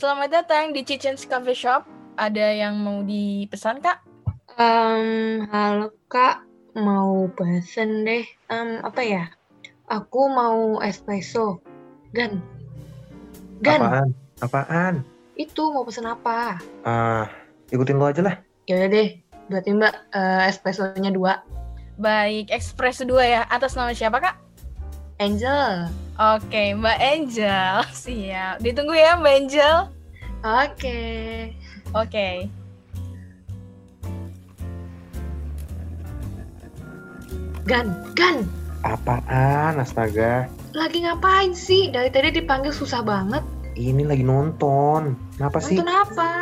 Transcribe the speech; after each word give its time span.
Selamat 0.00 0.32
datang 0.32 0.72
di 0.72 0.80
Chichen's 0.80 1.28
Coffee 1.28 1.52
Shop. 1.52 1.84
Ada 2.16 2.56
yang 2.56 2.80
mau 2.80 3.04
dipesan, 3.04 3.84
Kak? 3.84 4.00
Um, 4.56 5.44
halo 5.52 5.92
Kak, 6.08 6.40
mau 6.72 7.28
pesen 7.36 8.08
deh. 8.08 8.24
Um, 8.48 8.80
apa 8.80 9.04
ya? 9.04 9.28
Aku 9.92 10.32
mau 10.32 10.80
espresso. 10.80 11.60
Gan. 12.16 12.40
Gan. 13.60 13.76
Apaan? 13.84 14.08
Apaan? 14.40 14.94
Itu 15.36 15.68
mau 15.68 15.84
pesen 15.84 16.08
apa? 16.08 16.56
Ah, 16.80 17.28
ikutin 17.68 18.00
lo 18.00 18.08
aja 18.08 18.24
lah. 18.24 18.40
Ya 18.72 18.80
udah 18.80 18.88
deh. 18.88 19.20
Berarti 19.52 19.68
Mbak 19.76 19.94
uh, 20.16 20.48
espressonya 20.48 21.12
dua. 21.12 21.44
Baik, 22.00 22.48
Express 22.48 23.04
2 23.04 23.20
ya. 23.20 23.44
Atas 23.52 23.76
nama 23.76 23.92
siapa, 23.92 24.16
Kak? 24.16 24.40
Angel. 25.20 25.92
Oke, 26.16 26.72
Mbak 26.72 26.98
Angel. 27.00 27.76
Siap. 28.08 28.64
Ditunggu 28.64 28.96
ya, 28.96 29.20
Mbak 29.20 29.34
Angel. 29.36 29.99
Oke. 30.40 31.00
Oke. 31.92 32.48
Gan, 37.68 37.92
Gan. 38.16 38.48
Apaan, 38.80 39.76
astaga? 39.76 40.48
Lagi 40.72 41.04
ngapain 41.04 41.52
sih? 41.52 41.92
Dari 41.92 42.08
tadi 42.08 42.40
dipanggil 42.40 42.72
susah 42.72 43.04
banget. 43.04 43.44
Ini 43.76 44.08
lagi 44.08 44.24
nonton. 44.24 45.12
Kenapa 45.40 45.56
sih? 45.56 45.80
Nonton 45.80 45.96
apa? 45.96 46.32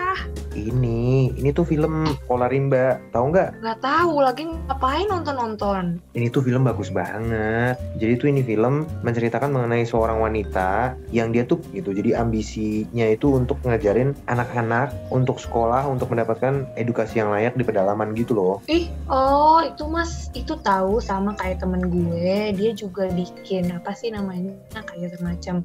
Ini, 0.59 1.31
ini 1.39 1.55
tuh 1.55 1.63
film 1.63 2.03
Pola 2.27 2.51
Rimba. 2.51 2.99
Tahu 3.15 3.31
nggak? 3.31 3.63
Gak 3.63 3.79
tahu 3.79 4.19
lagi 4.19 4.51
ngapain 4.67 5.07
nonton-nonton. 5.07 6.03
Ini 6.19 6.27
tuh 6.35 6.43
film 6.43 6.67
bagus 6.67 6.91
banget. 6.91 7.79
Jadi 8.03 8.13
tuh 8.19 8.27
ini 8.27 8.43
film 8.43 8.91
menceritakan 9.07 9.55
mengenai 9.55 9.87
seorang 9.87 10.19
wanita 10.19 10.99
yang 11.15 11.31
dia 11.31 11.47
tuh 11.47 11.63
gitu. 11.71 11.95
Jadi 11.95 12.19
ambisinya 12.19 13.07
itu 13.07 13.39
untuk 13.39 13.63
ngajarin 13.63 14.19
anak-anak 14.27 14.91
untuk 15.15 15.39
sekolah 15.39 15.87
untuk 15.87 16.11
mendapatkan 16.11 16.67
edukasi 16.75 17.23
yang 17.23 17.31
layak 17.31 17.55
di 17.55 17.63
pedalaman 17.63 18.19
gitu 18.19 18.35
loh. 18.35 18.59
Ih, 18.67 18.91
oh 19.07 19.63
itu 19.63 19.87
mas, 19.87 20.27
itu 20.35 20.59
tahu 20.67 20.99
sama 20.99 21.39
kayak 21.39 21.63
temen 21.63 21.87
gue. 21.87 22.51
Dia 22.51 22.75
juga 22.75 23.07
bikin 23.15 23.71
apa 23.71 23.95
sih 23.95 24.11
namanya 24.11 24.59
kayak 24.75 25.15
semacam 25.15 25.63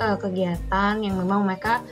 uh, 0.00 0.16
kegiatan 0.18 0.94
yang 1.02 1.14
memang 1.20 1.46
mereka 1.46 1.82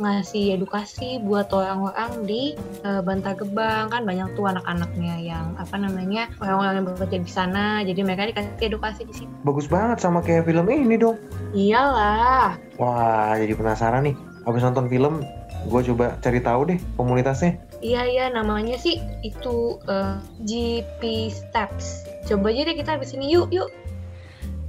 ngasih 0.00 0.56
edukasi 0.56 1.20
buat 1.20 1.52
orang-orang 1.52 2.24
di 2.24 2.42
uh, 2.86 3.04
Bantar 3.04 3.36
Gebang 3.36 3.92
kan 3.92 4.08
banyak 4.08 4.32
tuh 4.32 4.48
anak-anaknya 4.48 5.20
yang 5.20 5.52
apa 5.60 5.76
namanya 5.76 6.32
orang-orang 6.40 6.80
yang 6.80 6.86
bekerja 6.88 7.18
di 7.20 7.32
sana 7.32 7.64
jadi 7.84 8.00
mereka 8.00 8.28
dikasih 8.32 8.72
edukasi 8.72 9.02
di 9.04 9.14
situ. 9.24 9.32
Bagus 9.44 9.68
banget 9.68 10.00
sama 10.00 10.24
kayak 10.24 10.48
film 10.48 10.64
ini 10.72 10.96
dong. 10.96 11.20
Iyalah. 11.52 12.56
Wah, 12.80 13.36
jadi 13.36 13.52
penasaran 13.52 14.08
nih. 14.08 14.16
Habis 14.42 14.64
nonton 14.64 14.90
film, 14.90 15.22
gue 15.70 15.80
coba 15.92 16.18
cari 16.18 16.40
tahu 16.42 16.60
deh 16.74 16.78
komunitasnya. 16.98 17.60
Iya 17.82 18.02
iya 18.06 18.26
namanya 18.30 18.78
sih 18.78 18.98
itu 19.26 19.78
uh, 19.90 20.18
GP 20.46 21.30
Steps. 21.30 22.06
Coba 22.26 22.54
aja 22.54 22.66
deh 22.66 22.74
kita 22.78 22.98
di 22.98 23.06
sini 23.06 23.26
yuk 23.30 23.50
yuk. 23.50 23.70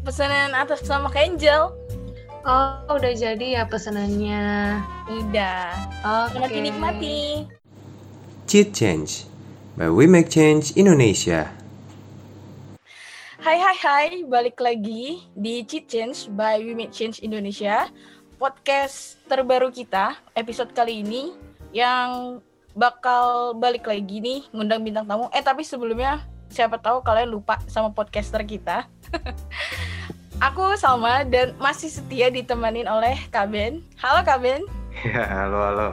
Pesanan 0.03 0.51
atas 0.51 0.83
Kak 0.83 1.15
Angel. 1.15 1.71
Oh, 2.43 2.99
udah 2.99 3.15
jadi 3.15 3.55
ya 3.55 3.63
pesanannya. 3.63 4.75
Udah. 5.07 5.71
Oke. 6.03 6.35
Selamat 6.35 6.51
dinikmati. 6.51 7.47
Cheat 8.51 8.75
Change 8.75 9.23
by 9.79 9.87
We 9.87 10.11
Make 10.11 10.27
Change 10.27 10.75
Indonesia. 10.75 11.47
Hai 13.39 13.55
hai 13.55 13.77
hai, 13.79 14.07
balik 14.27 14.59
lagi 14.59 15.23
di 15.31 15.63
Cheat 15.63 15.87
Change 15.87 16.35
by 16.35 16.59
We 16.67 16.75
Make 16.75 16.91
Change 16.91 17.23
Indonesia. 17.23 17.87
Podcast 18.35 19.23
terbaru 19.31 19.71
kita, 19.71 20.19
episode 20.35 20.75
kali 20.75 20.99
ini 20.99 21.31
yang 21.71 22.43
bakal 22.75 23.55
balik 23.55 23.87
lagi 23.87 24.19
nih 24.19 24.51
ngundang 24.51 24.83
bintang 24.83 25.07
tamu. 25.07 25.31
Eh 25.31 25.39
tapi 25.39 25.63
sebelumnya 25.63 26.19
siapa 26.51 26.75
tahu 26.75 27.07
kalian 27.07 27.31
lupa 27.31 27.63
sama 27.71 27.95
podcaster 27.95 28.43
kita. 28.43 28.83
Aku 30.41 30.73
Salma 30.79 31.21
dan 31.21 31.53
masih 31.61 31.93
setia 31.93 32.33
ditemanin 32.33 32.89
oleh 32.89 33.13
Kak 33.29 33.53
Ben. 33.53 33.85
Halo 34.01 34.25
Kak 34.25 34.41
Ben. 34.41 34.65
Ya, 35.05 35.25
halo 35.25 35.59
halo. 35.61 35.89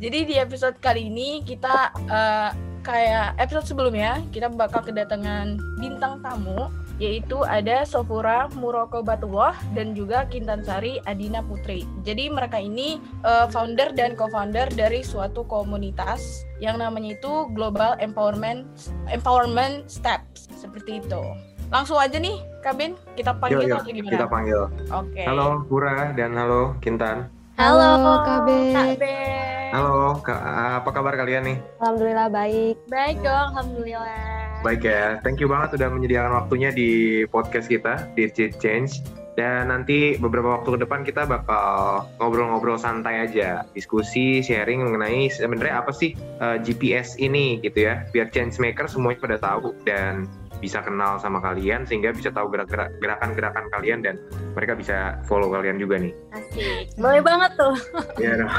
Jadi 0.00 0.28
di 0.28 0.34
episode 0.36 0.76
kali 0.80 1.08
ini 1.12 1.44
kita 1.44 1.92
uh, 2.08 2.50
kayak 2.84 3.36
episode 3.36 3.68
sebelumnya 3.68 4.24
kita 4.32 4.48
bakal 4.48 4.80
kedatangan 4.80 5.60
bintang 5.76 6.24
tamu 6.24 6.72
yaitu 7.00 7.40
ada 7.48 7.84
Sofura 7.88 8.52
Muroko 8.52 9.00
Batuwoh 9.00 9.56
dan 9.72 9.96
juga 9.96 10.28
Kintan 10.28 10.60
Sari 10.60 11.00
Adina 11.08 11.40
Putri. 11.40 11.88
Jadi 12.04 12.28
mereka 12.28 12.60
ini 12.60 13.00
uh, 13.24 13.48
founder 13.48 13.96
dan 13.96 14.12
co-founder 14.12 14.68
dari 14.76 15.00
suatu 15.00 15.44
komunitas 15.48 16.44
yang 16.60 16.76
namanya 16.80 17.16
itu 17.16 17.48
Global 17.56 17.96
Empowerment 18.00 18.68
Empowerment 19.08 19.88
Steps 19.88 20.48
seperti 20.60 21.00
itu. 21.00 21.24
Langsung 21.70 22.02
aja 22.02 22.18
nih, 22.18 22.42
Kabin, 22.66 22.98
kita 23.14 23.30
panggil 23.38 23.62
Yo, 23.62 23.70
yo, 23.70 23.76
atau 23.78 23.94
gimana? 23.94 24.10
Kita 24.18 24.26
panggil. 24.26 24.60
Oke. 24.90 25.22
Halo 25.22 25.62
Pura 25.70 26.10
dan 26.18 26.34
halo 26.34 26.74
Kintan. 26.82 27.30
Halo, 27.54 28.18
Kak 28.26 28.38
Ben. 28.42 28.74
Kak 28.74 28.98
Ben. 28.98 29.70
Halo, 29.70 30.18
Kak, 30.18 30.40
apa 30.82 30.90
kabar 30.90 31.14
kalian 31.14 31.46
nih? 31.46 31.56
Alhamdulillah 31.78 32.26
baik. 32.26 32.74
Baik 32.90 33.22
dong, 33.22 33.54
alhamdulillah. 33.54 34.66
Baik 34.66 34.82
ya, 34.82 35.22
thank 35.22 35.38
you 35.38 35.46
banget 35.46 35.78
udah 35.78 35.88
menyediakan 35.94 36.42
waktunya 36.42 36.74
di 36.74 37.22
podcast 37.30 37.70
kita 37.70 38.10
di 38.18 38.26
Change. 38.34 39.22
Dan 39.38 39.70
nanti 39.70 40.18
beberapa 40.18 40.58
waktu 40.58 40.74
ke 40.74 40.78
depan 40.82 41.06
kita 41.06 41.22
bakal 41.22 42.02
ngobrol-ngobrol 42.18 42.76
santai 42.82 43.30
aja, 43.30 43.62
diskusi, 43.78 44.42
sharing 44.42 44.82
mengenai 44.82 45.30
sebenarnya 45.30 45.86
apa 45.86 45.94
sih 45.94 46.18
uh, 46.42 46.58
GPS 46.58 47.14
ini 47.22 47.62
gitu 47.62 47.86
ya, 47.86 48.04
biar 48.10 48.28
change 48.34 48.58
maker 48.58 48.90
semuanya 48.90 49.22
pada 49.22 49.36
tahu 49.38 49.72
dan 49.86 50.26
bisa 50.60 50.84
kenal 50.84 51.16
sama 51.16 51.40
kalian 51.40 51.88
sehingga 51.88 52.12
bisa 52.12 52.28
tahu 52.28 52.52
gerak-gerak 52.52 52.92
gerakan-gerakan 53.00 53.64
kalian 53.72 54.04
dan 54.04 54.20
mereka 54.52 54.76
bisa 54.76 55.16
follow 55.24 55.48
kalian 55.48 55.80
juga 55.80 55.96
nih. 55.96 56.12
Asik. 56.30 56.92
Boleh 56.94 57.20
banget 57.24 57.52
tuh. 57.56 57.74
Iya 58.22 58.44
dong. 58.44 58.52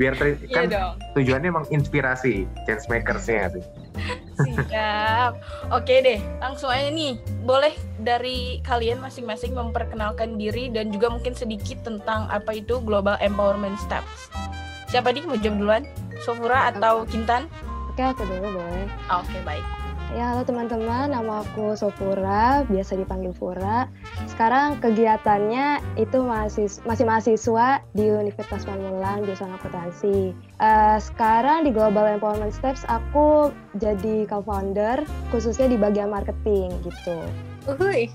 Biar 0.00 0.12
ter- 0.16 0.40
Iya 0.40 0.56
kan 0.56 0.64
dong. 0.72 0.94
tujuannya 1.14 1.48
emang 1.52 1.66
inspirasi 1.68 2.48
change 2.64 2.88
makersnya 2.88 3.52
tuh. 3.52 3.64
Siap. 4.72 5.32
Oke 5.68 6.00
deh, 6.00 6.18
langsung 6.40 6.72
aja 6.72 6.88
nih. 6.88 7.20
Boleh 7.44 7.76
dari 8.00 8.58
kalian 8.64 8.98
masing-masing 8.98 9.52
memperkenalkan 9.52 10.40
diri 10.40 10.72
dan 10.72 10.88
juga 10.88 11.12
mungkin 11.12 11.36
sedikit 11.36 11.84
tentang 11.84 12.24
apa 12.32 12.56
itu 12.56 12.80
Global 12.80 13.20
Empowerment 13.20 13.76
Steps. 13.78 14.32
Siapa 14.88 15.12
nih 15.12 15.28
mau 15.28 15.36
jawab 15.36 15.56
duluan? 15.60 15.82
Sofura 16.24 16.72
atau 16.72 17.04
Kintan? 17.04 17.48
Oke, 17.92 18.00
aku 18.00 18.24
dulu 18.24 18.56
boleh. 18.56 18.88
Oke, 19.12 19.36
baik. 19.44 19.64
Ya, 20.12 20.28
halo 20.28 20.44
teman-teman, 20.44 21.08
nama 21.08 21.40
aku 21.40 21.72
Sofura, 21.72 22.68
biasa 22.68 23.00
dipanggil 23.00 23.32
Fura. 23.32 23.88
Sekarang 24.28 24.76
kegiatannya 24.76 25.80
itu 25.96 26.20
masih 26.20 26.68
masih 26.84 27.08
mahasiswa 27.08 27.80
di 27.96 28.12
Universitas 28.12 28.68
Pamulang, 28.68 29.24
jurusan 29.24 29.56
akuntansi. 29.56 30.36
Eh, 30.36 30.98
sekarang 31.00 31.64
di 31.64 31.72
Global 31.72 32.12
Empowerment 32.12 32.52
Steps 32.52 32.84
aku 32.92 33.56
jadi 33.80 34.28
co-founder, 34.28 35.00
khususnya 35.32 35.72
di 35.72 35.80
bagian 35.80 36.12
marketing 36.12 36.76
gitu. 36.84 37.16
Uhuy. 37.64 38.12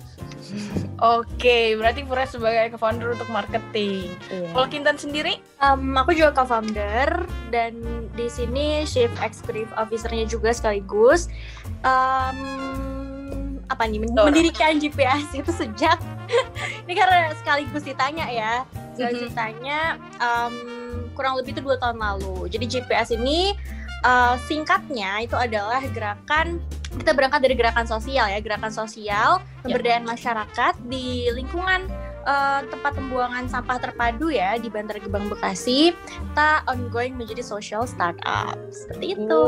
Oke, 0.97 1.78
berarti 1.78 2.01
Fura 2.01 2.25
sebagai 2.25 2.73
co-founder 2.73 3.13
untuk 3.13 3.29
marketing. 3.29 4.09
Iya. 4.28 4.50
Kalau 4.50 4.67
Kintan 4.67 4.97
sendiri? 4.97 5.38
Um, 5.59 5.94
aku 5.94 6.11
juga 6.11 6.33
co-founder 6.33 7.22
dan 7.50 7.78
di 8.17 8.25
sini 8.25 8.81
chief 8.83 9.13
executive 9.22 9.69
officer-nya 9.75 10.25
juga 10.25 10.50
sekaligus. 10.50 11.29
Um, 11.85 12.38
apa 13.67 13.83
nih 13.83 14.00
men- 14.00 14.16
Betul. 14.16 14.25
mendirikan 14.31 14.79
GPS 14.79 15.28
itu 15.35 15.51
sejak 15.51 16.00
ini 16.88 16.94
karena 16.95 17.35
sekaligus 17.35 17.84
ditanya 17.84 18.25
ya 18.25 18.53
sekaligus 18.96 19.28
Mhm. 19.28 19.29
ditanya 19.29 19.79
um, 20.17 20.53
kurang 21.14 21.35
lebih 21.35 21.52
itu 21.52 21.61
dua 21.61 21.75
tahun 21.75 21.99
lalu 21.99 22.47
jadi 22.47 22.64
GPS 22.64 23.11
ini 23.11 23.52
uh, 24.08 24.40
singkatnya 24.47 25.19
itu 25.19 25.35
adalah 25.35 25.84
gerakan 25.91 26.64
kita 26.95 27.11
berangkat 27.11 27.39
dari 27.43 27.55
gerakan 27.59 27.85
sosial 27.85 28.25
ya 28.31 28.39
gerakan 28.39 28.72
sosial 28.72 29.43
pemberdayaan 29.63 30.07
masyarakat 30.07 30.73
di 30.87 31.28
lingkungan 31.35 31.91
uh, 32.23 32.63
tempat 32.67 32.95
pembuangan 32.95 33.45
sampah 33.51 33.78
terpadu 33.79 34.31
ya 34.31 34.55
di 34.55 34.72
Bantar 34.72 35.03
Gebang 35.03 35.28
Bekasi 35.28 35.91
kita 35.91 36.63
ongoing 36.72 37.19
menjadi 37.19 37.43
social 37.43 37.84
startup 37.84 38.55
seperti 38.72 39.19
itu 39.19 39.43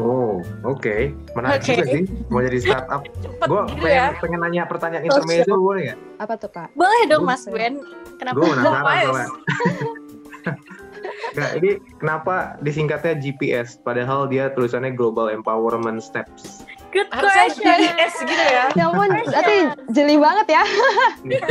Oh, 0.00 0.40
oke. 0.64 1.12
Menarik 1.34 1.60
Oke. 1.60 1.76
juga 1.76 1.84
sih 1.92 2.04
mau 2.30 2.40
jadi 2.40 2.58
startup. 2.62 3.02
Gue 3.50 3.62
gitu 3.68 3.84
pengen, 3.84 4.14
ya. 4.14 4.20
pengen 4.22 4.38
nanya 4.40 4.62
pertanyaan 4.64 5.04
intermezzo 5.04 5.58
boleh 5.58 5.92
nggak? 5.92 5.98
Apa 6.22 6.34
tuh, 6.40 6.50
Kak? 6.54 6.68
boleh 6.78 7.02
dong 7.10 7.26
Mas 7.26 7.44
Gwen 7.44 7.82
kenapa 8.16 8.36
Gue 8.38 8.48
penasaran 8.48 9.28
Nggak, 11.34 11.52
ini 11.62 11.70
kenapa 11.98 12.58
disingkatnya 12.60 13.14
GPS 13.18 13.78
padahal 13.80 14.26
dia 14.26 14.50
tulisannya 14.54 14.94
Global 14.94 15.30
Empowerment 15.30 16.02
Steps? 16.02 16.64
Good 16.90 17.06
Harusnya 17.14 17.46
question. 17.46 17.76
GES 17.78 18.14
gitu 18.26 18.44
ya. 18.50 18.64
Ya 18.74 18.84
ampun, 18.90 19.08
berarti 19.14 19.58
jeli 19.94 20.16
banget 20.18 20.46
ya. 20.58 20.62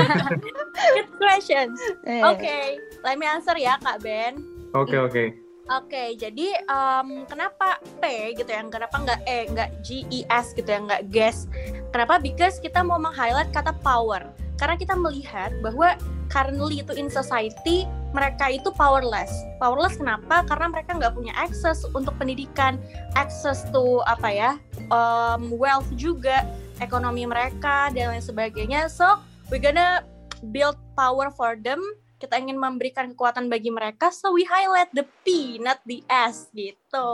Good 0.99 1.09
questions. 1.15 1.79
Eh, 2.03 2.19
Oke, 2.27 2.75
let 3.07 3.15
me 3.15 3.23
answer 3.23 3.55
ya 3.55 3.79
Kak 3.79 4.03
Ben. 4.03 4.43
Oke 4.75 4.99
oke. 4.99 5.23
Oke, 5.69 6.17
jadi 6.17 6.57
em, 6.65 7.29
kenapa 7.29 7.77
P 8.01 8.33
gitu 8.33 8.49
ya? 8.49 8.65
Kenapa 8.65 8.95
nggak 9.05 9.19
E, 9.29 9.37
nggak 9.53 9.69
G, 9.85 10.01
E, 10.09 10.19
S 10.27 10.57
gitu 10.57 10.65
ya? 10.65 10.81
Nggak 10.81 11.13
guess. 11.13 11.45
Kenapa? 11.93 12.17
Because 12.17 12.57
kita 12.57 12.81
mau 12.81 12.97
meng-highlight 12.97 13.53
kata 13.53 13.77
power. 13.85 14.33
Karena 14.57 14.75
kita 14.75 14.97
melihat 14.97 15.53
bahwa 15.61 15.93
currently 16.29 16.81
itu 16.81 16.93
in 16.95 17.09
society 17.09 17.83
mereka 18.09 18.49
itu 18.49 18.69
powerless. 18.73 19.29
Powerless 19.57 19.97
kenapa? 19.97 20.45
Karena 20.45 20.69
mereka 20.69 20.97
nggak 20.97 21.13
punya 21.13 21.33
akses 21.35 21.85
untuk 21.93 22.13
pendidikan, 22.17 22.77
akses 23.13 23.65
to 23.69 24.01
apa 24.05 24.29
ya, 24.29 24.51
em, 24.89 25.53
wealth 25.53 25.89
juga, 25.93 26.45
ekonomi 26.79 27.25
mereka 27.25 27.93
dan 27.93 28.13
lain 28.15 28.23
sebagainya. 28.23 28.89
So 28.89 29.05
we 29.49 29.61
gonna 29.61 30.05
build 30.49 30.77
power 30.95 31.29
for 31.29 31.53
them 31.59 31.81
kita 32.19 32.35
ingin 32.35 32.59
memberikan 32.59 33.15
kekuatan 33.15 33.47
bagi 33.47 33.71
mereka, 33.71 34.11
so 34.11 34.35
we 34.35 34.43
highlight 34.43 34.91
the 34.91 35.07
P, 35.23 35.55
not 35.55 35.79
the 35.87 36.03
S 36.11 36.51
gitu. 36.51 37.07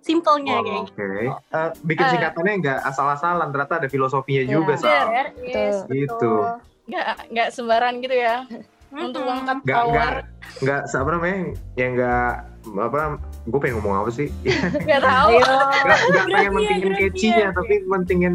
Simpelnya 0.00 0.60
Oh, 0.60 0.64
kayak 0.64 0.92
Oke. 0.92 1.08
Eh, 1.56 1.70
bikin 1.84 2.04
Eh. 2.04 2.10
singkatannya 2.12 2.54
nggak 2.60 2.78
asal-asalan, 2.84 3.48
ternyata 3.48 3.80
ada 3.80 3.88
filosofinya 3.88 4.44
Iya. 4.44 4.52
juga, 4.52 4.72
gitu. 4.76 4.84
Sal. 4.84 5.06
There 5.08 5.32
is, 5.40 5.76
Gitu. 5.88 6.12
betul. 6.20 6.44
Nggak 6.90 7.06
nggak 7.30 7.48
sembaran 7.54 7.94
gitu 8.02 8.16
ya. 8.18 8.44
Untuk 8.90 9.22
mengangkat 9.22 9.58
power. 9.62 10.26
nggak 10.60 10.80
nggak 10.82 11.00
apa 11.06 11.10
namanya? 11.14 11.38
Ya 11.78 11.86
nggak 11.94 12.32
apa? 12.74 12.98
Gue 13.46 13.58
pengen 13.62 13.80
ngomong 13.80 14.04
apa 14.04 14.10
sih? 14.12 14.28
Nggak 14.86 15.00
tahu. 15.00 15.32
Nggak 15.40 15.98
nggak 16.12 16.26
pengen 16.28 16.52
mentingin 16.52 16.92
catchy-nya, 16.98 17.48
tapi 17.56 17.74
mentingin 17.88 18.34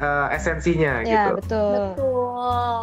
eh, 0.00 0.26
esensinya 0.32 1.04
ya 1.04 1.28
gitu. 1.28 1.32
betul. 1.42 1.82
Betul. 1.92 2.26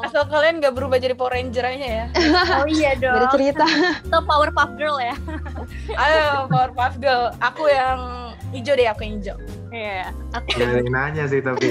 Asal 0.04 0.28
kalian 0.28 0.60
nggak 0.60 0.76
berubah 0.76 0.98
jadi 1.00 1.16
Power 1.16 1.34
Ranger 1.34 1.66
aja 1.66 1.88
ya. 1.88 2.06
Oh 2.62 2.68
iya 2.70 2.92
dong. 3.00 3.32
cerita. 3.34 3.66
Itu 4.04 4.20
Powerpuff 4.22 4.72
Girl 4.76 4.98
ya. 5.00 5.16
Ayo 6.04 6.52
Powerpuff 6.52 7.00
Girl. 7.00 7.32
Aku 7.40 7.72
yang 7.72 8.23
hijau 8.54 8.74
deh, 8.78 8.88
aku 8.88 9.02
yang 9.04 9.14
hijau. 9.20 9.38
Iya. 9.74 10.14
Aku 10.38 10.48
Nggak 10.54 10.70
ada 10.70 10.78
yang 10.78 10.94
nanya 10.94 11.24
sih 11.26 11.42
tapi. 11.42 11.68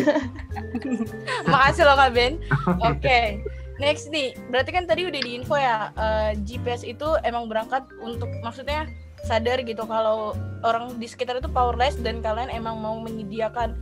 Makasih 1.52 1.84
loh 1.86 1.96
Kak 1.96 2.10
Ben. 2.12 2.42
Oke. 2.90 3.40
Next 3.80 4.12
nih, 4.12 4.36
berarti 4.52 4.70
kan 4.70 4.84
tadi 4.84 5.08
udah 5.08 5.20
diinfo 5.22 5.56
ya 5.56 5.90
eh, 5.96 6.30
GPS 6.44 6.86
itu 6.86 7.18
emang 7.26 7.48
berangkat 7.48 7.86
untuk 8.02 8.28
maksudnya 8.44 8.86
sadar 9.22 9.62
gitu 9.62 9.86
kalau 9.86 10.34
orang 10.66 10.98
di 10.98 11.06
sekitar 11.06 11.38
itu 11.38 11.46
powerless 11.46 11.94
dan 12.02 12.18
kalian 12.20 12.50
emang 12.50 12.78
mau 12.82 12.98
menyediakan 12.98 13.78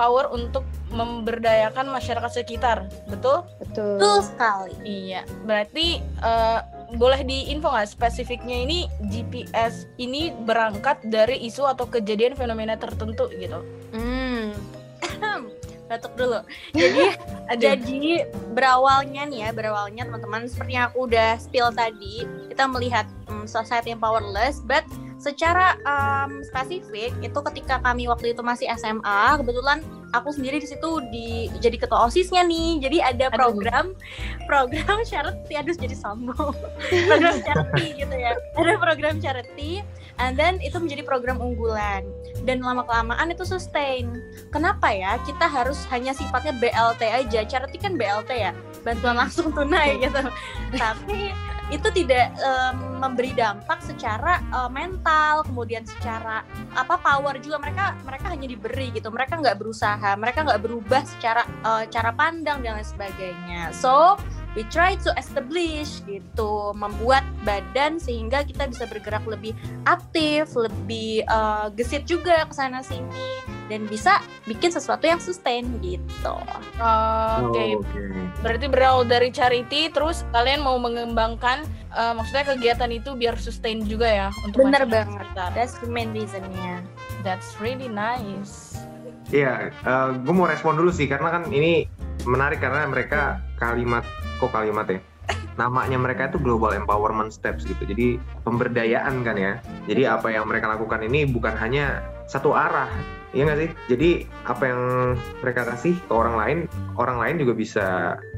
power 0.00 0.30
untuk 0.30 0.62
memberdayakan 0.94 1.90
masyarakat 1.90 2.30
sekitar, 2.30 2.86
betul? 3.10 3.44
Betul. 3.58 3.98
betul 3.98 4.16
sekali. 4.22 4.74
Iya, 4.86 5.26
berarti 5.42 5.98
eh, 6.00 6.60
boleh 6.96 7.20
diinfo 7.20 7.68
nggak 7.68 7.90
spesifiknya 7.92 8.64
ini 8.64 8.88
GPS 9.12 9.84
ini 10.00 10.32
berangkat 10.48 11.04
dari 11.04 11.36
isu 11.44 11.68
atau 11.68 11.84
kejadian 11.84 12.32
fenomena 12.32 12.80
tertentu 12.80 13.28
gitu? 13.36 13.60
Hmm. 13.92 14.56
Batuk 15.88 16.16
dulu. 16.16 16.40
Jadi. 16.76 17.12
Jadi 17.60 18.24
berawalnya 18.52 19.28
nih 19.28 19.48
ya, 19.48 19.50
berawalnya 19.52 20.08
teman-teman 20.08 20.48
seperti 20.48 20.76
yang 20.76 20.92
aku 20.92 21.08
udah 21.08 21.36
spill 21.40 21.72
tadi, 21.72 22.28
kita 22.52 22.64
melihat 22.68 23.08
mm, 23.28 23.48
society 23.48 23.92
yang 23.92 24.00
powerless, 24.00 24.60
but 24.64 24.84
secara 25.16 25.80
um, 25.88 26.44
spesifik 26.44 27.10
itu 27.24 27.38
ketika 27.52 27.80
kami 27.80 28.04
waktu 28.04 28.36
itu 28.36 28.44
masih 28.44 28.68
SMA, 28.76 29.40
kebetulan 29.40 29.80
aku 30.16 30.32
sendiri 30.32 30.60
di 30.62 30.68
situ 30.68 30.90
di 31.12 31.52
jadi 31.60 31.76
ketua 31.76 32.08
OSISnya 32.08 32.44
nih. 32.46 32.82
Jadi 32.84 32.98
ada 33.02 33.26
Aduh. 33.28 33.36
program 33.36 33.86
program 34.48 34.98
charity, 35.04 35.52
aduh 35.56 35.76
jadi 35.76 35.96
sombong. 35.96 36.54
program 37.08 37.36
charity 37.44 37.86
gitu 38.04 38.14
ya. 38.14 38.32
Ada 38.56 38.78
program 38.80 39.16
charity 39.20 39.84
and 40.18 40.34
then 40.34 40.58
itu 40.60 40.76
menjadi 40.78 41.06
program 41.06 41.38
unggulan 41.38 42.02
dan 42.42 42.62
lama 42.62 42.82
kelamaan 42.84 43.30
itu 43.30 43.46
sustain 43.46 44.10
kenapa 44.50 44.90
ya 44.90 45.16
kita 45.22 45.46
harus 45.46 45.86
hanya 45.90 46.10
sifatnya 46.10 46.54
BLT 46.58 47.02
aja 47.06 47.40
charity 47.46 47.78
kan 47.78 47.94
BLT 47.94 48.30
ya 48.34 48.52
bantuan 48.82 49.18
langsung 49.18 49.54
tunai 49.54 49.98
gitu 50.02 50.22
tapi 50.82 51.30
itu 51.68 51.88
tidak 51.92 52.32
em, 52.40 53.00
memberi 53.00 53.36
dampak 53.36 53.84
secara 53.84 54.40
eh, 54.40 54.70
mental 54.72 55.44
kemudian 55.44 55.84
secara 55.84 56.42
apa 56.72 56.96
power 57.00 57.36
juga. 57.40 57.60
Mereka 57.60 58.04
mereka 58.04 58.26
hanya 58.32 58.48
diberi 58.48 58.88
gitu. 58.92 59.12
Mereka 59.12 59.40
nggak 59.40 59.56
berusaha 59.60 60.10
mereka 60.16 60.44
nggak 60.44 60.62
berubah 60.64 61.02
secara 61.04 61.42
eh, 61.44 61.84
cara 61.92 62.10
pandang 62.16 62.64
dan 62.64 62.80
lain 62.80 62.88
sebagainya. 62.88 63.74
So 63.76 64.16
we 64.56 64.64
try 64.72 64.96
to 65.04 65.12
establish 65.20 66.00
gitu 66.08 66.72
membuat 66.72 67.22
badan 67.44 68.00
sehingga 68.00 68.42
kita 68.42 68.66
bisa 68.72 68.88
bergerak 68.88 69.22
lebih 69.28 69.52
aktif 69.84 70.56
lebih 70.56 71.28
eh, 71.28 71.66
gesit 71.76 72.08
juga 72.08 72.48
ke 72.48 72.54
sana 72.56 72.80
sini 72.80 73.57
dan 73.68 73.84
bisa 73.84 74.18
bikin 74.44 74.68
sesuatu 74.68 75.04
yang 75.04 75.16
sustain 75.16 75.68
gitu 75.78 76.34
Oke, 77.44 77.76
Oh, 77.76 77.80
Oke. 77.80 78.00
berarti 78.40 78.66
berawal 78.66 79.04
dari 79.04 79.28
charity, 79.28 79.88
terus 79.88 80.24
kalian 80.30 80.60
mau 80.60 80.76
mengembangkan, 80.76 81.62
eh, 81.90 82.12
maksudnya 82.12 82.48
kegiatan 82.48 82.88
itu 82.88 83.12
biar 83.12 83.36
sustain 83.36 83.82
juga 83.82 84.06
ya 84.06 84.28
untuk 84.42 84.64
Bener 84.64 84.84
banget. 84.84 85.26
sekitar. 85.28 85.50
that's 85.52 85.76
the 85.78 85.86
main 85.86 86.10
reasonnya 86.10 86.80
That's 87.18 87.58
really 87.58 87.90
nice. 87.90 88.78
Iya, 89.28 89.74
gue 90.16 90.32
mau 90.32 90.46
respon 90.46 90.78
dulu 90.78 90.88
sih 90.88 91.04
karena 91.04 91.28
kan 91.28 91.50
ini 91.50 91.84
menarik 92.24 92.62
karena 92.62 92.86
mereka 92.86 93.42
kalimat 93.58 94.06
kok 94.38 94.48
kalimat 94.48 94.86
ya. 94.86 95.02
Namanya 95.58 95.98
mereka 95.98 96.30
itu 96.30 96.38
Global 96.38 96.72
Empowerment 96.72 97.34
Steps 97.34 97.66
gitu. 97.66 97.82
Jadi 97.82 98.16
pemberdayaan 98.40 99.20
kan 99.20 99.36
ya. 99.36 99.58
Jadi 99.84 100.06
apa 100.06 100.30
yang 100.30 100.46
mereka 100.46 100.70
lakukan 100.70 101.02
ini 101.02 101.26
bukan 101.26 101.52
hanya 101.58 102.00
satu 102.24 102.54
arah, 102.54 102.88
Iya 103.36 103.42
nggak 103.44 103.58
sih? 103.60 103.70
Jadi 103.92 104.10
apa 104.48 104.62
yang 104.64 104.80
mereka 105.44 105.60
kasih 105.68 105.94
ke 106.00 106.12
orang 106.12 106.34
lain, 106.40 106.58
orang 106.96 107.16
lain 107.20 107.34
juga 107.44 107.52
bisa 107.52 107.86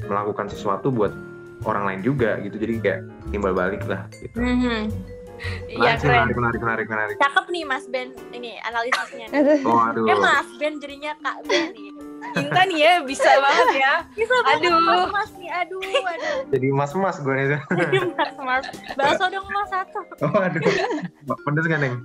melakukan 0.03 0.51
sesuatu 0.51 0.91
buat 0.91 1.15
orang 1.63 1.83
lain 1.87 2.01
juga 2.03 2.35
gitu. 2.43 2.59
Jadi 2.59 2.73
kayak 2.83 2.99
timbal 3.31 3.55
balik 3.55 3.83
lah 3.87 4.05
gitu. 4.19 4.35
Mhm. 4.35 4.91
Iya 5.71 5.97
Menarik 5.97 5.97
sih, 5.97 6.05
keren. 6.05 6.17
menarik, 6.21 6.35
menarik, 6.37 6.59
menarik, 6.61 6.87
menarik. 6.91 7.15
cakep 7.17 7.45
nih 7.49 7.63
mas 7.65 7.85
Ben 7.89 8.13
ini 8.29 8.61
analisisnya 8.61 9.25
nih. 9.31 9.65
Oh, 9.65 9.81
aduh. 9.81 10.05
ya 10.05 10.15
mas 10.21 10.45
Ben 10.61 10.77
jadinya 10.77 11.17
kak 11.17 11.41
Ben 11.49 11.73
nih 11.73 11.89
Intan 12.31 12.69
ya 12.71 13.01
bisa 13.01 13.27
banget 13.27 13.69
ya. 13.75 13.93
bisa 14.13 14.35
banget 14.45 14.71
Aduh. 14.71 14.79
mas 14.79 15.03
mas 15.11 15.29
nih 15.35 15.49
aduh 15.51 15.81
aduh 15.81 16.37
Jadi 16.51 16.67
mas-mas 16.71 17.17
gue 17.19 17.33
nih. 17.33 17.47
Jadi 17.81 17.97
mas 18.13 18.33
mas 18.37 18.63
bakso 18.93 19.25
dong 19.27 19.47
mas 19.47 19.69
satu 19.69 19.99
Oh, 20.21 20.33
aduh. 20.37 20.61
Pedes 21.25 21.65
kan, 21.65 21.79
Neng? 21.81 21.95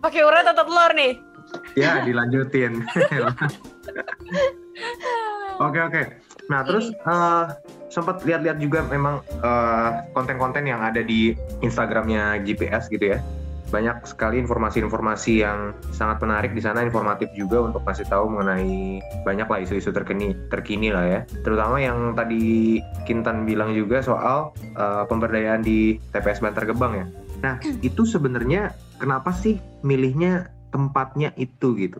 Pakai 0.00 0.22
urat 0.24 0.44
atau 0.46 0.64
telur 0.64 0.92
nih? 0.92 1.12
Ya, 1.76 2.00
dilanjutin. 2.00 2.82
Oke 5.60 5.78
oke. 5.78 6.02
Nah 6.50 6.60
terus 6.66 6.90
eh, 6.90 7.44
sempat 7.88 8.24
lihat-lihat 8.24 8.58
juga 8.58 8.82
memang 8.84 9.20
eh, 9.22 9.90
konten-konten 10.12 10.64
yang 10.64 10.82
ada 10.82 11.00
di 11.00 11.36
Instagramnya 11.60 12.42
GPS 12.42 12.88
gitu 12.88 13.14
ya. 13.14 13.18
Banyak 13.74 14.06
sekali 14.06 14.38
informasi-informasi 14.38 15.42
yang 15.42 15.74
sangat 15.90 16.22
menarik 16.22 16.54
di 16.54 16.62
sana, 16.62 16.86
informatif 16.86 17.26
juga 17.34 17.66
untuk 17.66 17.82
kasih 17.82 18.06
tahu 18.06 18.30
mengenai 18.30 19.02
banyak 19.26 19.50
lah 19.50 19.58
isu-isu 19.66 19.90
terkini, 19.90 20.30
terkini 20.46 20.94
lah 20.94 21.02
ya. 21.02 21.20
Terutama 21.42 21.82
yang 21.82 22.14
tadi 22.14 22.78
Kintan 23.02 23.42
bilang 23.42 23.74
juga 23.74 23.98
soal 23.98 24.54
eh, 24.78 25.04
pemberdayaan 25.10 25.66
di 25.66 25.98
TPS 26.14 26.38
Bantar 26.38 26.70
Gebang 26.70 26.94
ya. 26.94 27.06
Nah 27.42 27.58
itu 27.82 28.06
sebenarnya 28.06 28.70
kenapa 29.02 29.34
sih 29.34 29.58
milihnya 29.82 30.54
tempatnya 30.70 31.34
itu 31.34 31.74
gitu? 31.74 31.98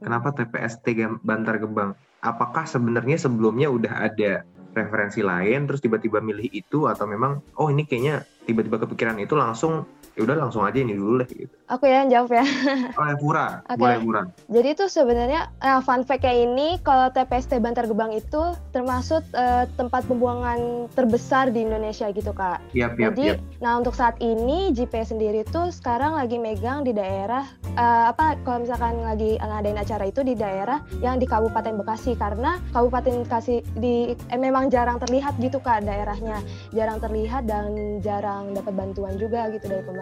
Kenapa 0.00 0.32
TPS 0.32 0.80
Tiga 0.80 1.12
Bantar 1.20 1.60
Gebang? 1.60 1.92
Apakah 2.24 2.64
sebenarnya 2.64 3.20
sebelumnya 3.20 3.68
udah 3.68 4.10
ada 4.10 4.48
referensi 4.72 5.20
lain 5.20 5.68
terus 5.68 5.84
tiba-tiba 5.84 6.18
milih 6.24 6.48
itu 6.48 6.88
atau 6.88 7.04
memang 7.04 7.44
oh 7.60 7.68
ini 7.68 7.84
kayaknya 7.84 8.24
tiba-tiba 8.48 8.80
kepikiran 8.80 9.20
itu 9.20 9.36
langsung 9.36 9.84
ya 10.12 10.20
udah 10.28 10.36
langsung 10.36 10.62
aja 10.62 10.76
ini 10.76 10.92
dulu 10.92 11.24
deh 11.24 11.28
gitu. 11.28 11.54
Aku 11.72 11.88
ya 11.88 12.04
yang 12.04 12.12
jawab 12.12 12.36
ya. 12.36 12.44
Oleh 13.00 13.16
Pura, 13.16 13.64
Oke. 13.64 13.80
boleh 13.80 13.98
Pura. 14.04 14.22
Jadi 14.52 14.68
itu 14.76 14.84
sebenarnya 14.92 15.48
eh, 15.64 15.80
fun 15.80 16.04
fact-nya 16.04 16.34
ini 16.44 16.76
kalau 16.84 17.08
TPST 17.08 17.56
Bantar 17.64 17.88
Gebang 17.88 18.12
itu 18.12 18.52
termasuk 18.76 19.24
eh, 19.32 19.64
tempat 19.80 20.04
pembuangan 20.04 20.92
terbesar 20.92 21.48
di 21.48 21.64
Indonesia 21.64 22.12
gitu 22.12 22.36
kak. 22.36 22.60
Yap, 22.76 23.00
yap, 23.00 23.16
Jadi, 23.16 23.24
yap. 23.32 23.40
nah 23.64 23.80
untuk 23.80 23.96
saat 23.96 24.20
ini 24.20 24.68
GPS 24.76 25.16
sendiri 25.16 25.48
tuh 25.48 25.72
sekarang 25.72 26.12
lagi 26.12 26.36
megang 26.36 26.84
di 26.84 26.92
daerah 26.92 27.48
eh, 27.72 28.04
apa 28.12 28.36
kalau 28.44 28.68
misalkan 28.68 29.00
lagi 29.00 29.40
ngadain 29.40 29.80
acara 29.80 30.04
itu 30.12 30.20
di 30.20 30.36
daerah 30.36 30.84
yang 31.00 31.16
di 31.16 31.24
Kabupaten 31.24 31.80
Bekasi 31.80 32.20
karena 32.20 32.60
Kabupaten 32.76 33.24
Bekasi 33.24 33.64
di 33.80 34.12
eh, 34.12 34.36
memang 34.40 34.68
jarang 34.68 35.00
terlihat 35.00 35.40
gitu 35.40 35.56
kak 35.56 35.88
daerahnya, 35.88 36.36
jarang 36.76 37.00
terlihat 37.00 37.48
dan 37.48 37.96
jarang 38.04 38.52
dapat 38.52 38.76
bantuan 38.76 39.16
juga 39.16 39.48
gitu 39.48 39.72
dari 39.72 39.80
pemerintah. 39.80 40.01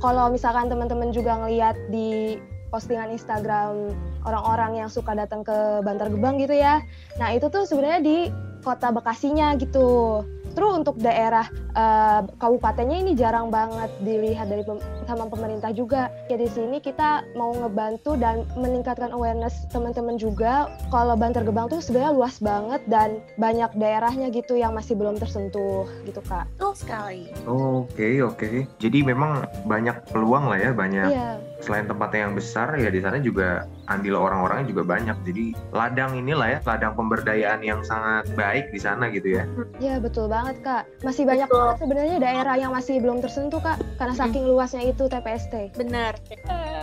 Kalau 0.00 0.32
misalkan 0.32 0.68
teman-teman 0.72 1.12
juga 1.12 1.38
ngelihat 1.44 1.76
di 1.92 2.40
postingan 2.68 3.14
Instagram 3.14 3.94
orang-orang 4.26 4.84
yang 4.84 4.88
suka 4.90 5.14
datang 5.14 5.46
ke 5.46 5.80
Bantar 5.86 6.10
Gebang 6.10 6.36
gitu 6.42 6.52
ya. 6.52 6.82
Nah 7.16 7.32
itu 7.32 7.46
tuh 7.48 7.64
sebenarnya 7.64 8.00
di 8.02 8.18
kota 8.66 8.90
Bekasinya 8.90 9.54
gitu. 9.56 10.20
Terus 10.56 10.72
untuk 10.72 10.96
daerah 10.96 11.44
uh, 11.76 12.24
kabupatennya 12.40 13.04
ini 13.04 13.12
jarang 13.12 13.52
banget 13.52 13.92
dilihat 14.00 14.48
dari 14.48 14.64
pem 14.64 14.80
sama 15.04 15.28
pemerintah 15.28 15.70
juga. 15.76 16.08
Ya 16.32 16.40
di 16.40 16.48
sini 16.48 16.80
kita 16.80 17.22
mau 17.36 17.52
ngebantu 17.52 18.16
dan 18.16 18.48
meningkatkan 18.56 19.12
awareness 19.12 19.68
teman-teman 19.70 20.16
juga. 20.16 20.72
Kalau 20.88 21.14
Bantar 21.14 21.44
Gebang 21.44 21.68
tuh 21.68 21.84
sebenarnya 21.84 22.16
luas 22.16 22.40
banget 22.40 22.80
dan 22.88 23.20
banyak 23.36 23.68
daerahnya 23.76 24.32
gitu 24.32 24.56
yang 24.56 24.72
masih 24.72 24.96
belum 24.96 25.20
tersentuh 25.20 25.84
gitu 26.08 26.24
kak. 26.24 26.48
Betul 26.56 26.72
sekali. 26.72 27.22
Oke 27.44 27.92
okay, 27.92 28.14
oke. 28.24 28.36
Okay. 28.40 28.56
Jadi 28.80 29.04
memang 29.04 29.44
banyak 29.68 30.08
peluang 30.08 30.48
lah 30.48 30.58
ya 30.58 30.70
banyak. 30.72 31.12
Iya. 31.12 31.30
Selain 31.66 31.90
tempatnya 31.90 32.30
yang 32.30 32.34
besar 32.38 32.78
ya 32.78 32.86
di 32.94 33.02
sana 33.02 33.18
juga 33.18 33.66
andil 33.90 34.14
orang-orangnya 34.14 34.70
juga 34.70 34.86
banyak. 34.86 35.16
Jadi 35.26 35.44
ladang 35.74 36.14
inilah 36.14 36.48
ya 36.54 36.58
ladang 36.62 36.94
pemberdayaan 36.94 37.60
yang 37.66 37.82
sangat 37.82 38.30
baik 38.38 38.70
di 38.70 38.78
sana 38.78 39.10
gitu 39.10 39.42
ya. 39.42 39.44
Iya 39.82 39.98
betul 39.98 40.30
banget 40.30 40.62
kak. 40.62 40.86
Masih 41.02 41.26
banyak 41.26 41.50
Betul. 41.50 41.58
banget 41.58 41.76
sebenarnya 41.82 42.16
daerah 42.22 42.54
yang 42.54 42.70
masih 42.70 43.02
belum 43.02 43.18
tersentuh 43.18 43.58
kak 43.58 43.82
karena 43.98 44.14
saking 44.14 44.46
luasnya 44.46 44.86
itu 44.86 45.10
TPST. 45.10 45.74
Benar. 45.74 46.14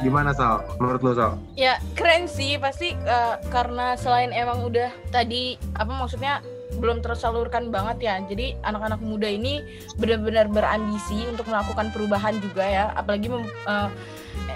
Gimana 0.04 0.36
Sal? 0.36 0.68
Menurut 0.84 1.00
lo 1.00 1.12
Sal? 1.16 1.32
Ya 1.56 1.80
keren 1.96 2.28
sih 2.28 2.60
pasti 2.60 2.92
uh, 3.08 3.40
karena 3.48 3.96
selain 3.96 4.36
emang 4.36 4.68
udah 4.68 4.92
tadi 5.16 5.56
apa 5.80 5.96
maksudnya 5.96 6.44
belum 6.80 7.02
tersalurkan 7.02 7.70
banget 7.70 7.98
ya. 8.02 8.16
Jadi 8.26 8.58
anak-anak 8.64 9.02
muda 9.04 9.30
ini 9.30 9.62
benar-benar 9.98 10.50
berambisi 10.50 11.26
untuk 11.30 11.50
melakukan 11.50 11.90
perubahan 11.94 12.38
juga 12.40 12.64
ya. 12.64 12.86
Apalagi 12.98 13.30
mem, 13.30 13.46
uh, 13.66 13.90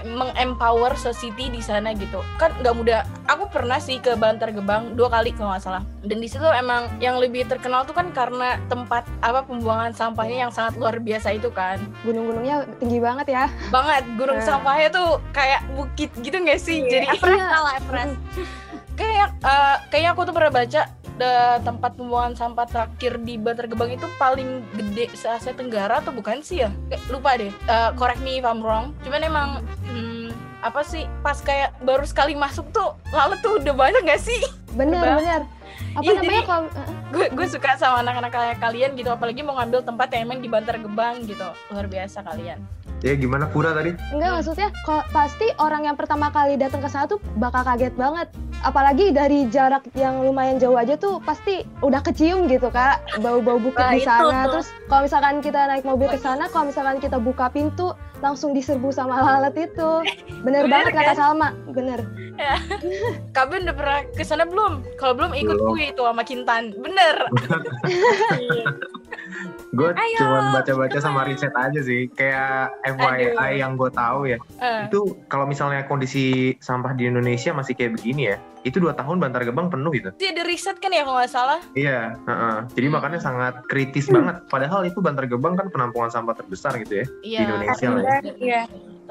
mengempower 0.06 0.94
society 0.98 1.50
di 1.50 1.62
sana 1.62 1.94
gitu 1.94 2.22
kan 2.38 2.54
nggak 2.62 2.76
mudah 2.76 3.00
aku 3.30 3.50
pernah 3.50 3.78
sih 3.78 3.98
ke 4.02 4.14
Bantar 4.18 4.54
Gebang 4.54 4.94
dua 4.98 5.10
kali 5.10 5.34
kalau 5.34 5.54
nggak 5.54 5.64
salah 5.64 5.84
dan 6.06 6.18
di 6.22 6.28
situ 6.30 6.44
emang 6.44 6.90
yang 7.02 7.18
lebih 7.18 7.46
terkenal 7.46 7.84
tuh 7.84 7.94
kan 7.98 8.10
karena 8.14 8.62
tempat 8.72 9.06
apa 9.22 9.46
pembuangan 9.46 9.94
sampahnya 9.94 10.48
yang 10.48 10.52
sangat 10.54 10.78
luar 10.80 10.98
biasa 11.02 11.34
itu 11.36 11.50
kan 11.54 11.82
gunung-gunungnya 12.06 12.66
tinggi 12.82 13.00
banget 13.02 13.28
ya 13.32 13.46
banget 13.74 14.04
gunung 14.16 14.40
nah. 14.42 14.46
sampahnya 14.46 14.90
tuh 14.94 15.10
kayak 15.34 15.62
bukit 15.74 16.10
gitu 16.22 16.36
nggak 16.36 16.62
sih 16.62 16.84
yeah, 16.84 16.90
jadi 16.90 17.06
Everest 17.18 17.42
iya. 17.42 17.58
lah 17.58 17.74
Everest 17.82 18.18
kayak 18.98 19.30
uh, 19.46 19.76
kayaknya 19.94 20.10
aku 20.18 20.22
tuh 20.26 20.34
pernah 20.34 20.52
baca 20.52 20.82
the 21.18 21.62
tempat 21.66 21.98
pembuangan 21.98 22.34
sampah 22.38 22.66
terakhir 22.70 23.22
di 23.26 23.36
Bantar 23.36 23.66
Gebang 23.66 23.94
itu 23.94 24.06
paling 24.22 24.64
gede 24.78 25.10
se 25.18 25.28
Asia 25.28 25.54
Tenggara 25.54 26.00
atau 26.02 26.14
bukan 26.14 26.42
sih 26.46 26.66
ya? 26.66 26.70
Kayak, 26.90 27.02
lupa 27.10 27.30
deh. 27.36 27.52
Uh, 27.66 27.90
correct 27.98 28.22
me 28.22 28.38
if 28.38 28.46
I'm 28.46 28.62
wrong. 28.62 28.94
Cuman 29.02 29.22
emang 29.26 29.50
hmm, 29.90 30.30
apa 30.62 30.82
sih 30.86 31.10
pas 31.26 31.38
kayak 31.42 31.74
baru 31.82 32.06
sekali 32.06 32.34
masuk 32.34 32.70
tuh 32.74 32.94
lalu 33.14 33.38
tuh 33.42 33.58
udah 33.62 33.74
banyak 33.74 34.02
gak 34.06 34.22
sih? 34.22 34.42
Bener 34.78 35.02
bener. 35.02 35.42
Apa 35.98 36.06
ya, 36.06 36.14
namanya 36.22 36.44
kalau 36.46 36.64
gue 37.14 37.26
gue 37.32 37.48
suka 37.48 37.80
sama 37.80 38.04
anak-anak 38.04 38.32
kayak 38.32 38.58
kalian 38.60 38.92
gitu 39.00 39.10
apalagi 39.10 39.42
mau 39.42 39.56
ngambil 39.58 39.82
tempat 39.84 40.08
yang 40.14 40.22
emang 40.30 40.40
di 40.44 40.50
Bantar 40.52 40.78
Gebang 40.78 41.24
gitu 41.26 41.48
luar 41.72 41.88
biasa 41.88 42.22
kalian. 42.24 42.60
Ya 43.06 43.14
gimana 43.14 43.46
Pura 43.46 43.78
tadi? 43.78 43.94
Enggak 44.10 44.42
maksudnya 44.42 44.70
kok 44.82 45.06
pasti 45.14 45.54
orang 45.62 45.86
yang 45.86 45.94
pertama 45.94 46.34
kali 46.34 46.58
datang 46.58 46.82
ke 46.82 46.90
sana 46.90 47.06
tuh 47.06 47.22
bakal 47.38 47.62
kaget 47.62 47.94
banget. 47.94 48.26
Apalagi 48.66 49.14
dari 49.14 49.46
jarak 49.54 49.86
yang 49.94 50.26
lumayan 50.26 50.58
jauh 50.58 50.74
aja 50.74 50.98
tuh 50.98 51.22
pasti 51.22 51.62
udah 51.86 52.02
kecium 52.02 52.50
gitu 52.50 52.74
kak 52.74 53.06
bau-bau 53.22 53.62
bukit 53.62 53.86
nah, 53.86 53.94
di 53.94 54.02
sana. 54.02 54.50
Terus 54.50 54.74
kalau 54.90 55.06
misalkan 55.06 55.46
kita 55.46 55.70
naik 55.70 55.86
mobil 55.86 56.10
ke 56.10 56.18
sana, 56.18 56.50
kalau 56.50 56.74
misalkan 56.74 56.98
kita 56.98 57.22
buka 57.22 57.54
pintu 57.54 57.94
langsung 58.18 58.58
diserbu 58.58 58.90
sama 58.90 59.22
lalat 59.22 59.54
itu. 59.54 59.92
Bener, 60.42 60.66
bener 60.66 60.74
banget 60.74 60.86
kan? 60.90 60.98
kata 61.06 61.14
Salma, 61.14 61.50
bener. 61.70 62.00
Ya. 62.38 62.58
Kabin 63.34 63.66
udah 63.70 63.76
pernah 63.78 64.00
ke 64.10 64.24
sana 64.26 64.46
belum? 64.50 64.82
Kalau 64.98 65.14
belum 65.14 65.38
ikut 65.38 65.57
gue 65.58 65.84
itu 65.90 66.02
sama 66.06 66.24
Kintan. 66.24 66.74
Bener. 66.78 67.16
gue 69.76 69.90
cuma 70.18 70.56
baca-baca 70.56 70.98
sama 71.04 71.28
riset 71.28 71.52
aja 71.52 71.80
sih 71.84 72.08
kayak 72.16 72.72
FYI 72.88 73.36
Aduh. 73.36 73.52
yang 73.60 73.72
gue 73.76 73.92
tahu 73.92 74.32
ya 74.32 74.40
uh. 74.64 74.88
itu 74.88 75.20
kalau 75.28 75.44
misalnya 75.44 75.84
kondisi 75.86 76.56
sampah 76.64 76.96
di 76.96 77.12
Indonesia 77.12 77.52
masih 77.52 77.76
kayak 77.76 78.00
begini 78.00 78.34
ya 78.34 78.38
itu 78.66 78.84
dua 78.84 78.92
tahun 78.96 79.24
Bantar 79.24 79.48
Gebang 79.48 79.72
penuh 79.72 79.96
gitu. 79.96 80.12
Dia 80.20 80.36
ada 80.36 80.44
riset 80.44 80.76
kan 80.84 80.92
ya 80.92 81.08
kalau 81.08 81.24
nggak 81.24 81.32
salah? 81.32 81.60
Iya, 81.72 82.20
uh 82.20 82.32
-uh. 82.32 82.58
jadi 82.76 82.92
hmm. 82.92 82.96
makanya 83.00 83.20
sangat 83.24 83.64
kritis 83.72 84.12
hmm. 84.12 84.16
banget. 84.20 84.36
Padahal 84.52 84.84
itu 84.84 85.00
Bantar 85.00 85.24
Gebang 85.24 85.56
kan 85.56 85.72
penampungan 85.72 86.12
sampah 86.12 86.36
terbesar 86.36 86.76
gitu 86.84 87.00
ya 87.00 87.06
iya, 87.24 87.40
di 87.40 87.44
Indonesia 87.48 87.88
lah. 87.88 88.04
Ya. 88.04 88.20
Iya. 88.36 88.62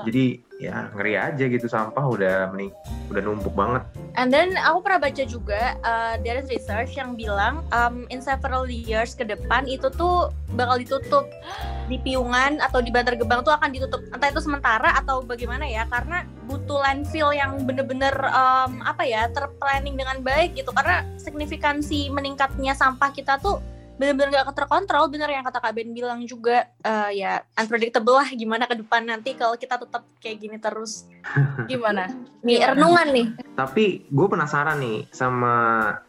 Jadi 0.04 0.44
ya 0.56 0.88
ngeri 0.96 1.20
aja 1.20 1.44
gitu 1.52 1.68
sampah 1.68 2.00
udah 2.00 2.48
mening 2.52 2.72
udah 3.12 3.22
numpuk 3.22 3.52
banget. 3.52 3.84
And 4.16 4.32
then 4.32 4.56
aku 4.56 4.80
pernah 4.80 5.00
baca 5.04 5.22
juga 5.28 5.76
uh, 5.84 6.16
dari 6.20 6.40
research 6.48 6.96
yang 6.96 7.12
bilang 7.14 7.60
um, 7.72 8.08
in 8.08 8.24
several 8.24 8.64
years 8.64 9.12
ke 9.12 9.28
depan 9.28 9.68
itu 9.68 9.92
tuh 9.94 10.32
bakal 10.56 10.80
ditutup. 10.80 11.28
Di 11.86 12.02
Piungan 12.02 12.58
atau 12.58 12.82
di 12.82 12.90
Bantar 12.90 13.14
Gebang 13.14 13.46
tuh 13.46 13.54
akan 13.54 13.70
ditutup. 13.70 14.02
Entah 14.10 14.26
itu 14.26 14.42
sementara 14.42 14.98
atau 14.98 15.22
bagaimana 15.22 15.70
ya 15.70 15.86
karena 15.86 16.26
butuh 16.50 16.82
landfill 16.82 17.30
yang 17.30 17.62
bener-bener 17.62 18.10
um, 18.34 18.82
apa 18.82 19.06
ya 19.06 19.30
terplanning 19.30 19.94
dengan 19.94 20.18
baik 20.18 20.58
gitu. 20.58 20.74
Karena 20.74 21.06
signifikansi 21.14 22.10
meningkatnya 22.10 22.74
sampah 22.74 23.14
kita 23.14 23.38
tuh 23.38 23.62
bener-bener 23.96 24.44
gak 24.44 24.52
terkontrol 24.52 25.08
bener 25.08 25.32
yang 25.32 25.44
kata 25.44 25.58
Kak 25.60 25.72
Ben 25.72 25.90
bilang 25.96 26.20
juga 26.28 26.68
uh, 26.84 27.08
ya 27.08 27.40
unpredictable 27.56 28.16
lah 28.20 28.28
gimana 28.28 28.68
ke 28.68 28.76
depan 28.76 29.08
nanti 29.08 29.32
kalau 29.32 29.56
kita 29.56 29.80
tetap 29.80 30.04
kayak 30.20 30.36
gini 30.40 30.56
terus. 30.60 31.08
Gimana? 31.70 32.06
Nih 32.46 32.62
renungan 32.62 33.08
nih. 33.10 33.26
Tapi 33.58 34.06
gue 34.06 34.26
penasaran 34.30 34.78
nih 34.78 35.10
sama 35.10 35.54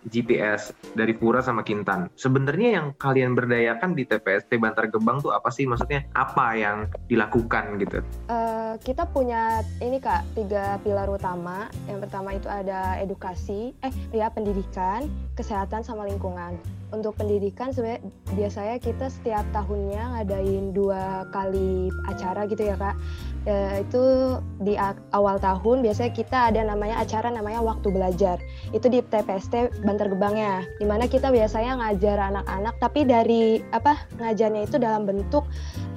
GPS 0.05 0.73
dari 0.93 1.17
Pura 1.17 1.41
sama 1.41 1.65
Kintan. 1.65 2.13
Sebenarnya 2.13 2.81
yang 2.81 2.93
kalian 2.97 3.33
berdayakan 3.33 3.97
di 3.97 4.05
TPST 4.05 4.61
Bantar 4.61 4.89
Gebang 4.93 5.21
tuh 5.21 5.33
apa 5.33 5.49
sih? 5.49 5.65
Maksudnya 5.65 6.05
apa 6.13 6.53
yang 6.53 6.89
dilakukan 7.09 7.81
gitu? 7.81 8.05
Uh, 8.29 8.77
kita 8.85 9.09
punya 9.09 9.65
ini 9.81 9.97
kak 9.97 10.21
tiga 10.37 10.77
pilar 10.85 11.09
utama. 11.09 11.71
Yang 11.89 12.09
pertama 12.09 12.29
itu 12.37 12.45
ada 12.45 13.01
edukasi 13.01 13.73
eh 13.81 13.93
ya 14.13 14.29
pendidikan 14.29 15.09
kesehatan 15.33 15.81
sama 15.81 16.05
lingkungan 16.05 16.57
untuk 16.95 17.19
pendidikan 17.19 17.75
sebenarnya 17.75 17.99
biasanya 18.31 18.77
kita 18.79 19.11
setiap 19.11 19.43
tahunnya 19.51 20.15
ngadain 20.15 20.71
dua 20.71 21.27
kali 21.35 21.91
acara 22.07 22.47
gitu 22.47 22.63
ya 22.63 22.79
kak. 22.79 22.95
E, 23.43 23.83
itu 23.83 24.03
di 24.63 24.79
awal 25.11 25.35
tahun 25.39 25.83
biasanya 25.83 26.11
kita 26.15 26.37
ada 26.51 26.61
namanya 26.63 27.03
acara 27.03 27.27
namanya 27.27 27.59
waktu 27.59 27.91
belajar. 27.91 28.39
Itu 28.71 28.87
di 28.87 29.03
TPST 29.03 29.83
Bantar 29.83 30.07
Gebangnya. 30.07 30.63
Di 30.79 30.87
mana 30.87 31.11
kita 31.11 31.27
biasanya 31.27 31.75
ngajar 31.79 32.17
anak-anak 32.31 32.75
tapi 32.79 33.03
dari 33.03 33.59
apa 33.75 33.99
ngajarnya 34.23 34.61
itu 34.63 34.79
dalam 34.79 35.03
bentuk 35.03 35.43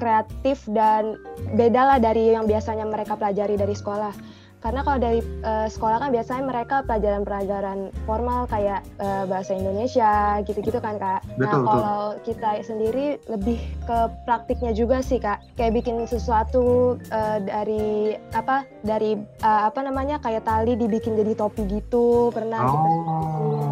kreatif 0.03 0.67
dan 0.75 1.15
beda 1.55 1.87
lah 1.87 1.99
dari 2.03 2.35
yang 2.35 2.51
biasanya 2.51 2.83
mereka 2.89 3.15
pelajari 3.15 3.55
dari 3.55 3.75
sekolah 3.79 4.40
karena 4.61 4.81
kalau 4.85 4.99
dari 5.01 5.21
uh, 5.41 5.69
sekolah 5.69 5.99
kan 6.05 6.11
biasanya 6.13 6.43
mereka 6.45 6.77
pelajaran-pelajaran 6.85 7.89
formal 8.05 8.45
kayak 8.45 8.85
uh, 9.01 9.25
bahasa 9.25 9.57
Indonesia 9.57 10.41
gitu-gitu 10.45 10.79
kan 10.79 11.01
kak. 11.01 11.25
Nah, 11.37 11.49
betul, 11.49 11.61
nah 11.65 11.65
kalau 11.65 12.05
kita 12.29 12.51
sendiri 12.65 13.07
lebih 13.29 13.59
ke 13.89 13.99
praktiknya 14.29 14.77
juga 14.77 15.01
sih 15.01 15.17
kak. 15.17 15.41
Kayak 15.57 15.81
bikin 15.81 16.05
sesuatu 16.05 16.97
uh, 17.09 17.39
dari 17.41 18.15
apa 18.37 18.69
dari 18.85 19.17
uh, 19.41 19.73
apa 19.73 19.81
namanya 19.81 20.21
kayak 20.21 20.45
tali 20.45 20.77
dibikin 20.77 21.17
jadi 21.17 21.33
topi 21.33 21.65
gitu 21.65 22.29
pernah. 22.29 22.61
Oh. 22.61 22.77
Kita, 22.77 23.70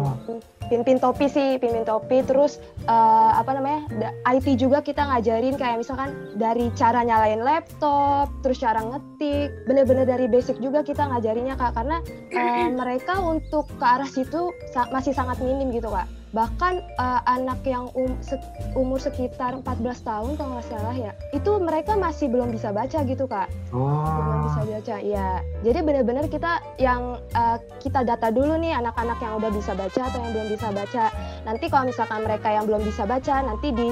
pimpin 0.69 1.01
topi 1.01 1.25
sih 1.25 1.57
pimpin 1.57 1.81
topi. 1.81 2.21
Terus 2.21 2.61
uh, 2.85 3.33
apa 3.33 3.57
namanya 3.57 3.89
IT 4.29 4.61
juga 4.61 4.85
kita 4.85 5.01
ngajarin 5.01 5.57
kayak 5.57 5.81
misalkan 5.81 6.13
dari 6.37 6.69
cara 6.77 7.01
nyalain 7.01 7.41
laptop 7.41 8.29
terus 8.45 8.61
cara 8.61 8.85
ngetik. 8.85 9.49
Bener-bener 9.65 10.05
dari 10.05 10.29
basic 10.29 10.61
juga 10.61 10.85
kita 10.85 11.09
ngajarinnya 11.09 11.57
kak. 11.57 11.73
Karena 11.73 11.97
uh, 12.35 12.69
mereka 12.69 13.17
untuk 13.17 13.65
ke 13.79 13.85
arah 13.85 14.09
situ 14.09 14.53
sa 14.69 14.85
masih 14.93 15.15
sangat 15.15 15.41
minim 15.41 15.73
gitu 15.73 15.89
kak 15.89 16.18
bahkan 16.29 16.85
uh, 17.01 17.21
anak 17.25 17.57
yang 17.65 17.89
um, 17.97 18.13
se 18.21 18.37
umur 18.77 19.01
sekitar 19.01 19.57
14 19.57 19.65
tahun 20.05 20.31
kalau 20.37 20.57
nggak 20.57 20.67
salah 20.69 20.95
ya 20.95 21.11
itu 21.33 21.51
mereka 21.57 21.97
masih 21.97 22.29
belum 22.29 22.53
bisa 22.53 22.69
baca 22.69 23.01
gitu 23.01 23.25
kak. 23.25 23.49
Oh. 23.73 24.05
belum 24.05 24.39
bisa 24.49 24.61
baca 24.65 24.95
ya 25.01 25.29
jadi 25.59 25.79
benar-benar 25.83 26.25
kita 26.31 26.63
yang 26.79 27.19
uh, 27.35 27.57
kita 27.83 28.07
data 28.07 28.31
dulu 28.31 28.55
nih 28.61 28.77
anak-anak 28.79 29.19
yang 29.19 29.33
udah 29.41 29.51
bisa 29.51 29.75
baca 29.75 30.01
atau 30.07 30.17
yang 30.23 30.31
belum 30.31 30.47
bisa 30.55 30.67
baca. 30.71 31.05
Nanti 31.43 31.65
kalau 31.67 31.85
misalkan 31.89 32.23
mereka 32.23 32.47
yang 32.53 32.65
belum 32.69 32.81
bisa 32.87 33.03
baca 33.03 33.35
nanti 33.43 33.75
di 33.75 33.91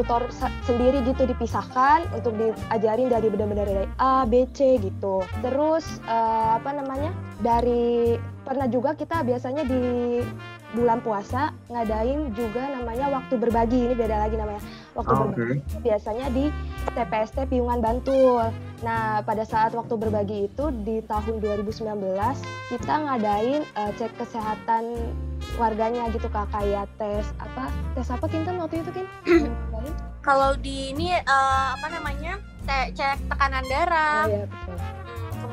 tutor 0.00 0.30
sendiri 0.64 1.04
gitu 1.04 1.28
dipisahkan 1.28 2.08
untuk 2.16 2.32
diajarin 2.38 3.12
dari 3.12 3.26
benar-benar 3.28 3.66
dari 3.68 3.86
A 4.00 4.24
B 4.24 4.48
C 4.56 4.80
gitu. 4.80 5.20
Terus 5.44 5.84
uh, 6.08 6.56
apa 6.56 6.70
namanya 6.72 7.12
dari 7.42 8.16
pernah 8.44 8.68
juga 8.68 8.96
kita 8.96 9.24
biasanya 9.24 9.64
di 9.68 9.82
bulan 10.74 10.98
puasa 11.00 11.54
ngadain 11.70 12.34
juga 12.34 12.66
namanya 12.74 13.06
waktu 13.08 13.34
berbagi 13.38 13.78
ini 13.88 13.94
beda 13.94 14.26
lagi 14.26 14.34
namanya 14.34 14.62
waktu 14.98 15.14
Oh, 15.14 15.30
berbagi 15.30 15.62
biasanya 15.80 16.26
di 16.34 16.50
TPST 16.92 17.48
Piungan 17.48 17.80
Bantul. 17.80 18.50
Nah 18.82 19.22
pada 19.22 19.46
saat 19.46 19.72
waktu 19.72 19.94
berbagi 19.96 20.50
itu 20.50 20.64
di 20.84 21.00
tahun 21.06 21.40
2019 21.40 21.88
kita 22.74 22.94
ngadain 23.06 23.62
eh, 23.64 23.90
cek 23.96 24.12
kesehatan 24.18 24.98
warganya 25.54 26.10
gitu 26.10 26.26
kak 26.28 26.50
kayak 26.50 26.90
tes 26.98 27.26
apa 27.38 27.70
tes 27.94 28.08
apa 28.10 28.26
Kintan 28.26 28.58
waktu 28.58 28.82
itu 28.82 28.90
Kin? 28.90 29.06
Kalau 30.26 30.56
di 30.58 30.90
ini 30.90 31.14
eh, 31.14 31.68
apa 31.74 31.86
namanya? 31.88 32.36
Cek, 32.64 32.96
cek 32.96 33.18
tekanan 33.28 33.64
darah. 33.68 34.24
Oh 34.24 34.32
iya 34.32 34.44
betul. 34.48 35.03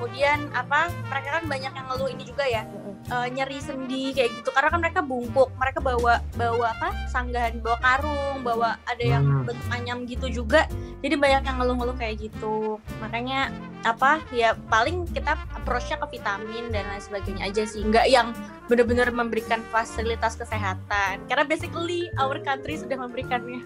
Kemudian 0.01 0.49
apa? 0.57 0.89
Mereka 1.13 1.29
kan 1.29 1.43
banyak 1.45 1.71
yang 1.77 1.85
ngeluh 1.93 2.09
ini 2.09 2.25
juga 2.25 2.41
ya. 2.49 2.65
Eh, 3.05 3.27
nyeri 3.29 3.61
sendi 3.61 4.09
kayak 4.17 4.33
gitu. 4.41 4.49
Karena 4.49 4.73
kan 4.73 4.79
mereka 4.81 4.99
bungkuk 5.05 5.53
mereka 5.61 5.77
bawa 5.77 6.25
bawa 6.33 6.73
apa 6.73 6.89
sanggahan 7.13 7.61
bawa 7.61 7.77
karung 7.77 8.41
bawa 8.41 8.81
ada 8.89 9.03
yang 9.05 9.21
Hmm. 9.21 9.45
bentuk 9.45 9.67
anyam 9.69 10.09
gitu 10.09 10.25
juga. 10.41 10.65
Jadi 11.05 11.21
banyak 11.21 11.45
yang 11.45 11.57
ngeluh-ngeluh 11.61 11.97
kayak 12.01 12.17
gitu. 12.17 12.81
Makanya 12.97 13.53
apa 13.85 14.25
ya 14.33 14.57
paling 14.73 15.05
kita 15.13 15.37
approach-nya 15.53 16.01
ke 16.01 16.17
vitamin 16.17 16.73
dan 16.73 16.89
lain 16.89 17.01
sebagainya 17.01 17.45
aja 17.45 17.63
sih. 17.69 17.85
Nggak 17.85 18.09
yang 18.09 18.33
benar-benar 18.65 19.13
memberikan 19.13 19.61
fasilitas 19.69 20.33
kesehatan. 20.33 21.21
Karena 21.29 21.45
basically 21.45 22.09
our 22.17 22.41
country 22.41 22.73
sudah 22.73 22.97
memberikannya. 22.97 23.61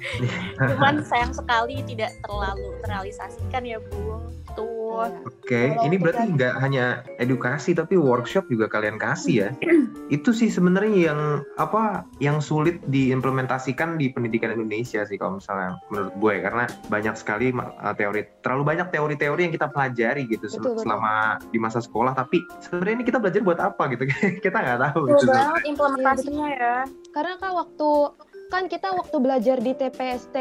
Cuman 0.72 1.04
sayang 1.04 1.32
sekali 1.32 1.84
tidak 1.84 2.12
terlalu 2.24 2.68
terrealisasikan 2.84 3.62
ya 3.64 3.76
bu 3.80 4.39
tuh 4.56 4.80
Iya. 4.90 5.24
Oke, 5.24 5.62
Kalau 5.72 5.84
ini 5.88 5.96
berarti 5.96 6.24
kita- 6.28 6.34
nggak 6.36 6.54
hanya 6.60 6.84
edukasi 7.16 7.70
tapi 7.72 7.94
workshop 7.96 8.46
juga 8.52 8.66
kalian 8.68 9.00
kasih 9.00 9.34
ya. 9.46 9.48
Itu 10.16 10.34
sih 10.34 10.50
sebenarnya 10.50 11.10
yang 11.12 11.20
apa 11.56 12.04
yang 12.20 12.42
sulit 12.42 12.82
diimplementasikan 12.90 13.96
di 13.96 14.10
pendidikan 14.10 14.52
Indonesia 14.54 15.02
sih 15.06 15.16
kalau 15.16 15.38
misalnya 15.38 15.78
menurut 15.88 16.14
gue 16.18 16.34
karena 16.42 16.64
banyak 16.90 17.14
sekali 17.16 17.54
uh, 17.54 17.94
teori 17.96 18.26
terlalu 18.42 18.62
banyak 18.66 18.88
teori-teori 18.90 19.40
yang 19.48 19.54
kita 19.54 19.68
pelajari 19.70 20.26
gitu 20.28 20.46
betul. 20.50 20.76
selama 20.82 21.38
di 21.48 21.58
masa 21.62 21.78
sekolah 21.80 22.12
tapi 22.12 22.42
sebenarnya 22.60 22.94
ini 23.00 23.04
kita 23.06 23.18
belajar 23.22 23.40
buat 23.40 23.60
apa 23.62 23.82
gitu 23.94 24.04
kita 24.44 24.56
nggak 24.58 24.80
tahu 24.90 25.00
Betul 25.06 25.16
gitu. 25.22 25.32
banget 25.32 25.62
implementasinya 25.70 26.48
ya 26.50 26.76
Karena 27.14 27.34
kan 27.38 27.50
waktu 27.56 27.88
kan 28.50 28.62
kita 28.66 28.88
waktu 28.94 29.16
belajar 29.22 29.56
di 29.62 29.72
TPST 29.78 30.36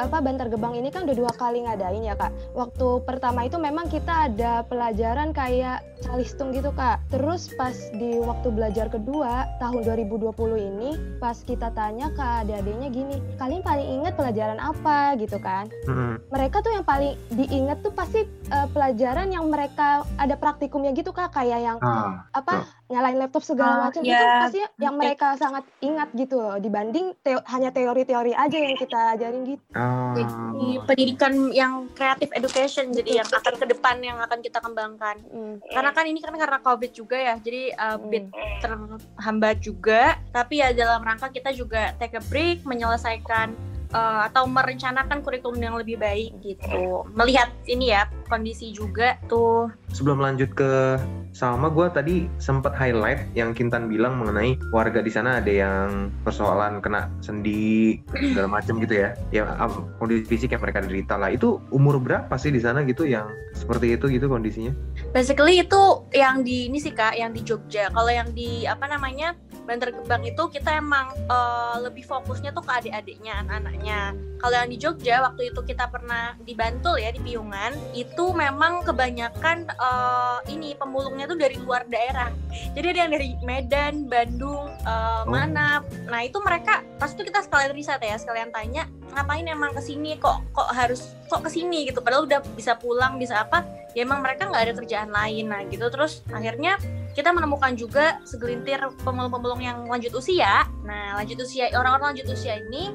apa 0.00 0.16
Bantar 0.24 0.48
Gebang 0.48 0.72
ini 0.72 0.88
kan 0.88 1.04
udah 1.04 1.16
dua 1.16 1.32
kali 1.36 1.68
ngadain 1.68 2.00
ya 2.00 2.16
kak. 2.16 2.32
Waktu 2.56 3.04
pertama 3.04 3.44
itu 3.44 3.60
memang 3.60 3.92
kita 3.92 4.32
ada 4.32 4.64
pelajaran 4.64 5.36
kayak 5.36 5.84
calistung 6.00 6.56
gitu 6.56 6.72
kak. 6.72 7.02
Terus 7.12 7.52
pas 7.54 7.76
di 7.92 8.16
waktu 8.16 8.48
belajar 8.48 8.88
kedua 8.88 9.44
tahun 9.60 9.84
2020 9.84 10.32
ini 10.56 10.90
pas 11.20 11.36
kita 11.44 11.68
tanya 11.76 12.08
ke 12.16 12.24
adik-adiknya 12.46 12.88
gini, 12.88 13.16
kalian 13.36 13.60
paling 13.60 13.88
ingat 14.00 14.16
pelajaran 14.16 14.56
apa 14.56 15.14
gitu 15.20 15.36
kan? 15.36 15.68
Mm-mm. 15.84 16.16
mereka 16.30 16.62
tuh 16.64 16.72
yang 16.72 16.86
paling 16.86 17.18
diingat 17.34 17.82
tuh 17.84 17.92
pasti 17.92 18.24
eh, 18.26 18.68
pelajaran 18.72 19.28
yang 19.28 19.50
mereka 19.50 20.06
ada 20.16 20.34
praktikumnya 20.38 20.96
gitu 20.96 21.12
kak 21.12 21.32
kayak 21.34 21.60
yang 21.60 21.78
Ah, 21.80 22.28
apa 22.30 22.64
nyalain 22.90 23.14
laptop 23.16 23.40
segala 23.40 23.70
Ah, 23.72 23.80
macam 23.86 24.02
itu 24.02 24.10
ya. 24.12 24.42
pasti 24.42 24.60
yang 24.76 24.94
mereka 24.94 25.32
sangat 25.34 25.62
ingat 25.78 26.10
gitu 26.12 26.36
loh 26.36 26.58
dibanding 26.58 27.14
teo- 27.16 27.46
hanya 27.46 27.70
teori-teori 27.70 28.34
aja 28.34 28.56
yang 28.56 28.74
kita 28.74 29.14
ajarin 29.14 29.46
gitu. 29.46 29.62
ah. 29.72 30.10
di 30.52 30.66
pendidikan 30.80 31.32
yang 31.50 31.72
creative 31.90 32.28
education 32.32 32.90
jadi 32.90 33.22
yang 33.22 33.28
akan 33.30 33.54
ke 33.54 33.66
depan 33.68 33.96
yang 34.00 34.18
akan 34.18 34.38
kita 34.40 34.58
kembangkan 34.58 35.22
Hmm. 35.24 35.62
karena 35.64 35.90
kan 35.90 36.04
ini 36.04 36.18
kan 36.18 36.34
karena 36.34 36.58
covid 36.58 36.90
juga 36.90 37.14
ya 37.14 37.34
jadi 37.36 37.62
uh, 37.72 37.94
Hmm. 37.94 38.10
bit 38.10 38.26
terhambat 38.60 39.56
juga 39.60 40.02
tapi 40.28 40.58
ya 40.58 40.72
dalam 40.72 41.00
rangka 41.00 41.28
kita 41.28 41.50
juga 41.50 41.94
take 41.96 42.12
a 42.12 42.22
break 42.26 42.62
menyelesaikan 42.64 43.54
uh, 43.92 44.26
atau 44.30 44.46
merencanakan 44.46 45.22
kurikulum 45.22 45.60
yang 45.60 45.76
lebih 45.76 46.00
baik 46.00 46.34
gitu 46.42 47.04
melihat 47.14 47.50
ini 47.66 47.94
ya 47.94 48.06
kondisi 48.30 48.70
juga 48.70 49.18
tuh 49.26 49.70
Sebelum 49.90 50.22
lanjut 50.22 50.54
ke 50.54 51.02
sama 51.34 51.66
gue 51.66 51.86
tadi 51.90 52.16
sempat 52.38 52.74
highlight 52.78 53.26
yang 53.34 53.50
Kintan 53.50 53.90
bilang 53.90 54.22
mengenai 54.22 54.54
warga 54.70 55.02
di 55.02 55.10
sana 55.10 55.42
ada 55.42 55.50
yang 55.50 56.14
persoalan 56.22 56.78
kena 56.78 57.10
sendi 57.18 57.98
segala 58.14 58.46
macam 58.46 58.78
gitu 58.78 58.94
ya. 59.02 59.18
Um, 59.58 59.90
kondisi 59.98 60.26
fisik 60.30 60.54
yang 60.54 60.62
mereka 60.62 60.86
derita 60.86 61.18
lah. 61.18 61.34
Itu 61.34 61.58
umur 61.74 61.98
berapa 61.98 62.30
sih 62.38 62.54
di 62.54 62.62
sana 62.62 62.86
gitu 62.86 63.02
yang 63.02 63.30
seperti 63.50 63.98
itu 63.98 64.06
gitu 64.14 64.30
kondisinya? 64.30 64.70
basically 65.10 65.58
itu 65.58 66.06
yang 66.14 66.46
di 66.46 66.70
ini 66.70 66.78
sih 66.78 66.94
kak 66.94 67.18
yang 67.18 67.34
di 67.34 67.42
Jogja 67.42 67.90
kalau 67.90 68.10
yang 68.10 68.30
di 68.30 68.64
apa 68.66 68.86
namanya 68.86 69.34
Bantar 69.68 69.92
Gebang 69.92 70.24
itu 70.24 70.42
kita 70.48 70.80
emang 70.80 71.12
eh, 71.28 71.76
lebih 71.84 72.06
fokusnya 72.08 72.56
tuh 72.56 72.64
ke 72.64 72.72
adik-adiknya 72.72 73.44
anak-anaknya. 73.44 74.00
Kalau 74.40 74.56
yang 74.56 74.72
di 74.72 74.78
Jogja 74.80 75.20
waktu 75.20 75.52
itu 75.52 75.60
kita 75.68 75.92
pernah 75.92 76.32
di 76.40 76.56
Bantul 76.56 76.96
ya 76.96 77.12
di 77.12 77.20
Piungan 77.20 77.76
itu 77.92 78.32
memang 78.32 78.86
kebanyakan 78.86 79.68
eh, 79.68 80.38
ini 80.54 80.72
pemulungnya 80.74 81.28
tuh 81.28 81.36
dari 81.36 81.60
luar 81.60 81.84
daerah. 81.90 82.32
Jadi 82.72 82.86
ada 82.96 82.98
yang 83.04 83.12
dari 83.12 83.30
Medan 83.44 83.94
Bandung 84.08 84.70
eh, 84.86 85.10
Oh. 85.10 85.28
mana 85.28 85.84
nah 86.08 86.20
itu 86.24 86.38
mereka 86.40 86.80
pas 86.96 87.12
itu 87.12 87.22
kita 87.26 87.44
sekalian 87.44 87.72
riset 87.76 88.00
ya 88.00 88.16
sekalian 88.16 88.48
tanya 88.54 88.88
ngapain 89.12 89.44
emang 89.44 89.74
ke 89.74 89.82
sini 89.82 90.16
kok 90.16 90.40
kok 90.54 90.70
harus 90.70 91.12
kok 91.26 91.42
ke 91.42 91.50
sini 91.50 91.90
gitu. 91.90 91.98
Padahal 91.98 92.30
udah 92.30 92.40
bisa 92.54 92.78
pulang 92.78 93.18
bisa 93.18 93.42
apa 93.42 93.66
ya 93.92 94.06
emang 94.06 94.22
mereka 94.22 94.46
nggak 94.46 94.70
ada 94.70 94.74
kerjaan 94.78 95.10
lain. 95.10 95.50
Nah 95.50 95.66
gitu. 95.66 95.90
Terus 95.90 96.22
akhirnya 96.30 96.78
kita 97.12 97.34
menemukan 97.34 97.74
juga 97.74 98.18
segelintir 98.22 98.80
pemulung-pemulung 99.02 99.60
yang 99.60 99.84
lanjut 99.86 100.14
usia. 100.14 100.66
Nah 100.86 101.18
lanjut 101.18 101.42
usia 101.42 101.70
orang-orang 101.74 102.14
lanjut 102.14 102.32
usia 102.32 102.58
ini 102.58 102.90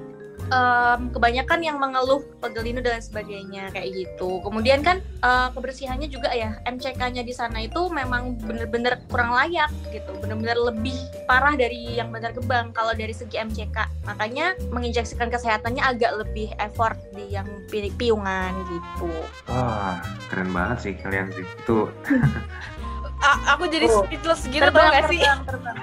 em, 0.46 1.10
kebanyakan 1.10 1.60
yang 1.66 1.78
mengeluh 1.82 2.22
pegelinu 2.38 2.80
dan 2.82 3.02
sebagainya 3.02 3.74
kayak 3.74 3.90
gitu. 3.94 4.40
Kemudian 4.46 4.86
kan 4.86 5.02
eh, 5.02 5.48
kebersihannya 5.52 6.08
juga 6.08 6.30
ya 6.32 6.62
MCK-nya 6.70 7.26
di 7.26 7.34
sana 7.34 7.66
itu 7.66 7.90
memang 7.90 8.38
bener-bener 8.40 9.02
kurang 9.10 9.34
layak 9.34 9.74
gitu. 9.90 10.12
Bener-bener 10.22 10.58
lebih 10.58 10.96
parah 11.26 11.58
dari 11.58 11.98
yang 11.98 12.14
Bantar 12.14 12.38
Gebang 12.38 12.70
kalau 12.78 12.94
dari 12.94 13.14
segi 13.14 13.42
MCK 13.42 14.06
makanya 14.06 14.54
menginjeksikan 14.70 15.34
kesehatannya 15.34 15.82
agak 15.82 16.14
lebih 16.22 16.54
effort 16.62 16.98
di 17.18 17.34
yang 17.34 17.48
pi- 17.74 17.94
piungan 17.98 18.54
gitu. 18.70 19.10
Wah 19.50 19.98
keren 20.30 20.54
banget 20.54 20.78
sih 20.82 20.94
kalian 21.02 21.34
sih. 21.34 21.46
Itu 21.66 21.90
A- 23.20 23.56
aku 23.56 23.68
jadi 23.68 23.88
Oh. 23.88 24.04
speechless 24.04 24.44
gitu 24.46 24.64
tau 24.66 24.86
gak 24.86 25.08
sih? 25.08 25.20
terbang, 25.20 25.42
terbang. 25.44 25.78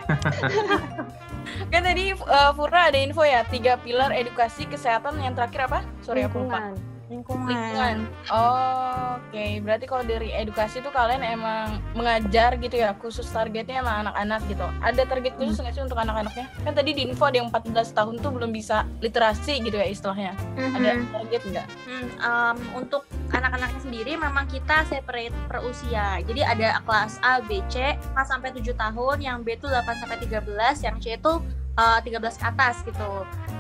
Kan 1.72 1.82
tadi 1.82 2.12
uh, 2.12 2.50
Fura 2.52 2.88
ada 2.88 2.98
info 2.98 3.24
ya, 3.24 3.42
tiga 3.48 3.80
pilar 3.80 4.12
edukasi 4.12 4.64
kesehatan 4.64 5.18
yang 5.18 5.32
terakhir 5.32 5.66
apa? 5.66 5.78
Sorry 6.00 6.22
aku 6.22 6.44
lupa. 6.44 6.70
Lingkungan. 7.12 7.44
lingkungan. 7.46 7.96
Oh, 8.32 9.20
Oke, 9.22 9.60
berarti 9.60 9.88
kalau 9.88 10.04
dari 10.04 10.28
edukasi 10.28 10.80
tuh 10.80 10.92
kalian 10.92 11.24
emang 11.24 11.80
mengajar 11.92 12.52
gitu 12.56 12.76
ya, 12.76 12.92
khusus 12.96 13.24
targetnya 13.24 13.80
emang 13.80 14.04
anak-anak 14.04 14.44
gitu. 14.44 14.64
Ada 14.80 15.02
target 15.04 15.32
khusus 15.36 15.56
nggak 15.56 15.72
sih 15.72 15.80
untuk 15.80 15.96
anak-anaknya? 15.96 16.52
Kan 16.60 16.72
tadi 16.72 16.92
di 16.92 17.08
info 17.08 17.24
ada 17.24 17.40
yang 17.40 17.48
14 17.48 17.72
tahun 17.92 18.20
tuh 18.20 18.28
belum 18.28 18.52
bisa 18.52 18.84
literasi 19.00 19.60
gitu 19.60 19.72
ya 19.72 19.88
istilahnya. 19.88 20.32
Ada 20.52 20.90
Mhm. 20.94 21.08
target 21.12 21.42
nggak? 21.48 21.66
Hmm, 21.88 22.06
em, 22.12 22.56
untuk 22.76 23.02
anak-anaknya 23.30 23.80
sendiri 23.80 24.12
memang 24.16 24.44
kita 24.48 24.84
separate 24.84 25.32
per 25.48 25.64
usia. 25.64 26.20
Jadi 26.20 26.40
ada 26.44 26.84
kelas 26.84 27.16
A, 27.22 27.40
B, 27.40 27.64
C, 27.68 27.96
A 28.12 28.22
sampai 28.22 28.52
7 28.52 28.72
tahun, 28.74 29.16
yang 29.18 29.40
B 29.40 29.56
itu 29.56 29.64
8 29.64 29.96
sampai 29.96 30.20
13, 30.20 30.80
yang 30.82 31.00
C 31.00 31.16
itu 31.16 31.32
eh, 31.78 31.98
13 32.04 32.40
ke 32.40 32.44
atas 32.44 32.76
gitu. 32.84 33.12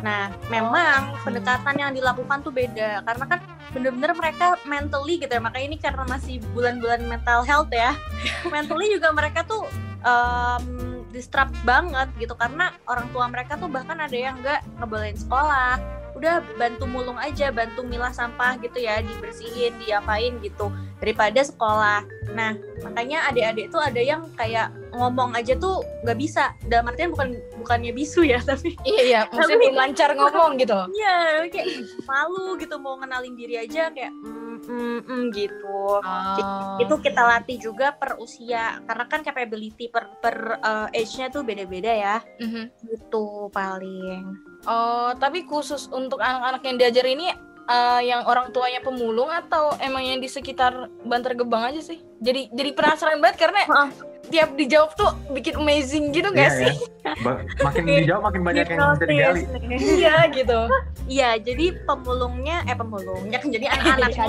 Nah, 0.02 0.34
memang 0.50 1.14
pendekatan 1.22 1.74
yang 1.78 1.90
dilakukan 1.94 2.42
tuh 2.42 2.50
beda 2.50 3.06
karena 3.06 3.24
kan 3.24 3.40
bener-bener 3.72 4.12
mereka 4.12 4.58
mentally 4.66 5.22
gitu 5.22 5.32
ya. 5.32 5.42
Makanya 5.42 5.66
ini 5.72 5.78
karena 5.78 6.02
masih 6.04 6.42
bulan-bulan 6.52 7.06
mental 7.06 7.46
health 7.46 7.70
ya. 7.70 7.94
mentally 8.54 8.90
juga 8.90 9.14
mereka 9.14 9.46
tuh 9.46 9.64
em, 10.02 10.92
distract 11.12 11.54
banget 11.62 12.08
gitu 12.18 12.34
karena 12.34 12.74
orang 12.88 13.06
tua 13.12 13.28
mereka 13.28 13.54
tuh 13.60 13.68
bahkan 13.68 14.00
ada 14.00 14.16
yang 14.16 14.34
nggak 14.40 14.64
ngebolehin 14.80 15.14
sekolah 15.14 16.01
udah 16.22 16.38
bantu 16.54 16.86
mulung 16.86 17.18
aja, 17.18 17.50
bantu 17.50 17.82
milah 17.82 18.14
sampah 18.14 18.54
gitu 18.62 18.78
ya, 18.78 19.02
dibersihin, 19.02 19.74
diapain 19.82 20.38
gitu 20.38 20.70
daripada 21.02 21.42
sekolah. 21.42 22.06
Nah, 22.30 22.54
makanya 22.86 23.26
adik-adik 23.26 23.74
tuh 23.74 23.82
ada 23.82 23.98
yang 23.98 24.30
kayak 24.38 24.70
ngomong 24.94 25.34
aja 25.34 25.58
tuh 25.58 25.82
nggak 26.06 26.14
bisa. 26.14 26.54
Dalam 26.70 26.94
artian 26.94 27.10
bukan 27.10 27.34
bukannya 27.58 27.90
bisu 27.90 28.22
ya, 28.22 28.38
tapi 28.48 28.78
Iya 28.86 29.02
iya, 29.02 29.20
maksudnya 29.34 29.58
belum 29.66 29.74
lancar 29.74 30.10
ngomong 30.14 30.50
gitu. 30.62 30.78
iya 30.94 31.42
kayak 31.50 31.90
malu 32.06 32.54
gitu 32.54 32.78
mau 32.78 32.94
ngenalin 33.02 33.34
diri 33.34 33.58
aja 33.58 33.90
kayak 33.90 34.14
mm, 34.14 34.51
mm, 34.66 34.98
mm, 35.06 35.24
gitu. 35.34 36.02
Oh. 36.02 36.78
Itu 36.78 36.94
kita 37.02 37.22
latih 37.22 37.58
juga 37.58 37.94
per 37.94 38.18
usia 38.18 38.80
karena 38.86 39.04
kan 39.06 39.20
capability 39.22 39.90
per 39.90 40.18
per 40.18 40.62
uh, 40.62 40.88
age-nya 40.90 41.30
tuh 41.30 41.42
beda-beda 41.42 41.92
ya. 41.92 42.16
Mhm. 42.40 42.64
Gitu 42.86 43.50
paling. 43.50 44.22
Oh, 44.66 45.10
tapi 45.18 45.42
khusus 45.42 45.90
untuk 45.90 46.22
anak-anak 46.22 46.62
yang 46.62 46.76
diajar 46.78 47.06
ini 47.06 47.51
eh, 47.64 48.00
yang 48.04 48.24
orang 48.24 48.50
tuanya 48.50 48.80
pemulung 48.80 49.28
atau 49.28 49.74
emang 49.78 50.02
yang 50.02 50.18
di 50.18 50.26
sekitar 50.26 50.72
Bantar 51.02 51.34
Gebang 51.34 51.62
aja 51.64 51.78
sih? 51.78 52.02
Jadi 52.18 52.50
jadi 52.50 52.70
penasaran 52.72 53.18
banget 53.18 53.38
karena 53.38 53.62
Heeh. 53.64 53.90
tiap 54.30 54.54
dijawab 54.54 54.94
tuh 54.94 55.10
bikin 55.30 55.58
amazing 55.58 56.14
gitu 56.14 56.30
gak 56.30 56.46
Iya, 56.48 56.58
sih? 56.62 56.74
Ba- 57.20 57.42
makin 57.60 57.82
dijawap 57.84 58.22
makin 58.22 58.42
banyak 58.42 58.66
yang 58.66 58.80
bisa 58.94 59.04
digali. 59.04 59.42
Iya 59.68 60.16
gitu. 60.30 60.58
Iya, 61.04 61.30
jadi 61.42 61.66
pemulungnya 61.82 62.62
eh 62.64 62.76
pemulungnya 62.78 63.38
kan 63.38 63.50
jadi 63.50 63.66
anak-anaknya 63.74 64.26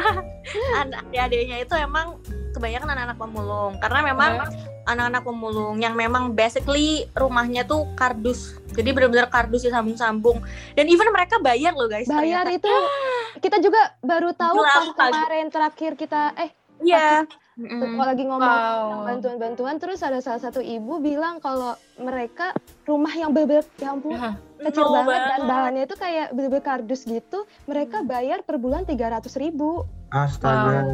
anak 0.80 1.00
adiknya 1.12 1.56
itu 1.60 1.74
emang 1.76 2.16
kebanyakan 2.56 2.88
anak-anak 2.88 3.18
pemulung 3.20 3.72
karena 3.78 4.00
memang 4.02 4.32
anak-anak 4.86 5.22
pemulung 5.26 5.82
yang 5.82 5.98
memang 5.98 6.32
basically 6.32 7.10
rumahnya 7.12 7.66
tuh 7.66 7.84
kardus. 7.98 8.54
Jadi 8.72 8.94
benar-benar 8.94 9.26
kardus 9.26 9.66
disambung-sambung 9.66 10.38
dan 10.78 10.84
even 10.86 11.10
mereka 11.10 11.42
bayar 11.42 11.74
loh 11.74 11.90
guys 11.90 12.06
bayar 12.06 12.46
ternyata. 12.46 12.62
itu. 12.62 12.74
Kita 13.42 13.56
juga 13.58 13.80
baru 14.00 14.30
tahu 14.32 14.54
pas 14.62 14.86
kemarin 14.94 15.46
terakhir 15.50 15.92
kita 15.98 16.32
eh 16.38 16.50
iya. 16.80 17.26
kalau 17.56 18.04
lagi 18.04 18.24
ngomong 18.28 18.44
Wow. 18.44 19.08
bantuan-bantuan 19.08 19.80
terus 19.80 20.04
ada 20.04 20.20
salah 20.20 20.36
satu 20.44 20.60
ibu 20.60 21.00
bilang 21.00 21.40
kalau 21.40 21.72
mereka 21.96 22.52
rumah 22.84 23.08
yang 23.16 23.32
bener 23.32 23.64
ya 23.80 23.96
ampun 23.96 24.12
Hah. 24.12 24.36
kecil 24.60 24.84
No 24.84 24.92
banget 25.00 25.20
dan 25.24 25.40
bahannya 25.48 25.82
itu 25.88 25.96
kayak 25.96 26.36
bener-bener 26.36 26.64
kardus 26.64 27.08
gitu 27.08 27.48
mereka 27.64 28.04
bayar 28.04 28.44
per 28.44 28.60
bulan 28.60 28.84
300 28.84 29.24
ribu. 29.40 29.88
Astaga. 30.12 30.84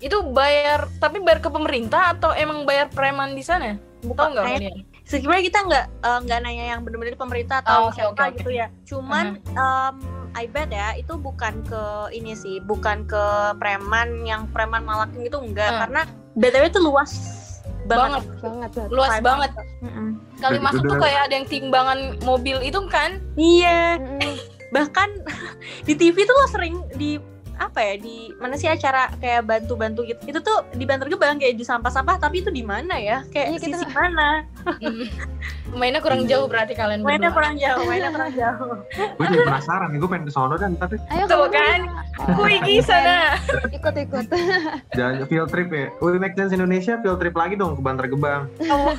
Itu 0.00 0.24
bayar 0.26 0.88
tapi 0.96 1.20
bayar 1.20 1.38
ke 1.38 1.48
pemerintah 1.48 2.10
atau 2.10 2.32
emang 2.32 2.64
bayar 2.64 2.88
preman 2.88 3.32
di 3.32 3.40
sana? 3.40 3.76
Bukan 4.00 4.32
nggak 4.32 4.46
kalian? 4.46 4.76
sebenarnya 5.02 5.42
kita 5.44 5.58
nggak 5.60 5.86
eh, 6.00 6.18
nggak 6.22 6.38
nanya 6.40 6.64
yang 6.68 6.80
benar-benar 6.80 7.18
pemerintah 7.18 7.58
Oh, 7.60 7.66
atau 7.66 7.82
oke, 7.84 7.94
siapa 7.94 8.08
oke, 8.08 8.22
oke. 8.22 8.36
gitu 8.38 8.50
ya 8.54 8.66
cuman 8.86 9.26
em, 9.42 9.94
I 10.32 10.46
bet 10.46 10.70
ya 10.70 10.94
itu 10.94 11.18
bukan 11.18 11.66
ke 11.66 11.82
ini 12.10 12.32
sih 12.32 12.62
bukan 12.62 13.02
ke 13.04 13.24
preman 13.58 14.22
yang 14.22 14.46
preman 14.48 14.80
malakin 14.80 15.18
gitu 15.20 15.42
enggak 15.42 15.66
Hmm. 15.68 15.80
karena 15.82 16.00
btw 16.32 16.64
itu 16.64 16.78
luas 16.80 17.10
banget, 17.82 18.22
Banget, 18.22 18.70
banget 18.70 18.70
luas 18.88 19.14
banget. 19.18 19.50
Mm-mm. 19.82 20.08
Kali 20.38 20.52
Udah- 20.54 20.64
masuk 20.64 20.82
tuh 20.86 20.98
kayak 21.00 21.20
ada 21.26 21.34
yang 21.34 21.48
timbangan 21.48 21.98
mobil 22.22 22.56
itu 22.62 22.78
kan? 22.86 23.18
iya 23.34 23.98
Mm-mm. 23.98 24.38
bahkan 24.70 25.10
di 25.90 25.92
TV 25.92 26.22
tuh 26.22 26.32
lo 26.32 26.46
sering 26.46 26.86
di 26.94 27.18
apa 27.60 27.76
ya 27.78 27.94
di 27.94 28.16
mana 28.34 28.56
sih 28.56 28.64
acara 28.66 29.12
kayak 29.14 29.44
bantu-bantu 29.44 30.00
gitu 30.02 30.16
itu 30.26 30.40
tuh 30.40 30.64
di 30.72 30.82
Bantar 30.82 31.06
Gebang 31.06 31.36
kayak 31.36 31.54
di 31.54 31.62
sampah-sampah 31.62 32.16
tapi 32.16 32.40
itu 32.40 32.48
di 32.48 32.62
mana 32.62 32.96
ya 32.96 33.20
kayak 33.26 33.46
Iya, 33.46 33.58
kita- 33.58 33.78
sisi 33.78 33.86
mana 33.90 34.48
Hmm. 34.60 35.04
Mainnya 35.72 36.02
kurang 36.02 36.26
jauh 36.26 36.44
berarti 36.44 36.74
kalian 36.74 37.00
mainnya 37.00 37.28
berdua. 37.28 37.36
kurang 37.38 37.54
jauh 37.56 37.84
mainnya 37.84 38.10
kurang 38.10 38.32
jauh 38.32 38.74
Gue 39.16 39.24
jadi 39.24 39.44
penasaran 39.46 39.88
nih, 39.88 39.98
gue 39.98 40.08
pengen 40.08 40.24
ke 40.24 40.32
sono 40.32 40.54
dan 40.54 40.74
tapi 40.74 40.98
ayo 41.06 41.24
Tuh 41.24 41.30
kamu 41.30 41.46
kan. 41.48 41.80
Kuy 42.34 42.56
di 42.60 42.76
sana. 42.80 43.38
ikut-ikut 43.70 44.26
jalan 44.90 45.24
field 45.24 45.48
trip 45.48 45.68
ya. 45.70 45.86
We 45.98 46.18
make 46.18 46.34
sense 46.34 46.50
Indonesia 46.50 46.98
field 46.98 47.18
trip 47.18 47.32
lagi 47.32 47.54
dong 47.54 47.72
ke 47.72 47.82
Bantar 47.82 48.04
Gebang. 48.06 48.50
Kita 48.58 48.98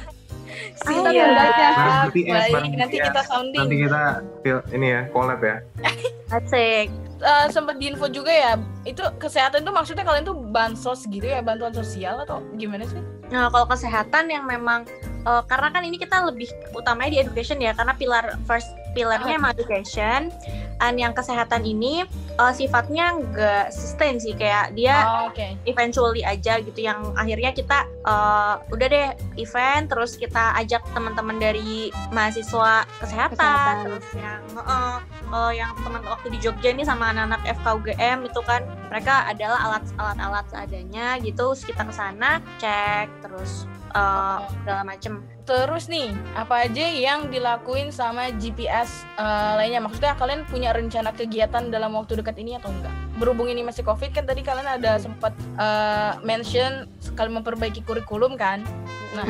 Siap. 0.84 1.06
guide 1.08 1.16
ya. 1.16 1.72
Bareng 1.74 2.12
BTS, 2.12 2.32
Baik, 2.32 2.52
bareng 2.54 2.74
nanti 2.78 2.98
kita 3.00 3.22
sounding. 3.28 3.60
Nanti 3.62 3.76
kita 3.80 4.02
field, 4.44 4.64
ini 4.76 4.88
ya 4.92 5.02
collab 5.12 5.40
ya. 5.42 5.56
asik 6.38 6.88
Eh, 7.22 7.48
sempat 7.54 7.78
diinfo 7.78 8.10
juga 8.10 8.34
ya, 8.34 8.58
itu 8.82 9.06
kesehatan 9.22 9.62
itu 9.62 9.70
maksudnya 9.70 10.02
kalian 10.02 10.26
tuh 10.26 10.34
bansos 10.34 11.06
gitu 11.06 11.22
ya, 11.22 11.46
bantuan 11.46 11.70
sosial 11.70 12.18
atau 12.26 12.42
gimana 12.58 12.82
sih? 12.82 12.98
Nah, 13.30 13.46
kalau 13.54 13.70
kesehatan 13.70 14.26
yang 14.26 14.50
memang 14.50 14.90
eh, 15.22 15.44
karena 15.46 15.68
kan 15.70 15.84
ini 15.84 15.98
kita 15.98 16.26
lebih 16.26 16.50
utamanya 16.74 17.12
di 17.14 17.20
education 17.22 17.58
ya, 17.58 17.72
karena 17.72 17.94
pilar 17.94 18.36
first 18.46 18.72
pilarnya 18.92 19.40
emang 19.40 19.56
education, 19.56 20.28
dan 20.76 20.94
yang 21.00 21.16
kesehatan 21.16 21.64
ini 21.64 22.04
eh, 22.36 22.54
sifatnya 22.54 23.16
nggak 23.16 23.66
sustain 23.72 24.20
sih, 24.20 24.36
kayak 24.36 24.76
dia 24.76 25.04
Oh, 25.08 25.32
Oke. 25.32 25.56
eventually 25.64 26.22
aja 26.22 26.60
gitu, 26.60 26.76
yang 26.82 27.14
akhirnya 27.16 27.54
kita 27.54 27.88
eh, 27.88 28.54
udah 28.68 28.88
deh 28.88 29.10
event, 29.38 29.88
terus 29.88 30.20
kita 30.20 30.58
ajak 30.60 30.84
teman-teman 30.92 31.40
dari 31.40 31.88
mahasiswa 32.12 32.84
kesehatan, 33.00 33.38
Kesehatan. 33.38 33.76
terus 33.88 34.06
yang 34.20 34.42
eh, 34.60 34.98
eh, 35.32 35.52
yang 35.56 35.72
teman 35.80 36.04
waktu 36.04 36.28
di 36.34 36.40
Jogja 36.44 36.76
ini 36.76 36.84
sama 36.84 37.16
anak-anak 37.16 37.42
FKUGM 37.64 38.18
itu 38.28 38.42
kan 38.44 38.62
mereka 38.92 39.24
adalah 39.32 39.60
alat 39.72 39.84
alat-alat 39.96 40.46
seadanya 40.52 41.16
gitu 41.24 41.56
terus 41.56 41.64
kita 41.64 41.88
ke 41.88 41.94
sana 41.96 42.44
cek 42.60 43.08
terus 43.24 43.64
eh, 43.92 44.38
segala 44.48 44.82
macem 44.88 45.22
Terus 45.42 45.90
nih, 45.90 46.14
apa 46.38 46.70
aja 46.70 46.86
yang 46.86 47.28
dilakuin 47.28 47.92
sama 47.92 48.32
GPS 48.40 49.04
eh, 49.20 49.54
lainnya? 49.58 49.82
Maksudnya 49.84 50.16
kalian 50.16 50.48
punya 50.48 50.72
rencana 50.72 51.12
kegiatan 51.12 51.68
dalam 51.74 51.92
waktu 51.98 52.22
dekat 52.22 52.40
ini 52.40 52.56
atau 52.56 52.72
enggak? 52.72 52.94
Berhubung 53.20 53.52
ini 53.52 53.60
masih 53.66 53.84
COVID 53.84 54.16
kan 54.16 54.24
tadi 54.24 54.46
kalian 54.46 54.70
ada 54.70 55.02
sempat 55.02 55.36
eh, 55.60 56.14
mention 56.24 56.88
sekali 57.02 57.34
memperbaiki 57.34 57.84
kurikulum 57.84 58.38
kan? 58.38 58.64
Nah, 59.12 59.28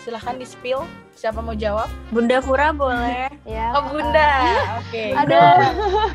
silahkan 0.00 0.38
di 0.40 0.46
spill. 0.48 0.86
Siapa 1.14 1.38
mau 1.44 1.54
jawab? 1.54 1.86
Bunda 2.10 2.42
Fura 2.42 2.74
boleh 2.74 3.30
ya 3.46 3.70
Oh 3.76 3.84
Bunda. 3.92 4.30
Oke. 4.80 5.14
Aduh. 5.14 6.10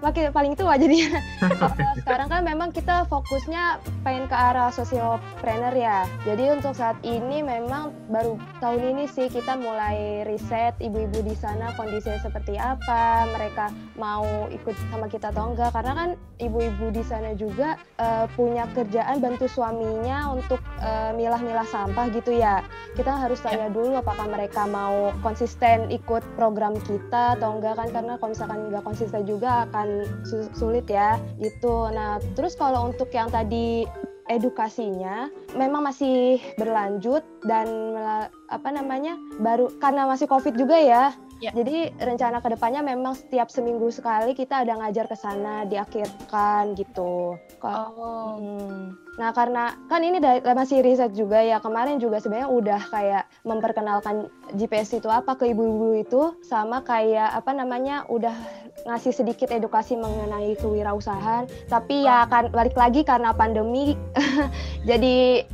Makin 0.00 0.32
paling 0.32 0.56
tua 0.56 0.80
jadinya. 0.80 1.20
Kalau 1.60 1.94
sekarang 2.00 2.28
kan 2.32 2.40
memang 2.40 2.72
kita 2.72 3.04
fokusnya 3.12 3.84
pengen 4.00 4.24
ke 4.24 4.36
arah 4.36 4.72
sosiopreneur 4.72 5.76
ya. 5.76 6.08
Jadi 6.24 6.56
untuk 6.56 6.72
saat 6.72 6.96
ini 7.04 7.44
memang 7.44 7.92
baru 8.08 8.40
tahun 8.64 8.96
ini 8.96 9.04
sih 9.12 9.28
kita 9.28 9.60
mulai 9.60 10.24
riset 10.24 10.72
ibu-ibu 10.80 11.20
di 11.20 11.36
sana 11.36 11.76
kondisinya 11.76 12.16
seperti 12.24 12.56
apa, 12.56 13.28
mereka 13.28 13.68
mau 14.00 14.48
ikut 14.48 14.72
sama 14.88 15.04
kita 15.12 15.36
atau 15.36 15.52
enggak. 15.52 15.76
Karena 15.76 15.92
kan 15.92 16.10
ibu-ibu 16.40 16.88
di 16.88 17.04
sana 17.04 17.36
juga 17.36 17.76
eh, 18.00 18.24
punya 18.32 18.64
kerjaan 18.72 19.20
bantu 19.20 19.52
suaminya 19.52 20.32
untuk 20.32 20.64
eh, 20.80 21.12
milah-milah 21.12 21.68
sampah 21.68 22.08
gitu 22.16 22.40
ya. 22.40 22.64
Kita 22.96 23.20
harus 23.20 23.44
tanya 23.44 23.68
dulu 23.68 24.00
apakah 24.00 24.24
mereka 24.32 24.64
mau 24.64 25.12
konsisten 25.20 25.92
ikut 25.92 26.24
program 26.40 26.72
kita 26.88 27.36
atau 27.36 27.60
enggak 27.60 27.76
kan 27.76 27.88
karena 27.92 28.16
kalau 28.16 28.32
misalkan 28.32 28.60
enggak 28.72 28.84
konsisten 28.88 29.22
juga 29.28 29.68
akan 29.68 29.89
su- 30.26 30.52
sulit 30.56 30.86
ya 30.90 31.16
gitu. 31.38 31.90
Nah, 31.90 32.18
terus 32.34 32.54
kalau 32.58 32.90
untuk 32.90 33.10
yang 33.14 33.28
tadi 33.30 33.84
edukasinya 34.30 35.26
memang 35.58 35.82
masih 35.82 36.38
berlanjut 36.54 37.26
dan 37.42 37.66
apa 38.46 38.68
namanya 38.70 39.18
baru 39.42 39.66
karena 39.82 40.06
masih 40.06 40.30
covid 40.30 40.54
juga 40.54 40.78
ya. 40.78 41.04
Ya. 41.40 41.56
Jadi 41.56 41.88
rencana 41.96 42.44
ke 42.44 42.52
depannya 42.52 42.84
memang 42.84 43.16
setiap 43.16 43.48
seminggu 43.48 43.88
sekali 43.88 44.36
kita 44.36 44.60
ada 44.60 44.76
ngajar 44.76 45.08
ke 45.08 45.16
sana 45.16 45.64
diakhirkan 45.64 46.76
gitu. 46.76 47.32
Oh. 47.64 48.36
Hmm. 48.36 48.92
Nah 49.16 49.30
karena 49.30 49.74
kan 49.86 50.00
ini 50.00 50.18
da- 50.18 50.40
masih 50.50 50.80
riset 50.80 51.12
juga 51.12 51.38
ya 51.38 51.58
kemarin 51.58 51.96
juga 51.96 52.18
sebenarnya 52.18 52.48
udah 52.48 52.80
kayak 52.86 53.24
memperkenalkan 53.42 54.26
GPS 54.52 54.94
itu 54.94 55.06
apa 55.06 55.34
ke 55.34 55.48
ibu-ibu 55.48 55.96
itu 55.96 56.22
sama 56.40 56.80
kayak 56.80 57.32
apa 57.32 57.50
namanya 57.50 58.06
udah 58.06 58.32
ngasih 58.80 59.12
sedikit 59.12 59.50
edukasi 59.50 59.92
mengenai 59.92 60.56
kewirausahaan 60.56 61.44
tapi 61.66 62.02
ya 62.02 62.24
kan 62.24 62.48
balik 62.48 62.72
lagi 62.72 63.02
karena 63.02 63.30
pandemi 63.30 63.92
jadi 64.88 65.44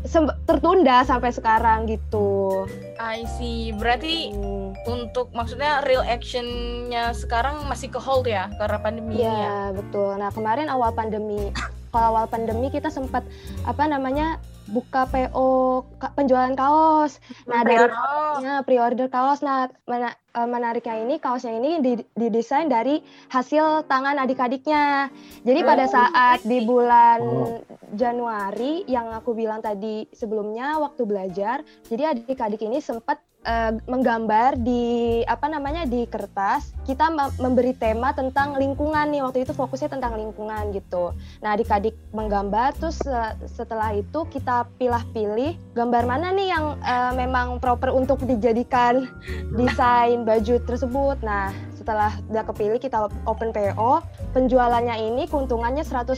tertunda 0.47 1.03
sampai 1.03 1.31
sekarang 1.31 1.87
gitu. 1.87 2.64
I 2.97 3.27
see. 3.37 3.71
Berarti 3.73 4.31
Hmm. 4.31 4.73
untuk 4.87 5.29
maksudnya 5.31 5.83
real 5.83 6.03
actionnya 6.03 7.11
sekarang 7.12 7.66
masih 7.66 7.88
ke 7.88 7.99
hold 7.99 8.25
ya 8.25 8.47
karena 8.57 8.79
pandemi 8.79 9.12
ya. 9.16 9.27
Iya 9.27 9.57
betul. 9.75 10.14
Nah 10.14 10.31
kemarin 10.31 10.66
awal 10.66 10.90
pandemi, 10.90 11.51
kalau 11.96 12.12
awal 12.12 12.28
pandemi 12.28 12.68
kita 12.68 12.92
sempat 12.92 13.24
apa 13.64 13.88
namanya 13.88 14.37
buka 14.66 15.09
PO 15.09 15.48
ka- 15.96 16.12
penjualan 16.12 16.52
kaos. 16.52 17.16
Nah 17.46 17.62
dari 17.62 17.88
Oh. 17.88 18.37
ya, 18.37 18.61
pre-order 18.61 19.09
kaos. 19.09 19.40
Nah 19.40 19.72
mena- 19.87 20.12
eh, 20.12 20.44
menariknya 20.44 21.00
ini 21.00 21.16
kaosnya 21.16 21.56
ini 21.56 21.80
di- 21.80 22.04
didesain 22.12 22.68
dari 22.68 23.00
hasil 23.28 23.87
tangan 23.87 24.18
adik-adiknya. 24.18 25.09
Jadi 25.40 25.61
pada 25.62 25.87
Oh, 25.87 25.92
saat 25.94 26.38
di 26.42 26.61
bulan 26.61 27.18
Oh. 27.22 27.62
Januari 27.96 28.85
yang 28.85 29.09
aku 29.09 29.32
bilang 29.32 29.64
tadi 29.64 30.04
sebelumnya 30.12 30.76
waktu 30.76 31.02
belajar, 31.02 31.62
jadi 31.87 32.12
adik-adik 32.12 32.61
ini 32.61 32.76
sempat 32.78 33.16
eh, 33.46 33.72
menggambar 33.87 34.59
di 34.59 35.22
apa 35.24 35.46
namanya 35.46 35.87
di 35.87 36.04
kertas. 36.11 36.74
Kita 36.82 37.09
me- 37.14 37.35
memberi 37.38 37.72
tema 37.78 38.11
tentang 38.12 38.59
lingkungan 38.59 39.06
nih 39.09 39.22
waktu 39.22 39.46
itu 39.46 39.54
fokusnya 39.54 39.96
tentang 39.96 40.18
lingkungan 40.18 40.74
gitu. 40.74 41.14
Nah 41.40 41.54
adik-adik 41.54 41.94
menggambar 42.11 42.74
terus 42.76 42.98
eh, 43.06 43.32
setelah 43.46 43.94
itu 43.94 44.26
kita 44.28 44.66
pilah-pilih 44.76 45.54
gambar 45.78 46.04
mana 46.04 46.35
nih 46.35 46.50
yang 46.50 46.76
eh, 46.82 47.12
memang 47.14 47.62
proper 47.62 47.94
untuk 47.94 48.20
dijadikan 48.26 49.06
desain 49.59 50.26
baju 50.26 50.54
tersebut. 50.66 51.16
Nah 51.22 51.54
setelah 51.87 52.11
udah 52.26 52.42
kepilih 52.50 52.82
kita 52.82 53.06
open 53.30 53.54
PO 53.54 54.02
penjualannya 54.37 55.01
ini 55.01 55.25
keuntungannya 55.25 55.81
100% 55.81 56.12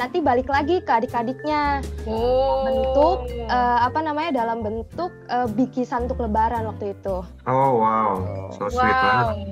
nanti 0.00 0.24
balik 0.24 0.48
lagi 0.48 0.80
ke 0.80 0.88
adik-adiknya 0.88 1.84
Oh. 2.08 2.64
bentuk 2.64 3.28
eh, 3.28 3.48
apa 3.84 4.00
namanya 4.00 4.40
dalam 4.40 4.64
bentuk 4.64 5.12
eh, 5.28 5.44
bikisan 5.52 6.08
untuk 6.08 6.24
lebaran 6.24 6.64
waktu 6.64 6.96
itu 6.96 7.20
Oh 7.44 7.70
wow, 7.76 8.12
so 8.56 8.72
sweet 8.72 8.88
banget. 8.88 9.36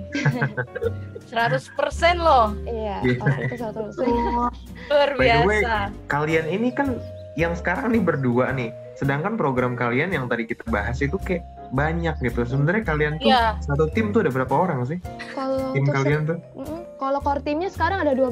Wow. 1.32 1.48
100% 1.48 2.20
loh. 2.20 2.52
Iya, 2.68 3.00
Iya. 3.00 3.16
oh, 3.24 3.36
itu 3.40 3.54
satu 3.56 3.78
persen. 3.88 4.04
Luar 4.92 5.10
By 5.16 5.28
the 5.32 5.40
way, 5.48 5.60
biasa. 5.64 5.76
Kalian 6.04 6.44
ini 6.44 6.68
kan 6.68 7.00
yang 7.40 7.56
sekarang 7.56 7.88
nih 7.88 8.04
berdua 8.04 8.52
nih. 8.52 8.68
Sedangkan 9.00 9.40
program 9.40 9.72
kalian 9.72 10.12
yang 10.12 10.28
tadi 10.28 10.44
kita 10.44 10.60
bahas 10.68 11.00
itu 11.00 11.16
kayak 11.16 11.40
banyak 11.72 12.12
gitu. 12.20 12.44
Sebenarnya 12.44 12.84
kalian 12.84 13.12
tuh 13.16 13.32
Iya. 13.32 13.56
satu 13.64 13.88
tim 13.96 14.12
tuh 14.12 14.28
ada 14.28 14.30
berapa 14.30 14.52
orang 14.52 14.84
sih? 14.84 15.00
Kalau 15.32 15.72
Tim 15.72 15.88
kalian 15.88 16.20
tuh? 16.28 16.38
Mm-mm. 16.52 16.81
Kalau 17.02 17.18
core 17.18 17.42
timnya 17.42 17.66
sekarang 17.66 17.98
ada 17.98 18.14
12 18.14 18.30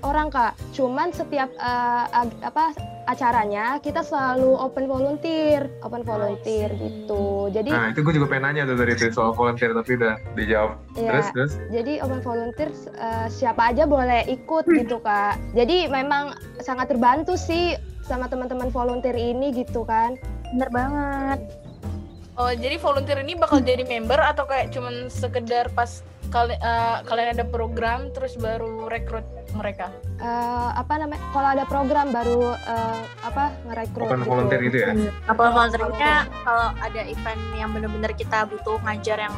orang 0.00 0.30
kak. 0.30 0.54
Cuman 0.70 1.10
setiap 1.10 1.50
eh, 1.52 2.06
ag- 2.14 2.38
apa 2.40 2.70
acaranya 3.02 3.82
kita 3.82 3.98
selalu 4.00 4.54
open 4.54 4.86
volunteer, 4.86 5.66
open 5.82 6.06
volunteer 6.06 6.70
see. 6.70 6.78
gitu. 6.78 7.50
Jadi 7.50 7.66
Nah 7.66 7.90
itu 7.90 7.98
gue 8.00 8.14
juga 8.14 8.30
pengen 8.30 8.46
nanya 8.46 8.62
tuh 8.62 8.78
dari 8.78 8.94
itu 8.94 9.10
soal 9.10 9.34
volunteer 9.34 9.74
tapi 9.74 9.98
udah 9.98 10.14
dijawab. 10.38 10.78
ya, 10.94 11.10
Terus 11.10 11.26
terus. 11.34 11.52
jadi 11.74 11.98
open 11.98 12.22
volunteer 12.22 12.70
eh, 12.94 13.26
siapa 13.26 13.74
aja 13.74 13.90
boleh 13.90 14.22
ikut 14.30 14.70
gitu 14.70 15.02
kak. 15.02 15.42
Jadi 15.52 15.90
memang 15.90 16.30
sangat 16.62 16.94
terbantu 16.94 17.34
sih 17.34 17.74
sama 18.06 18.30
teman-teman 18.30 18.70
volunteer 18.70 19.18
ini 19.18 19.50
gitu 19.50 19.82
kan. 19.82 20.14
Bener 20.54 20.70
banget. 20.70 21.42
Oh, 22.32 22.48
jadi 22.48 22.78
volunteer 22.78 23.18
ini 23.18 23.34
bakal 23.34 23.58
jadi 23.60 23.82
member 23.82 24.16
atau 24.16 24.46
kayak 24.46 24.70
cuman 24.70 25.10
sekedar 25.10 25.68
pas 25.74 26.06
kali, 26.32 26.56
eh, 26.56 26.96
kalian 27.04 27.36
ada 27.36 27.44
program 27.44 28.08
terus 28.16 28.40
baru 28.40 28.88
rekrut 28.88 29.22
mereka? 29.52 29.92
Eh, 30.16 30.70
apa 30.72 30.96
namanya? 30.96 31.20
Kalau 31.30 31.48
ada 31.52 31.64
program 31.68 32.08
baru 32.08 32.56
eh, 32.56 33.02
apa 33.20 33.52
ngerekrut 33.68 34.08
Open 34.08 34.20
gitu. 34.24 34.30
volunteer 34.32 34.60
gitu 34.64 34.76
ya? 34.80 34.90
Apa 35.28 35.52
volunteernya 35.52 36.12
kalau 36.40 36.68
ada 36.80 37.02
event 37.04 37.42
yang 37.54 37.70
bener-bener 37.76 38.16
kita 38.16 38.48
butuh 38.48 38.80
ngajar 38.88 39.28
yang 39.28 39.34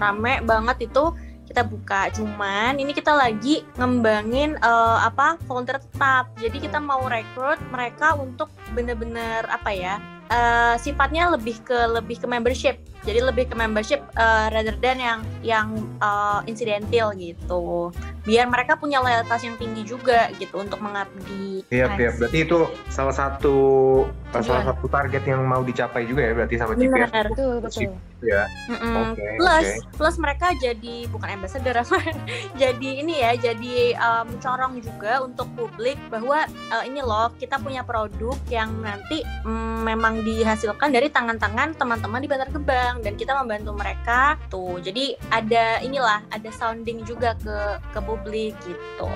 rame 0.00 0.40
banget 0.48 0.88
itu 0.88 1.12
kita 1.44 1.66
buka. 1.66 2.08
Cuman 2.16 2.80
ini 2.80 2.96
kita 2.96 3.12
lagi 3.12 3.60
ngembangin 3.76 4.56
eh, 4.56 4.98
apa 5.04 5.36
volunteer 5.44 5.76
tetap. 5.76 6.32
Jadi 6.40 6.56
kita 6.64 6.80
mau 6.80 7.04
rekrut 7.04 7.60
mereka 7.68 8.16
untuk 8.16 8.48
bener-bener 8.72 9.44
apa 9.52 9.70
ya? 9.70 10.00
eh, 10.30 10.74
sifatnya 10.78 11.34
lebih 11.34 11.58
ke 11.66 11.78
lebih 11.90 12.22
ke 12.22 12.26
membership. 12.30 12.78
Jadi 13.04 13.20
lebih 13.24 13.48
ke 13.48 13.54
membership 13.56 14.00
eh, 14.16 14.46
rather 14.52 14.76
than 14.78 15.00
yang 15.00 15.20
yang 15.40 15.68
eh, 16.00 16.40
incidental 16.50 17.16
gitu. 17.16 17.94
Biar 18.24 18.46
mereka 18.46 18.76
punya 18.76 19.00
loyalitas 19.00 19.40
yang 19.40 19.56
tinggi 19.56 19.82
juga 19.88 20.28
gitu 20.36 20.60
untuk 20.60 20.78
mengabdi. 20.84 21.64
Iya, 21.72 21.86
iya. 21.96 22.10
Berarti 22.16 22.38
itu 22.44 22.68
salah 22.92 23.14
satu 23.14 23.56
salah 24.30 24.62
Tujuan. 24.62 24.68
satu 24.70 24.86
target 24.86 25.22
yang 25.26 25.42
mau 25.42 25.62
dicapai 25.66 26.06
juga 26.06 26.22
ya 26.22 26.32
berarti 26.34 26.54
sama 26.54 26.72
GPS 26.78 27.10
Benar. 27.10 27.26
Betul, 27.34 27.54
betul. 27.58 27.90
ya. 28.20 28.44
Mm-mm. 28.70 28.94
Oke, 29.16 29.26
plus 29.40 29.68
oke. 29.80 29.96
plus 29.96 30.16
mereka 30.20 30.46
jadi 30.60 30.96
bukan 31.10 31.28
ambassador 31.34 31.74
apa 31.82 31.98
jadi 32.54 32.90
ini 33.02 33.14
ya 33.24 33.32
jadi 33.34 33.96
um, 33.96 34.28
corong 34.38 34.78
juga 34.78 35.24
untuk 35.24 35.48
publik 35.56 35.96
bahwa 36.12 36.46
uh, 36.70 36.84
ini 36.86 37.00
loh 37.00 37.32
kita 37.40 37.58
punya 37.58 37.82
produk 37.82 38.36
yang 38.52 38.70
nanti 38.84 39.24
mm, 39.42 39.82
memang 39.82 40.22
dihasilkan 40.22 40.92
dari 40.92 41.08
tangan-tangan 41.08 41.74
teman-teman 41.74 42.20
di 42.22 42.28
Bantar 42.28 42.50
Gebang 42.52 42.89
dan 42.98 43.14
kita 43.14 43.30
membantu 43.38 43.70
mereka 43.78 44.34
tuh 44.50 44.82
jadi 44.82 45.14
ada 45.30 45.78
inilah 45.86 46.26
ada 46.34 46.50
sounding 46.50 47.06
juga 47.06 47.38
ke 47.38 47.78
ke 47.94 48.00
publik 48.02 48.58
gitu 48.66 49.06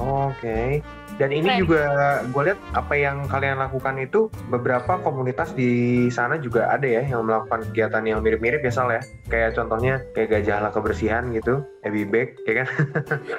Oke. 0.00 0.82
Dan 1.16 1.30
ini 1.34 1.48
Keren. 1.48 1.60
juga 1.64 1.82
gue 2.28 2.42
lihat 2.50 2.60
apa 2.76 2.94
yang 2.96 3.26
kalian 3.26 3.58
lakukan 3.58 3.96
itu 4.00 4.28
beberapa 4.48 5.00
komunitas 5.02 5.52
di 5.52 6.06
sana 6.12 6.38
juga 6.38 6.70
ada 6.70 6.86
ya 6.86 7.02
yang 7.02 7.26
melakukan 7.26 7.66
kegiatan 7.70 8.02
yang 8.06 8.20
mirip-mirip 8.20 8.60
ya 8.62 8.72
Sal 8.72 8.90
ya. 8.92 9.02
Kayak 9.28 9.58
contohnya 9.58 10.04
kayak 10.12 10.40
gajahlah 10.40 10.70
kebersihan 10.70 11.30
gitu, 11.34 11.64
Abby 11.82 12.04
Bag, 12.06 12.36
ya 12.46 12.64
kan? 12.64 12.68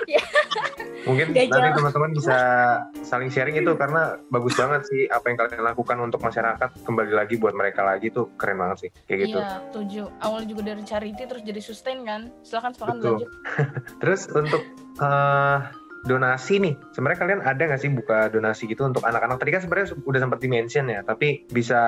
Iya. 0.10 0.22
Mungkin 1.10 1.34
Gajah. 1.34 1.50
nanti 1.50 1.70
teman-teman 1.82 2.12
bisa 2.14 2.38
saling 3.02 3.34
sharing 3.34 3.58
itu 3.58 3.74
karena 3.74 4.22
bagus 4.30 4.54
banget 4.54 4.86
sih 4.86 5.10
apa 5.10 5.34
yang 5.34 5.38
kalian 5.42 5.64
lakukan 5.66 5.98
untuk 5.98 6.22
masyarakat 6.22 6.70
kembali 6.86 7.12
lagi 7.18 7.42
buat 7.42 7.58
mereka 7.58 7.82
lagi 7.82 8.14
tuh 8.14 8.30
keren 8.38 8.62
banget 8.62 8.88
sih 8.88 8.90
kayak 9.10 9.20
gitu. 9.26 9.40
Iya, 9.42 9.52
tujuh. 9.74 10.08
Awal 10.22 10.42
juga 10.46 10.62
dari 10.74 10.84
charity 10.86 11.24
terus 11.26 11.42
jadi 11.42 11.62
sustain 11.62 12.06
kan. 12.06 12.30
Silakan 12.46 12.72
silakan 12.78 12.98
lanjut. 13.02 13.30
Terus 14.02 14.22
untuk 14.30 14.62
eh, 15.02 15.58
donasi 16.04 16.58
nih, 16.58 16.74
sebenarnya 16.92 17.20
kalian 17.20 17.42
ada 17.42 17.62
nggak 17.62 17.78
sih 17.78 17.90
buka 17.90 18.28
donasi 18.28 18.66
gitu 18.66 18.84
untuk 18.84 19.02
anak-anak? 19.02 19.38
Tadi 19.38 19.52
kan 19.52 19.62
sebenarnya 19.62 19.88
udah 20.02 20.20
sempat 20.20 20.40
di-mention 20.40 20.86
ya, 20.88 21.02
tapi 21.02 21.46
bisa 21.48 21.80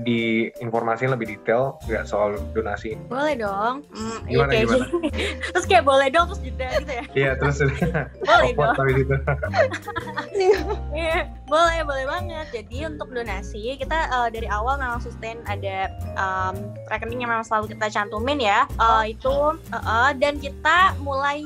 diinformasiin 0.00 1.10
lebih 1.10 1.26
detail 1.30 1.76
nggak 1.84 2.04
soal 2.04 2.34
donasi? 2.50 2.96
boleh 3.06 3.36
dong 3.36 3.82
Mm, 3.90 4.18
iya, 4.26 4.32
Gimana, 4.32 4.50
kayak 4.50 4.64
gimana? 4.64 4.86
gini. 4.86 5.10
terus 5.52 5.66
kayak 5.66 5.84
boleh 5.84 6.08
dong 6.08 6.26
terus 6.26 6.40
jeda 6.40 6.66
gitu 6.74 6.92
ya 6.92 7.04
Iya, 7.12 7.30
terus 7.36 7.56
boleh 8.28 8.50
dong 8.52 8.74
tapi 8.74 8.90
gitu. 8.96 9.14
Iya, 10.90 11.18
boleh, 11.44 11.80
boleh 11.84 12.04
banget. 12.06 12.46
Jadi 12.52 12.86
untuk 12.86 13.10
donasi 13.10 13.76
kita 13.76 13.98
eh, 14.08 14.28
dari 14.30 14.48
awal 14.48 14.76
memang 14.76 15.00
sustain 15.00 15.38
ada 15.44 15.90
em, 16.16 16.54
rekening 16.86 17.22
yang 17.22 17.30
memang 17.30 17.44
selalu 17.44 17.72
kita 17.72 17.86
cantumin 17.90 18.40
ya. 18.40 18.64
Eh, 18.70 19.14
itu 19.14 19.34
eh, 19.68 19.76
eh, 19.76 20.10
dan 20.16 20.34
kita 20.36 20.78
mulai 20.98 21.42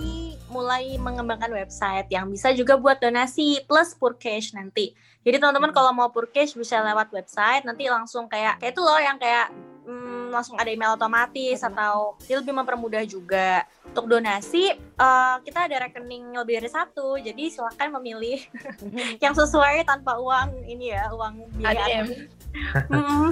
mulai 0.54 0.94
mengembangkan 0.94 1.50
website 1.50 2.06
yang 2.14 2.30
bisa 2.30 2.54
juga 2.54 2.78
buat 2.78 3.02
donasi 3.02 3.66
plus 3.66 3.98
purchase 3.98 4.54
nanti. 4.54 4.94
Jadi 5.26 5.42
teman-teman 5.42 5.74
kalau 5.74 5.90
mau 5.90 6.14
purchase 6.14 6.54
bisa 6.54 6.78
lewat 6.78 7.10
website 7.10 7.66
nanti 7.66 7.90
langsung 7.90 8.30
kayak 8.30 8.62
kayak 8.62 8.78
itu 8.78 8.80
loh 8.84 9.00
yang 9.02 9.18
kayak 9.18 9.50
mm, 9.82 10.30
langsung 10.30 10.54
ada 10.54 10.70
email 10.70 10.94
otomatis 10.94 11.58
atau 11.58 12.14
jadi 12.22 12.38
lebih 12.38 12.54
mempermudah 12.54 13.02
juga. 13.02 13.66
Untuk 13.90 14.06
donasi 14.10 14.74
eh, 14.78 15.36
kita 15.42 15.66
ada 15.66 15.90
rekening 15.90 16.34
lebih 16.38 16.62
dari 16.62 16.70
satu, 16.70 17.18
jadi 17.18 17.50
silakan 17.50 17.98
memilih 17.98 18.38
yang 19.24 19.34
sesuai 19.34 19.82
tanpa 19.82 20.18
uang 20.22 20.66
ini 20.70 20.94
ya 20.94 21.10
uang 21.10 21.34
biaya 21.58 22.06
ADM. 22.06 22.06
Mm. 22.86 23.28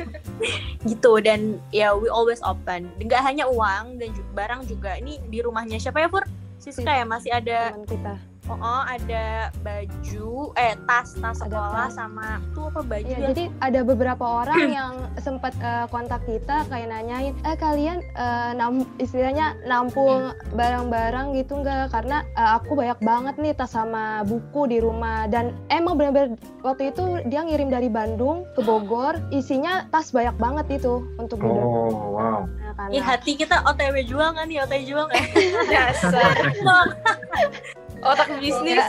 gitu 0.90 1.12
dan 1.20 1.60
ya 1.68 1.92
we 1.92 2.08
always 2.08 2.40
open 2.40 2.88
nggak 2.96 3.20
hanya 3.20 3.44
uang 3.44 4.00
dan 4.00 4.08
juga 4.16 4.30
barang 4.32 4.60
juga 4.64 4.96
ini 4.96 5.20
di 5.28 5.44
rumahnya 5.44 5.76
siapa 5.76 6.00
ya 6.00 6.08
Fur 6.08 6.24
Siska 6.66 6.98
ya 6.98 7.06
masih 7.06 7.30
ada 7.30 7.70
Teman 7.70 7.86
kita. 7.86 8.14
Oh, 8.46 8.56
oh, 8.56 8.82
ada 8.84 9.50
baju 9.60 10.30
eh 10.54 10.74
tas 10.86 11.14
tas 11.14 11.36
sekolah 11.38 11.88
sama 11.88 12.38
tuh 12.52 12.70
apa 12.70 12.80
baju 12.82 13.04
Iya, 13.06 13.18
ya 13.18 13.28
jadi 13.30 13.44
ada 13.62 13.80
beberapa 13.82 14.24
orang 14.42 14.60
yang 14.66 14.94
sempat 15.16 15.54
eh, 15.58 15.86
kontak 15.88 16.22
kita 16.26 16.66
kayak 16.66 16.90
nanyain, 16.90 17.34
eh 17.42 17.56
kalian 17.56 18.02
eh, 18.02 18.50
nam 18.54 18.82
istilahnya 18.98 19.54
nampung 19.62 20.30
barang-barang 20.52 21.34
gitu 21.34 21.62
nggak? 21.62 21.90
Karena 21.90 22.26
eh, 22.34 22.50
aku 22.56 22.74
banyak 22.74 22.98
banget 23.00 23.34
nih 23.38 23.54
tas 23.54 23.70
sama 23.70 24.22
buku 24.22 24.66
di 24.66 24.78
rumah 24.78 25.26
dan 25.26 25.54
emang 25.68 25.94
benar-benar 25.94 26.34
waktu 26.60 26.90
itu 26.90 27.04
dia 27.26 27.42
ngirim 27.42 27.68
dari 27.68 27.86
Bandung 27.86 28.42
ke 28.54 28.62
Bogor, 28.66 29.18
isinya 29.30 29.86
tas 29.88 30.10
banyak 30.10 30.34
banget 30.36 30.82
itu 30.82 31.04
untuk 31.16 31.38
Oh, 31.46 32.18
wow. 32.18 32.42
anak-anak. 32.42 32.90
Ih, 32.90 33.04
hati 33.04 33.32
kita 33.36 33.62
OTW 33.62 34.02
jual 34.02 34.34
nggak 34.34 34.46
nih 34.48 34.58
OTW 34.64 34.82
jual 34.82 35.04
nggak 35.06 35.24
Dasar. 35.74 36.34
Otak 38.06 38.28
bisnis. 38.36 38.86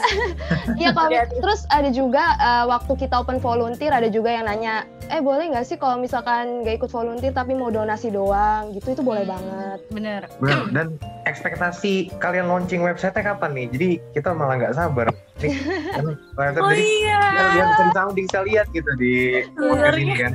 Iya 0.74 0.90
kalau 0.96 1.10
Hati-hati. 1.10 1.36
terus 1.38 1.62
ada 1.68 1.90
juga 1.90 2.24
eh, 2.36 2.66
waktu 2.66 2.94
kita 2.96 3.16
open 3.18 3.38
volunteer 3.38 3.90
ada 3.90 4.08
juga 4.08 4.30
yang 4.32 4.46
nanya, 4.46 4.82
eh 5.08 5.20
boleh 5.20 5.50
nggak 5.50 5.64
sih 5.64 5.76
kalau 5.76 5.98
misalkan 5.98 6.62
nggak 6.62 6.78
ikut 6.78 6.90
volunteer 6.90 7.32
tapi 7.32 7.52
mau 7.52 7.68
donasi 7.68 8.08
doang 8.08 8.72
gitu 8.72 8.92
itu 8.92 9.02
boleh 9.02 9.24
Hmm. 9.24 9.34
banget. 9.34 9.80
Bener. 9.90 10.22
Benar. 10.38 10.62
Dan 10.72 10.88
ekspektasi 11.24 11.94
kalian 12.18 12.46
launching 12.46 12.80
website-nya 12.80 13.24
kapan 13.28 13.52
nih? 13.54 13.66
Jadi 13.70 13.90
kita 14.14 14.32
malah 14.32 14.56
nggak 14.58 14.74
sabar. 14.74 15.10
Nih, 15.38 15.54
kan 15.96 16.06
website 16.34 16.60
oh 16.60 16.70
jadi 16.70 16.84
iya 16.84 17.22
biar, 17.54 17.68
bisa 17.84 18.02
bisa 18.12 18.38
lihat 18.44 18.66
gitu 18.70 18.92
di 18.96 19.14
podcast 19.54 19.98
ini 19.98 20.14
kan. 20.16 20.34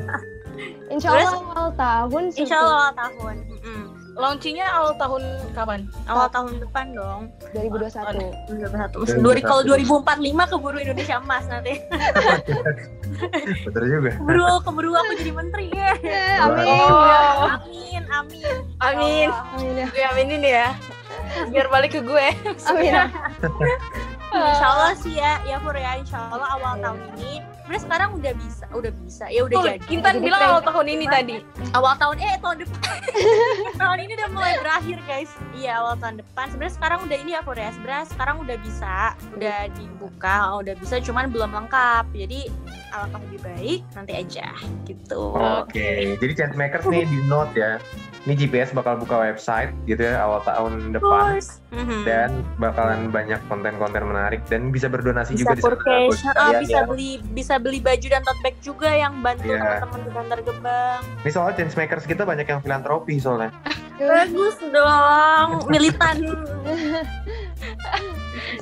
Insya? 0.89 1.09
Allah 1.11 1.33
awal 1.49 1.71
tahun. 1.75 2.23
Insya 2.33 2.57
Allah 2.57 2.77
awal 2.77 2.93
tahun 2.95 3.35
Mm-mm. 3.49 3.82
Launchingnya 4.13 4.67
awal 4.67 4.93
tahun 4.95 5.23
kapan? 5.51 5.81
awal 6.05 6.29
tahun 6.29 6.61
depan 6.61 6.87
dong 6.93 7.21
2021. 7.51 8.21
2021 8.61 9.19
Dua- 9.19 9.41
kalau 9.41 9.63
2045 9.65 10.05
keburu 10.49 10.77
Indonesia 10.79 11.17
emas 11.17 11.45
nanti 11.47 11.75
Betul 13.65 13.83
juga. 13.87 14.11
keburu 14.15 14.47
keburu 14.61 14.91
aku 14.95 15.13
jadi 15.17 15.33
menteri 15.33 15.67
ya 15.71 15.93
Eh, 15.99 16.37
amin. 16.39 16.81
Oh. 16.83 17.47
amin 17.51 18.03
amin 18.05 18.55
Amin. 18.79 19.29
Allah. 19.29 19.55
Amin 19.55 19.75
ya. 19.77 19.87
Gue 19.89 20.05
aminin 20.07 20.43
ya. 20.43 20.67
Biar 21.49 21.67
balik 21.69 21.95
ke 21.95 22.01
gue. 22.01 22.27
Amin 22.67 22.91
ya. 22.91 23.05
Insya 24.33 24.67
Allah 24.67 24.93
sih 24.95 25.15
ya 25.15 25.41
ya 25.43 25.57
Pur 25.57 25.73
ya 25.73 25.93
Insya 25.95 26.19
Allah 26.27 26.49
awal 26.51 26.73
tahun 26.79 27.01
ini 27.15 27.45
sebenarnya 27.63 27.83
sekarang 27.87 28.11
udah 28.19 28.33
bisa 28.35 28.65
udah 28.75 28.93
bisa. 29.07 29.25
Ya 29.31 29.41
udah 29.47 29.57
Oh, 29.57 29.65
jadi. 29.65 29.79
Intan 29.89 30.15
Jadi 30.19 30.27
bilang 30.27 30.41
awal 30.43 30.63
tahun 30.63 30.87
ini 30.91 31.05
tadi. 31.07 31.37
awal 31.73 31.95
tahun 31.95 32.17
eh 32.19 32.37
tahun 32.43 32.57
depan. 32.67 32.99
Tahun 33.83 33.99
ini 33.99 34.13
udah 34.19 34.29
mulai 34.35 34.55
berakhir 34.59 34.99
guys. 35.07 35.31
Iya 35.55 35.73
awal 35.79 35.95
tahun 36.03 36.17
depan. 36.25 36.45
Sebenarnya 36.51 36.75
sekarang 36.75 36.99
udah 37.07 37.17
ini 37.23 37.31
ya 37.33 37.41
ya 37.43 37.71
sebenarnya 37.71 38.07
sekarang 38.11 38.37
udah 38.43 38.57
bisa 38.59 38.95
udah 39.37 39.59
dibuka 39.77 40.37
udah 40.59 40.75
bisa 40.75 40.95
cuman 40.99 41.31
belum 41.31 41.51
lengkap. 41.55 42.05
Jadi 42.11 42.41
alangkah 42.93 43.21
lebih 43.31 43.41
baik 43.47 43.81
nanti 43.95 44.13
aja. 44.19 44.49
Gitu. 44.83 45.23
Oke, 45.63 46.19
jadi 46.19 46.33
change 46.35 46.57
makers 46.59 46.85
nih 46.85 47.07
di 47.07 47.19
note 47.31 47.55
ya. 47.55 47.79
Ini 48.23 48.35
GPS 48.37 48.71
bakal 48.71 48.97
buka 48.97 49.19
website 49.21 49.75
gitu 49.83 49.99
ya 50.01 50.23
awal 50.23 50.39
tahun 50.43 50.95
depan 50.95 51.43
Mhm. 51.75 52.07
dan 52.07 52.31
bakalan 52.55 53.11
banyak 53.11 53.43
konten-konten 53.45 54.05
menarik 54.05 54.47
dan 54.47 54.71
bisa 54.71 54.87
berdonasi 54.87 55.35
bisa 55.35 55.59
juga 55.59 55.75
di 56.07 56.15
sana 56.15 56.31
ah, 56.31 56.35
kalian 56.47 56.63
bisa 56.63 56.79
ya. 56.79 56.85
beli 56.87 57.11
bisa 57.33 57.55
beli 57.59 57.79
baju 57.81 58.07
dan 58.07 58.23
tote 58.23 58.41
bag 58.41 58.57
juga 58.61 58.89
yang 58.89 59.19
bantu 59.19 59.51
Iya. 59.51 59.59
teman-teman 59.81 59.99
di 59.99 60.11
Bantar 60.13 60.39
Gebang. 60.41 61.01
Ini 61.19 61.31
soal 61.31 61.51
change 61.53 61.75
makers 61.75 62.07
kita 62.07 62.23
banyak 62.23 62.47
yang 62.47 62.63
filantropi 62.63 63.19
soalnya. 63.19 63.51
Bagus 63.99 64.55
dong, 64.65 65.67
militan. 65.67 66.17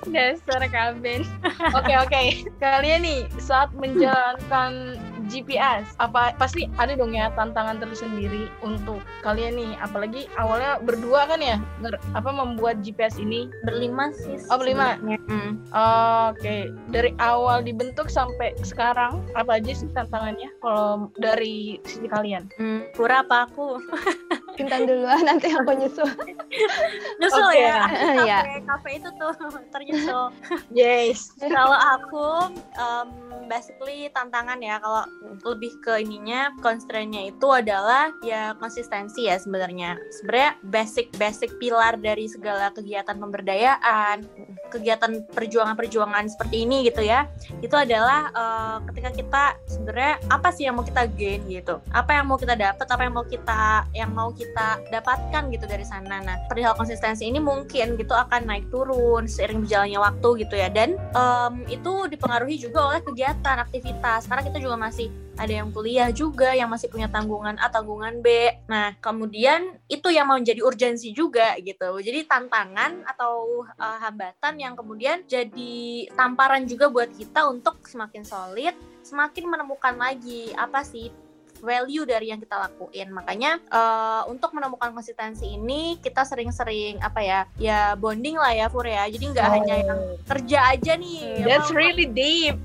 Dasar 0.06 0.62
kaben. 0.66 1.22
Oke 1.78 1.94
oke. 1.94 2.22
Kalian 2.58 3.00
nih 3.00 3.20
saat 3.36 3.70
menjalankan 3.72 4.96
GPS 5.30 5.86
apa 6.02 6.34
pasti 6.36 6.66
ada 6.76 6.98
dong 6.98 7.14
ya 7.14 7.30
tantangan 7.38 7.78
tersendiri 7.78 8.50
untuk 8.60 8.98
kalian 9.22 9.54
nih 9.54 9.72
apalagi 9.78 10.26
awalnya 10.34 10.82
berdua 10.82 11.30
kan 11.30 11.38
ya 11.38 11.56
ber- 11.78 12.02
apa 12.12 12.30
membuat 12.34 12.82
GPS 12.82 13.16
ini 13.16 13.46
Berlima 13.62 14.10
sih. 14.10 14.34
Oh, 14.50 14.58
berlima. 14.58 14.96
Hmm. 14.98 15.60
Oke, 16.32 16.72
dari 16.90 17.14
awal 17.22 17.62
dibentuk 17.62 18.10
sampai 18.10 18.56
sekarang 18.66 19.22
apa 19.38 19.60
aja 19.60 19.70
sih 19.70 19.86
tantangannya? 19.94 20.50
Kalau 20.58 21.12
dari 21.20 21.78
sisi 21.86 22.08
kalian? 22.10 22.50
Hmm, 22.58 22.88
Pura 22.96 23.22
apa 23.22 23.46
aku? 23.46 23.78
Kintan 24.58 24.88
duluan 24.88 25.22
nanti 25.22 25.52
aku 25.52 25.70
nyusul. 25.76 26.08
Nyusul 27.20 27.46
Oke. 27.46 27.62
ya. 27.62 27.84
Iya. 28.20 28.38
Kafe 28.42 28.58
kafe 28.66 28.90
itu 28.98 29.08
tuh 29.16 29.32
ternyusul. 29.70 30.24
Yes. 30.74 31.30
kalau 31.38 31.76
aku 31.76 32.26
um, 32.76 33.08
basically 33.46 34.10
tantangan 34.12 34.58
ya 34.58 34.78
kalau 34.78 35.06
lebih 35.44 35.80
ke 35.80 36.00
ininya 36.00 36.52
constraint-nya 36.60 37.32
itu 37.32 37.46
adalah 37.52 38.12
ya 38.24 38.56
konsistensi 38.56 39.28
ya 39.28 39.36
sebenarnya. 39.36 40.00
Sebenarnya 40.20 40.50
basic 40.64 41.12
basic 41.16 41.56
pilar 41.60 42.00
dari 42.00 42.26
segala 42.28 42.72
kegiatan 42.72 43.16
pemberdayaan 43.16 44.24
kegiatan 44.70 45.26
perjuangan-perjuangan 45.34 46.30
seperti 46.30 46.62
ini 46.62 46.86
gitu 46.86 47.02
ya 47.02 47.26
itu 47.58 47.74
adalah 47.74 48.30
uh, 48.32 48.78
ketika 48.88 49.10
kita 49.10 49.44
sebenarnya 49.66 50.22
apa 50.30 50.48
sih 50.54 50.70
yang 50.70 50.78
mau 50.78 50.86
kita 50.86 51.10
gain 51.18 51.42
gitu? 51.50 51.82
Apa 51.90 52.22
yang 52.22 52.30
mau 52.30 52.38
kita 52.38 52.54
dapat 52.54 52.86
apa 52.86 53.02
yang 53.02 53.14
mau 53.14 53.26
kita 53.26 53.60
yang 53.92 54.10
mau 54.14 54.30
kita 54.30 54.78
dapatkan 54.88 55.42
gitu 55.50 55.66
dari 55.66 55.82
sana. 55.82 56.22
Nah 56.22 56.36
perihal 56.46 56.78
konsistensi 56.78 57.26
ini 57.26 57.42
mungkin 57.42 57.98
gitu 57.98 58.14
akan 58.14 58.46
naik 58.46 58.70
turun 58.70 59.26
seiring 59.26 59.66
berjalannya 59.66 59.98
waktu 59.98 60.28
gitu 60.46 60.54
ya. 60.54 60.70
Dan 60.70 60.96
em, 60.96 61.54
itu 61.66 62.06
dipengaruhi 62.06 62.56
juga 62.56 62.94
oleh 62.94 63.00
kegiatan 63.02 63.58
aktivitas. 63.60 64.30
Karena 64.30 64.42
kita 64.46 64.62
juga 64.62 64.78
masih 64.78 65.09
ada 65.40 65.52
yang 65.56 65.72
kuliah 65.72 66.12
juga 66.12 66.52
yang 66.52 66.68
masih 66.68 66.92
punya 66.92 67.08
tanggungan 67.08 67.56
A 67.56 67.72
tanggungan 67.72 68.20
B. 68.20 68.52
Nah 68.68 68.92
kemudian 69.00 69.80
itu 69.88 70.12
yang 70.12 70.28
mau 70.28 70.36
menjadi 70.36 70.60
urgensi 70.60 71.16
juga 71.16 71.56
gitu. 71.64 71.96
Jadi 71.96 72.28
tantangan 72.28 73.08
atau 73.08 73.64
eh, 73.64 73.98
hambatan 74.04 74.54
yang 74.60 74.76
kemudian 74.76 75.24
jadi 75.24 76.06
tamparan 76.12 76.68
juga 76.68 76.92
buat 76.92 77.08
kita 77.16 77.48
untuk 77.48 77.80
semakin 77.88 78.22
solid 78.22 78.76
semakin 79.00 79.48
menemukan 79.48 79.96
lagi 79.96 80.52
apa 80.54 80.84
sih 80.84 81.08
value 81.60 82.02
dari 82.02 82.28
yang 82.28 82.38
kita 82.38 82.56
lakuin 82.58 83.08
makanya 83.10 83.60
eh, 83.62 84.22
untuk 84.26 84.50
menemukan 84.50 84.90
konsistensi 84.90 85.46
ini 85.50 85.96
kita 85.96 86.24
sering-sering 86.24 86.98
apa 86.98 87.20
ya 87.20 87.40
ya 87.56 87.80
bonding 87.94 88.34
lah 88.34 88.50
ya 88.50 88.66
Fur 88.66 88.82
ya 88.82 89.04
jadi 89.06 89.24
nggak 89.30 89.48
hanya 89.50 89.74
yang 89.82 90.00
kerja 90.24 90.58
aja 90.70 90.92
nih 90.94 91.42
That's 91.42 91.68
apa- 91.68 91.78
really 91.78 92.06
deep. 92.06 92.56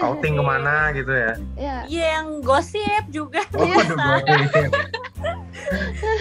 Outing 0.00 0.34
ke 0.34 0.42
mana 0.42 0.90
gitu 0.90 1.12
ya. 1.12 1.32
Ya, 1.54 1.76
Iya, 1.84 2.06
yang 2.16 2.40
gosip 2.40 3.04
juga 3.08 3.44
Oh, 3.52 3.60
biasa. 3.60 4.06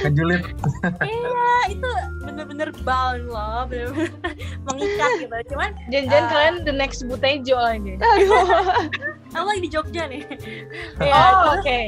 Kejulit. 0.01 0.41
Iya, 0.99 1.49
itu 1.69 1.89
bener-bener 2.21 2.69
bound 2.81 3.25
loh, 3.25 3.65
bener-bener 3.65 4.09
mengikat 4.67 5.11
gitu. 5.19 5.35
Cuman 5.49 5.69
Jangan-jangan 5.87 6.23
Ah. 6.23 6.31
kalian 6.31 6.55
the 6.63 6.73
next 6.73 7.03
Butejo 7.03 7.55
lagi. 7.55 7.93
aku 9.35 9.45
lagi 9.45 9.61
di 9.65 9.69
Jogja 9.69 10.03
nih. 10.05 10.23
Oh, 10.97 11.03
Iya, 11.03 11.21
oke. 11.53 11.79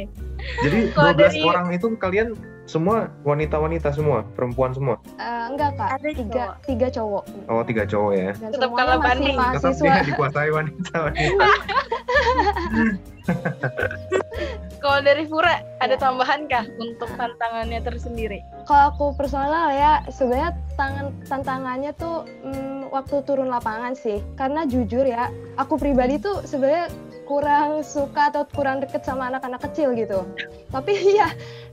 Jadi 0.60 0.78
Kalau 0.92 1.12
12 1.14 1.22
dari- 1.22 1.44
orang 1.44 1.68
itu 1.70 1.88
kalian 1.96 2.30
semua 2.64 2.98
wanita-wanita 3.22 3.92
semua, 3.92 4.24
perempuan 4.32 4.72
semua. 4.72 4.96
eh, 5.18 5.44
enggak 5.50 5.76
kak, 5.76 5.90
Ada 5.94 6.10
tiga, 6.10 6.32
cowok. 6.32 6.56
tiga 6.64 6.88
cowok. 6.90 7.24
Oh, 7.46 7.62
tiga 7.62 7.84
cowok 7.84 8.12
ya. 8.16 8.32
Dan 8.34 8.50
Tetap 8.50 8.70
kalah 8.72 8.98
banding. 8.98 9.36
Tetap 9.38 9.74
dia 9.76 10.02
dikuasai 10.04 10.50
wanita-wanita. 10.50 11.46
Kalau 14.82 14.98
dari 15.06 15.30
Fura 15.30 15.62
ada 15.78 15.94
tambahan 15.94 16.50
kah 16.50 16.66
untuk 16.82 17.06
tantangannya 17.14 17.86
tersendiri? 17.86 18.42
Kalau 18.66 18.90
aku 18.90 19.06
personal 19.14 19.70
ya, 19.70 20.02
sebenarnya 20.10 20.58
tangan 20.74 21.14
tantangannya 21.30 21.94
tuh 22.02 22.26
mm, 22.42 22.90
waktu 22.90 23.22
turun 23.30 23.54
lapangan 23.54 23.94
sih. 23.94 24.26
Karena 24.34 24.66
jujur 24.66 25.06
ya, 25.06 25.30
aku 25.62 25.78
pribadi 25.78 26.18
tuh 26.18 26.42
sebenarnya 26.50 26.90
kurang 27.26 27.86
suka 27.86 28.34
atau 28.34 28.44
kurang 28.52 28.82
deket 28.82 29.06
sama 29.06 29.30
anak-anak 29.32 29.62
kecil 29.70 29.94
gitu. 29.96 30.26
Tapi 30.70 30.94
ya, 31.20 31.30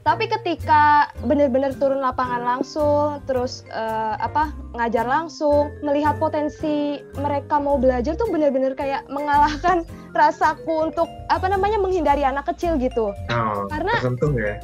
tapi 0.06 0.30
ketika 0.30 1.12
bener-bener 1.26 1.74
turun 1.76 2.00
lapangan 2.00 2.42
langsung, 2.42 3.20
terus 3.28 3.66
eh, 3.70 4.14
apa 4.18 4.54
ngajar 4.76 5.04
langsung, 5.04 5.74
melihat 5.84 6.16
potensi 6.16 7.02
mereka 7.18 7.58
mau 7.58 7.76
belajar 7.76 8.14
tuh 8.14 8.28
bener-bener 8.30 8.72
kayak 8.78 9.04
mengalahkan 9.10 9.84
rasaku 10.18 10.90
untuk 10.90 11.08
apa 11.28 11.46
namanya 11.52 11.76
menghindari 11.76 12.24
anak 12.24 12.48
kecil 12.54 12.80
gitu. 12.80 13.12
Oh, 13.30 13.68
Karena 13.68 13.92
tersentuh 14.00 14.32
ya. 14.36 14.56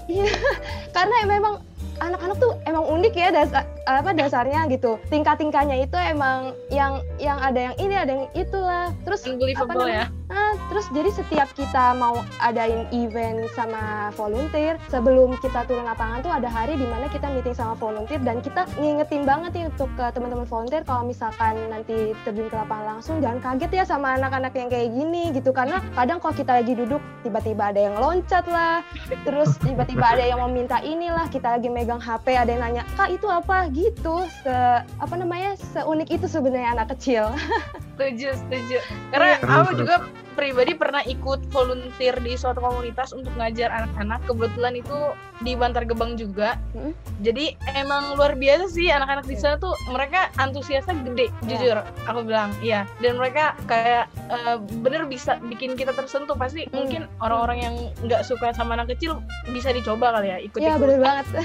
karena 0.97 1.17
memang 1.29 1.61
anak-anak 2.01 2.37
tuh 2.41 2.53
emang 2.67 2.85
unik 2.87 3.15
ya 3.15 3.29
dasar 3.31 3.65
apa 3.85 4.17
dasarnya 4.17 4.65
gitu. 4.73 4.97
Tingkat-tingkahnya 5.13 5.85
itu 5.85 5.97
emang 5.97 6.57
yang 6.73 7.05
yang 7.21 7.37
ada 7.37 7.71
yang 7.71 7.75
ini 7.77 7.95
ada 7.95 8.13
yang 8.17 8.27
itulah. 8.33 8.91
Terus 9.05 9.21
Apa 9.29 9.85
ya. 9.89 10.07
ah, 10.33 10.55
terus 10.73 10.87
jadi 10.91 11.11
setiap 11.13 11.49
kita 11.53 11.93
mau 11.95 12.25
adain 12.41 12.89
event 12.91 13.45
sama 13.53 14.09
volunteer 14.17 14.81
sebelum 14.89 15.37
kita 15.45 15.69
turun 15.69 15.85
lapangan 15.85 16.25
tuh 16.25 16.33
ada 16.33 16.49
hari 16.49 16.81
di 16.81 16.87
mana 16.89 17.07
kita 17.13 17.29
meeting 17.29 17.53
sama 17.53 17.77
volunteer 17.77 18.19
dan 18.25 18.41
kita 18.41 18.65
ngingetin 18.81 19.29
banget 19.29 19.51
nih 19.53 19.65
untuk 19.69 19.93
ke 19.95 20.05
teman-teman 20.17 20.49
volunteer 20.49 20.83
kalau 20.83 21.05
misalkan 21.05 21.61
nanti 21.69 22.17
terjun 22.25 22.49
ke 22.49 22.57
lapangan 22.57 22.99
langsung 22.99 23.21
jangan 23.21 23.39
kaget 23.45 23.71
ya 23.71 23.85
sama 23.85 24.17
anak-anak 24.17 24.53
yang 24.57 24.69
kayak 24.73 24.89
gini 24.91 25.23
gitu. 25.37 25.53
Karena 25.53 25.85
kadang 25.93 26.19
kalau 26.25 26.35
kita 26.35 26.53
lagi 26.57 26.73
duduk 26.73 27.03
tiba-tiba 27.21 27.73
ada 27.73 27.81
yang 27.81 27.97
loncat 28.01 28.45
lah 28.49 28.81
terus 29.25 29.57
tiba-tiba 29.61 30.17
ada 30.17 30.25
yang 30.25 30.41
mau 30.41 30.49
minta 30.49 30.81
inilah 30.81 31.29
kita 31.29 31.57
lagi 31.57 31.69
megang 31.85 32.01
HP 32.01 32.33
ada 32.33 32.49
yang 32.49 32.65
nanya 32.65 32.83
kak 32.97 33.13
itu 33.13 33.29
apa? 33.29 33.69
Gitu 33.69 34.25
se 34.41 34.81
apa 34.81 35.15
namanya 35.21 35.53
seunik 35.77 36.09
itu 36.09 36.25
sebenarnya 36.25 36.73
anak 36.73 36.97
kecil 36.97 37.29
Setuju, 37.95 38.29
setuju. 38.37 38.79
Karena 39.09 39.27
Seru, 39.37 39.51
aku 39.55 39.71
seru. 39.71 39.81
juga 39.81 39.95
pribadi 40.35 40.75
pernah 40.75 40.99
ikut 41.01 41.47
volunteer 41.49 42.19
di 42.19 42.35
suatu 42.35 42.59
komunitas 42.59 43.11
untuk 43.11 43.31
ngajar 43.35 43.71
anak-anak. 43.73 44.19
Kebetulan 44.25 44.75
itu 44.75 44.99
di 45.41 45.55
Bantar 45.55 45.85
Gebang 45.85 46.15
juga. 46.15 46.59
Hmm. 46.73 46.91
Jadi 47.21 47.55
emang 47.73 48.15
luar 48.15 48.35
biasa 48.35 48.67
sih 48.69 48.89
anak-anak 48.89 49.25
di 49.25 49.37
sana 49.37 49.57
tuh 49.57 49.73
mereka 49.89 50.35
antusiasnya 50.37 50.91
gede, 51.05 51.31
Ya. 51.41 51.47
jujur. 51.49 51.77
Aku 52.05 52.21
bilang, 52.23 52.51
iya. 52.61 52.83
Dan 52.99 53.15
mereka 53.15 53.55
kayak 53.65 54.11
eh, 54.27 54.57
bener 54.81 55.07
bisa 55.07 55.39
bikin 55.45 55.73
kita 55.73 55.93
tersentuh. 55.93 56.35
Pasti 56.35 56.67
Hmm. 56.67 56.83
mungkin 56.83 57.03
orang-orang 57.21 57.59
yang 57.61 57.75
nggak 58.01 58.23
suka 58.23 58.51
sama 58.51 58.75
anak 58.75 58.91
kecil 58.91 59.23
bisa 59.49 59.71
dicoba 59.71 60.11
kali 60.13 60.29
ya 60.29 60.39
ikut 60.41 60.59
Iya 60.59 60.75
bener 60.77 60.99
banget 60.99 61.27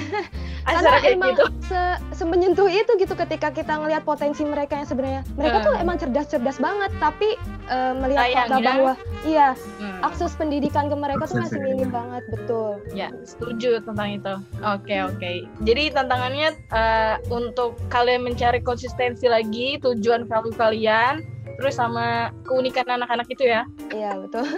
acara 0.60 0.76
karena 0.82 1.00
kayak 1.00 1.16
emang 1.16 1.30
gitu. 1.32 1.46
se 1.64 1.82
semenyentuh 2.14 2.68
itu 2.68 2.92
gitu 2.96 3.14
ketika 3.16 3.48
kita 3.50 3.74
ngelihat 3.76 4.04
potensi 4.04 4.44
mereka 4.44 4.76
yang 4.76 4.86
sebenarnya 4.86 5.22
mereka 5.34 5.58
tuh 5.62 5.72
Hmm. 5.72 5.84
emang 5.84 5.98
cerdas-cerdas 6.40 6.58
banget 6.58 6.92
tapi 6.98 7.30
eh, 7.68 7.94
melihat 7.94 8.24
Sayang 8.26 8.40
fakta 8.46 8.56
ya. 8.56 8.66
bahwa 8.66 8.94
iya 9.24 9.50
Hmm. 9.80 10.00
akses 10.02 10.32
pendidikan 10.34 10.88
ke 10.88 10.96
mereka 10.96 11.24
tuh 11.26 11.38
Akses 11.38 11.44
masih 11.46 11.58
ya. 11.58 11.66
minim 11.66 11.90
banget 11.90 12.24
betul 12.30 12.72
Ya, 12.94 13.08
setuju 13.24 13.80
tentang 13.82 14.10
itu. 14.14 14.34
Oke, 14.62 14.96
oke. 15.02 15.32
Jadi 15.62 15.84
tantangannya 15.90 16.50
eh, 16.56 17.16
untuk 17.30 17.76
kalian 17.90 18.24
mencari 18.24 18.60
konsistensi 18.60 19.28
lagi 19.28 19.76
tujuan 19.78 20.24
value 20.26 20.56
kalian, 20.56 21.20
terus 21.58 21.76
sama 21.76 22.32
keunikan 22.44 22.88
anak-anak 22.88 23.28
itu 23.28 23.44
ya. 23.46 23.64
iya 23.90 24.16
betul 24.16 24.48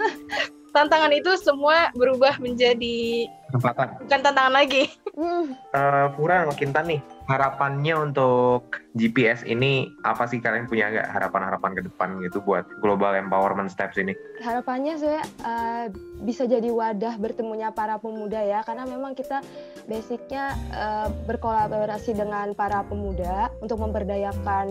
Tantangan 0.72 1.12
itu 1.12 1.36
semua 1.36 1.92
berubah 1.92 2.40
menjadi 2.40 3.28
Kesempatan. 3.46 4.00
bukan 4.00 4.20
tantangan 4.22 4.54
lagi. 4.54 4.88
Hmm, 5.12 5.52
Eh, 5.68 6.06
Pura 6.16 6.40
sama 6.40 6.54
Kintan 6.54 6.88
nih, 6.88 7.00
harapannya 7.30 7.94
untuk 7.94 8.82
GPS 8.92 9.46
ini 9.48 9.88
apa 10.04 10.28
sih 10.28 10.42
kalian 10.42 10.68
punya 10.68 10.92
nggak 10.92 11.08
harapan-harapan 11.08 11.72
ke 11.80 11.82
depan 11.88 12.08
gitu 12.20 12.44
buat 12.44 12.68
global 12.84 13.16
empowerment 13.16 13.72
steps 13.72 13.96
ini? 13.96 14.12
harapannya 14.42 14.98
saya 14.98 15.22
eh, 15.46 15.86
bisa 16.22 16.44
jadi 16.44 16.66
wadah 16.68 17.14
bertemunya 17.16 17.70
para 17.70 17.96
pemuda 17.96 18.42
ya 18.42 18.60
karena 18.66 18.84
memang 18.84 19.14
kita 19.14 19.40
basicnya 19.86 20.58
eh, 20.74 21.08
berkolaborasi 21.24 22.12
dengan 22.18 22.52
para 22.52 22.82
pemuda 22.84 23.48
untuk 23.62 23.78
memberdayakan 23.80 24.66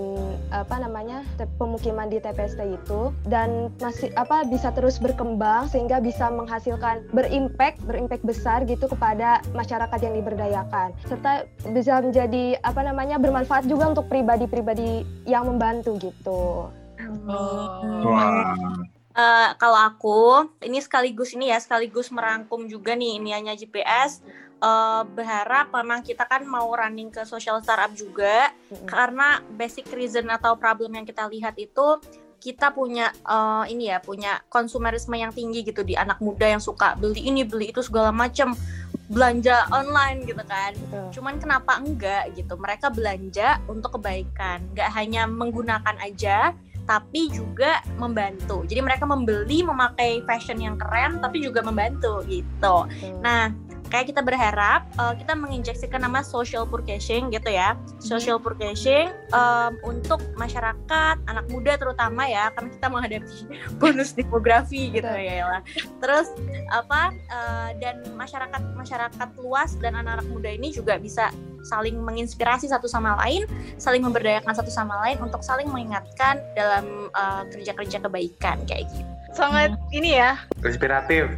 apa 0.51 0.75
namanya 0.83 1.23
pemukiman 1.55 2.11
di 2.11 2.19
TPST 2.19 2.61
itu 2.67 3.15
dan 3.25 3.71
masih 3.79 4.11
apa 4.19 4.43
bisa 4.45 4.69
terus 4.75 4.99
berkembang 4.99 5.71
sehingga 5.71 6.03
bisa 6.03 6.27
menghasilkan 6.27 7.07
berimpact 7.15 7.79
berimpact 7.87 8.23
besar 8.27 8.67
gitu 8.67 8.85
kepada 8.91 9.39
masyarakat 9.55 9.99
yang 10.03 10.13
diberdayakan 10.19 10.91
serta 11.07 11.47
bisa 11.71 12.03
menjadi 12.03 12.40
apa 12.61 12.81
namanya 12.81 13.21
bermanfaat 13.21 13.65
juga 13.69 13.91
untuk 13.91 14.05
pribadi-pribadi 14.09 15.05
yang 15.29 15.47
membantu 15.47 15.97
gitu. 16.01 16.71
Oh. 17.27 18.05
Wah, 18.07 18.55
Eh, 19.11 19.49
kalau 19.59 19.75
aku 19.75 20.47
ini 20.63 20.79
sekaligus 20.79 21.35
ini 21.35 21.51
ya 21.51 21.59
sekaligus 21.59 22.15
merangkum 22.15 22.63
juga 22.71 22.95
nih 22.95 23.19
iniannya 23.19 23.59
GPS 23.59 24.23
Eh, 24.61 25.03
berharap 25.17 25.73
memang 25.73 26.05
kita 26.05 26.21
kan 26.29 26.45
mau 26.45 26.69
running 26.69 27.09
ke 27.09 27.25
social 27.25 27.57
startup 27.65 27.97
juga 27.97 28.53
Mm-mm. 28.69 28.85
karena 28.85 29.41
basic 29.57 29.89
reason 29.89 30.29
atau 30.29 30.53
problem 30.53 30.93
yang 30.93 31.01
kita 31.01 31.25
lihat 31.33 31.57
itu 31.57 31.97
kita 32.37 32.69
punya 32.69 33.09
eh, 33.25 33.73
ini 33.73 33.89
ya 33.89 33.97
punya 33.97 34.37
konsumerisme 34.53 35.17
yang 35.17 35.33
tinggi 35.33 35.65
gitu 35.65 35.81
di 35.81 35.97
anak 35.97 36.21
muda 36.21 36.45
yang 36.45 36.61
suka 36.61 36.93
beli 36.93 37.25
ini 37.25 37.41
beli 37.41 37.73
itu 37.73 37.81
segala 37.81 38.13
macam 38.13 38.53
belanja 39.11 39.67
online 39.75 40.23
gitu 40.23 40.43
kan. 40.47 40.71
Betul. 40.73 41.07
cuman 41.19 41.35
kenapa 41.37 41.77
enggak 41.83 42.31
gitu? 42.33 42.55
Mereka 42.55 42.87
belanja 42.95 43.59
untuk 43.67 43.99
kebaikan. 43.99 44.63
Nggak 44.71 44.89
hanya 44.95 45.27
menggunakan 45.27 45.95
aja 45.99 46.55
tapi 46.87 47.29
juga 47.29 47.83
membantu. 47.99 48.65
Jadi 48.65 48.81
mereka 48.81 49.05
membeli 49.05 49.61
memakai 49.61 50.25
fashion 50.25 50.57
yang 50.57 50.75
keren 50.79 51.21
tapi 51.21 51.43
juga 51.43 51.61
membantu 51.61 52.23
gitu. 52.25 52.87
Betul. 52.87 53.19
nah 53.21 53.51
kayak 53.91 54.15
kita 54.15 54.23
berharap 54.23 54.87
uh, 54.95 55.13
kita 55.13 55.35
menginjeksikan 55.35 56.01
nama 56.01 56.23
social 56.23 56.63
purchasing 56.63 57.29
gitu 57.29 57.51
ya. 57.51 57.75
Social 57.99 58.39
purchasing 58.39 59.11
um, 59.35 59.75
untuk 59.83 60.23
masyarakat 60.39 61.15
anak 61.27 61.45
muda 61.51 61.75
terutama 61.75 62.25
ya 62.25 62.49
karena 62.55 62.69
kita 62.71 62.87
menghadapi 62.87 63.37
bonus 63.81 64.15
demografi 64.15 64.89
gitu 64.95 65.07
ya 65.07 65.43
Ella. 65.43 65.59
terus 65.99 66.31
apa 66.71 67.11
uh, 67.29 67.69
dan 67.77 68.01
masyarakat 68.15 68.61
masyarakat 68.77 69.29
luas 69.41 69.75
dan 69.81 69.99
anak-anak 69.99 70.27
muda 70.31 70.49
ini 70.53 70.71
juga 70.71 70.95
bisa 70.97 71.29
saling 71.61 71.93
menginspirasi 72.01 72.69
satu 72.69 72.89
sama 72.89 73.13
lain 73.21 73.45
saling 73.77 74.01
memberdayakan 74.01 74.53
satu 74.53 74.73
sama 74.73 74.97
lain 75.05 75.21
untuk 75.21 75.45
saling 75.45 75.69
mengingatkan 75.69 76.41
dalam 76.57 77.09
uh, 77.13 77.45
kerja-kerja 77.53 78.01
kebaikan 78.01 78.57
kayak 78.65 78.89
gitu 78.89 79.20
Sangat 79.31 79.71
ini 79.95 80.19
ya. 80.19 80.35
inspiratif. 80.61 81.31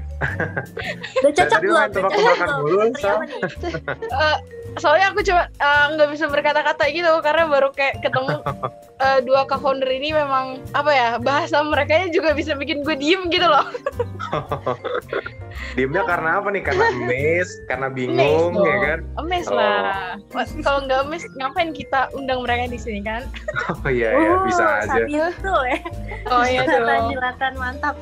udah 1.21 1.31
cocok 1.31 1.59
belum 1.61 1.79
Udah 1.93 2.03
cocok 2.09 2.59
belum? 2.65 2.89
Soalnya 4.75 5.09
aku 5.09 5.21
cuma 5.21 5.45
eh, 5.47 5.85
nggak 5.93 6.09
bisa 6.09 6.25
berkata-kata 6.25 6.89
gitu 6.89 7.09
karena 7.21 7.45
baru 7.45 7.69
kayak 7.69 8.01
ketemu 8.01 8.41
eh, 9.05 9.19
dua 9.21 9.45
co-founder 9.45 9.85
ini 9.87 10.09
memang 10.11 10.57
apa 10.73 10.91
ya 10.91 11.09
bahasa 11.17 11.61
mereka 11.61 12.09
juga 12.09 12.33
bisa 12.33 12.53
bikin 12.53 12.81
gue 12.81 12.95
diem 12.95 13.29
gitu 13.29 13.45
loh. 13.45 13.65
Diemnya 15.73 16.01
karena 16.03 16.41
apa 16.41 16.49
nih? 16.49 16.61
Karena 16.61 16.85
emes, 16.89 17.49
karena 17.65 17.87
bingung 17.89 18.53
dong. 18.53 18.65
ya 18.65 18.77
kan? 18.81 18.99
Emes 19.19 19.45
Oh. 19.45 19.57
lah. 19.57 20.17
Kalau 20.61 20.79
nggak 20.85 20.99
emes 21.05 21.23
ngapain 21.35 21.69
kita 21.71 22.09
undang 22.13 22.41
mereka 22.41 22.69
di 22.69 22.79
sini 22.79 23.01
kan? 23.01 23.25
Oh 23.69 23.89
iya 23.89 24.13
ya, 24.13 24.33
Uh, 24.33 24.41
bisa 24.45 24.63
aja. 24.81 24.89
Sabi 24.89 25.13
itu 25.13 25.53
ya. 25.69 25.79
Oh 26.29 26.43
iya 26.43 26.61
dong. 26.65 27.11
silakan 27.11 27.53
mantap. 27.55 27.95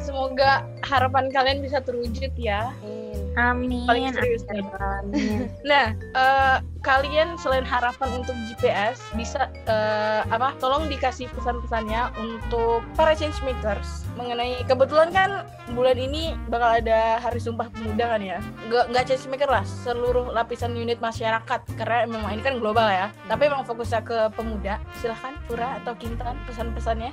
Semoga 0.00 0.64
harapan 0.84 1.28
kalian 1.30 1.60
bisa 1.60 1.80
terwujud 1.80 2.32
ya. 2.36 2.72
Amin. 2.82 3.29
Amin. 3.40 3.88
Paling 3.88 4.12
serius. 4.12 4.44
Amin. 4.52 5.48
Nah, 5.64 5.96
eh, 5.96 6.56
kalian 6.80 7.36
selain 7.36 7.62
harapan 7.62 8.08
untuk 8.16 8.32
GPS 8.48 9.00
bisa 9.12 9.46
eh, 9.64 10.20
apa? 10.26 10.56
Tolong 10.56 10.88
dikasih 10.88 11.28
pesan-pesannya 11.32 12.16
untuk 12.16 12.80
para 12.94 13.12
change 13.12 13.36
makers 13.40 14.04
mengenai 14.16 14.60
kebetulan 14.64 15.08
kan 15.08 15.30
bulan 15.70 15.96
ini 15.96 16.34
bakal 16.48 16.76
ada 16.76 17.16
Hari 17.18 17.40
Sumpah 17.40 17.70
Pemuda 17.70 18.16
kan 18.16 18.20
ya. 18.20 18.38
Nggak 18.66 18.84
nggak 18.90 19.04
change 19.06 19.26
maker 19.28 19.48
lah, 19.48 19.64
seluruh 19.64 20.28
lapisan 20.30 20.74
unit 20.74 20.98
masyarakat 20.98 21.60
karena 21.76 22.04
memang 22.04 22.32
ini 22.32 22.42
kan 22.42 22.56
global 22.58 22.84
ya. 22.84 23.08
Tapi 23.24 23.48
emang 23.48 23.64
fokusnya 23.64 24.00
ke 24.02 24.18
pemuda. 24.34 24.76
Silahkan 24.98 25.36
Pura 25.46 25.80
atau 25.80 25.92
Kintan 25.96 26.36
pesan-pesannya. 26.44 27.12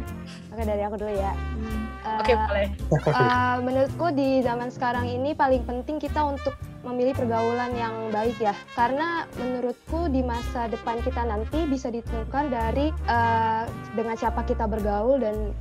Oke 0.52 0.62
dari 0.62 0.82
aku 0.82 0.96
dulu 0.96 1.12
ya. 1.12 1.32
Oke 2.18 2.32
Eh, 2.32 2.38
boleh. 2.40 2.68
eh, 3.06 3.56
menurutku 3.60 4.06
di 4.10 4.40
zaman 4.40 4.72
sekarang 4.72 5.04
ini 5.04 5.34
paling 5.34 5.62
penting 5.62 6.00
kita 6.00 6.24
untuk 6.24 6.56
memilih 6.92 7.14
pergaulan 7.14 7.72
yang 7.76 7.94
baik 8.10 8.36
ya. 8.40 8.56
Karena 8.72 9.28
menurutku 9.36 10.08
di 10.08 10.24
masa 10.24 10.66
depan 10.66 11.00
kita 11.04 11.24
nanti 11.28 11.68
bisa 11.68 11.92
ditentukan 11.92 12.48
dari 12.48 12.88
eh, 12.90 13.62
dengan 13.92 14.14
siapa 14.16 14.44
kita 14.48 14.64
bergaul 14.64 15.20
dan 15.20 15.52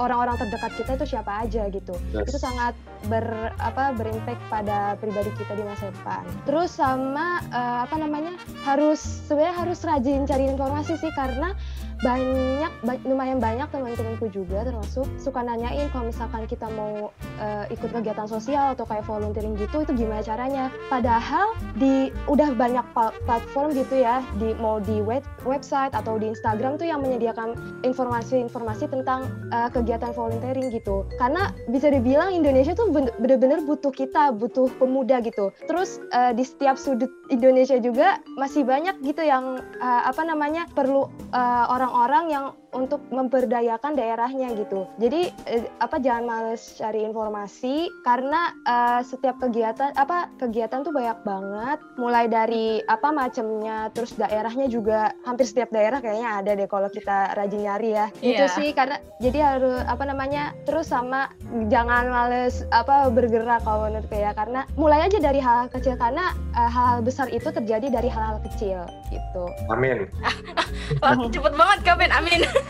orang-orang 0.00 0.40
terdekat 0.40 0.72
kita 0.76 0.90
itu 0.96 1.16
siapa 1.16 1.44
aja 1.44 1.68
gitu. 1.68 1.94
Yes. 2.12 2.32
itu 2.32 2.38
sangat 2.40 2.72
ber 3.08 3.52
apa 3.60 3.92
berimpact 3.96 4.40
pada 4.48 4.96
pribadi 4.96 5.32
kita 5.36 5.52
di 5.56 5.64
masa 5.64 5.92
depan. 5.92 6.24
Terus 6.48 6.70
sama 6.76 7.40
eh, 7.52 7.78
apa 7.84 7.96
namanya 7.96 8.36
harus 8.64 9.00
sebenarnya 9.00 9.56
harus 9.56 9.78
rajin 9.84 10.28
cari 10.28 10.44
informasi 10.48 10.96
sih 11.00 11.12
karena 11.16 11.56
banyak 12.04 12.72
ba- 12.84 13.00
lumayan 13.08 13.40
banyak 13.40 13.64
teman-temanku 13.72 14.28
juga 14.28 14.68
termasuk 14.68 15.08
suka 15.16 15.40
nanyain 15.40 15.88
kalau 15.88 16.12
misalkan 16.12 16.44
kita 16.44 16.68
mau 16.76 17.08
eh, 17.40 17.64
ikut 17.72 17.88
kegiatan 17.88 18.28
sosial 18.28 18.76
atau 18.76 18.84
kayak 18.84 19.08
volunteering 19.08 19.56
gitu 19.56 19.80
itu 19.80 19.92
gimana 19.96 20.20
caranya? 20.20 20.68
Padahal 20.92 21.56
di 21.80 22.12
udah 22.28 22.52
banyak 22.52 22.84
platform 23.24 23.72
gitu 23.72 24.04
ya 24.04 24.20
di 24.36 24.52
mau 24.60 24.76
di 24.76 25.00
web 25.00 25.24
website 25.48 25.96
atau 25.96 26.20
di 26.20 26.32
Instagram 26.32 26.76
tuh 26.76 26.84
yang 26.84 27.00
menyediakan 27.00 27.56
informasi-informasi 27.80 28.92
tentang 28.92 29.32
eh, 29.52 29.70
kegiatan 29.72 30.12
volunteering 30.12 30.68
gitu. 30.68 31.08
Karena 31.16 31.48
bisa 31.72 31.88
dibilang 31.88 32.28
Indonesia 32.28 32.76
tuh 32.76 32.92
ben- 32.92 33.12
bener-bener 33.16 33.64
butuh 33.64 33.92
kita 33.94 34.36
butuh 34.36 34.68
pemuda 34.76 35.24
gitu. 35.24 35.48
Terus 35.64 36.04
eh, 36.12 36.36
di 36.36 36.44
setiap 36.44 36.76
sudut 36.76 37.08
Indonesia 37.32 37.80
juga 37.80 38.20
masih 38.36 38.68
banyak 38.68 39.00
gitu 39.00 39.24
yang 39.24 39.64
eh, 39.80 40.02
apa 40.04 40.20
namanya 40.28 40.68
perlu 40.76 41.08
eh, 41.32 41.64
orang-orang 41.86 42.24
yang 42.30 42.44
untuk 42.76 43.00
memberdayakan 43.08 43.96
daerahnya 43.96 44.52
gitu. 44.54 44.84
Jadi 45.00 45.32
eh, 45.48 45.64
apa 45.80 45.96
jangan 45.96 46.24
males 46.28 46.76
cari 46.76 47.02
informasi 47.02 47.88
karena 48.04 48.52
eh, 48.62 49.00
setiap 49.00 49.40
kegiatan 49.40 49.96
apa 49.96 50.28
kegiatan 50.36 50.84
tuh 50.84 50.92
banyak 50.92 51.16
banget. 51.24 51.78
Mulai 51.96 52.28
dari 52.28 52.66
apa 52.84 53.08
macamnya, 53.10 53.88
terus 53.90 54.12
daerahnya 54.12 54.68
juga 54.68 55.16
hampir 55.24 55.48
setiap 55.48 55.72
daerah 55.72 55.98
kayaknya 55.98 56.28
ada 56.36 56.50
deh 56.52 56.68
kalau 56.68 56.92
kita 56.92 57.32
rajin 57.34 57.64
nyari 57.64 57.90
ya. 57.92 58.06
Gitu 58.20 58.36
Iya. 58.36 58.52
sih 58.52 58.68
karena 58.70 59.00
jadi 59.16 59.38
harus 59.56 59.80
apa 59.88 60.04
namanya 60.04 60.52
terus 60.68 60.92
sama 60.92 61.32
jangan 61.72 62.12
males 62.12 62.60
apa 62.68 63.08
bergerak 63.08 63.64
kalau 63.64 63.88
menurutku 63.88 64.12
ya 64.12 64.36
karena 64.36 64.68
mulai 64.76 65.00
aja 65.02 65.16
dari 65.16 65.40
hal-hal 65.40 65.72
kecil 65.72 65.96
karena 65.96 66.30
eh, 66.52 66.68
hal-hal 66.68 67.00
besar 67.00 67.26
itu 67.30 67.48
terjadi 67.48 67.88
dari 67.88 68.12
hal-hal 68.12 68.36
kecil 68.44 68.84
gitu. 69.08 69.44
Amin. 69.72 70.04
Wah, 71.02 71.16
cepet 71.16 71.54
banget 71.54 71.78
Kevin, 71.82 72.10
amin. 72.12 72.40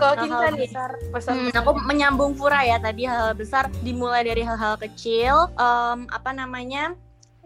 Kalau 0.00 0.14
Kintan 0.18 0.52
nih 0.56 0.68
besar. 0.68 0.90
pesan 1.12 1.32
Hmm, 1.36 1.52
aku 1.54 1.70
menyambung 1.86 2.32
Fura 2.34 2.60
ya 2.64 2.76
tadi 2.80 3.04
hal-hal 3.04 3.32
besar 3.36 3.68
dimulai 3.80 4.24
dari 4.24 4.42
hal-hal 4.44 4.76
kecil 4.76 5.48
em, 5.54 6.08
apa 6.10 6.30
namanya 6.32 6.94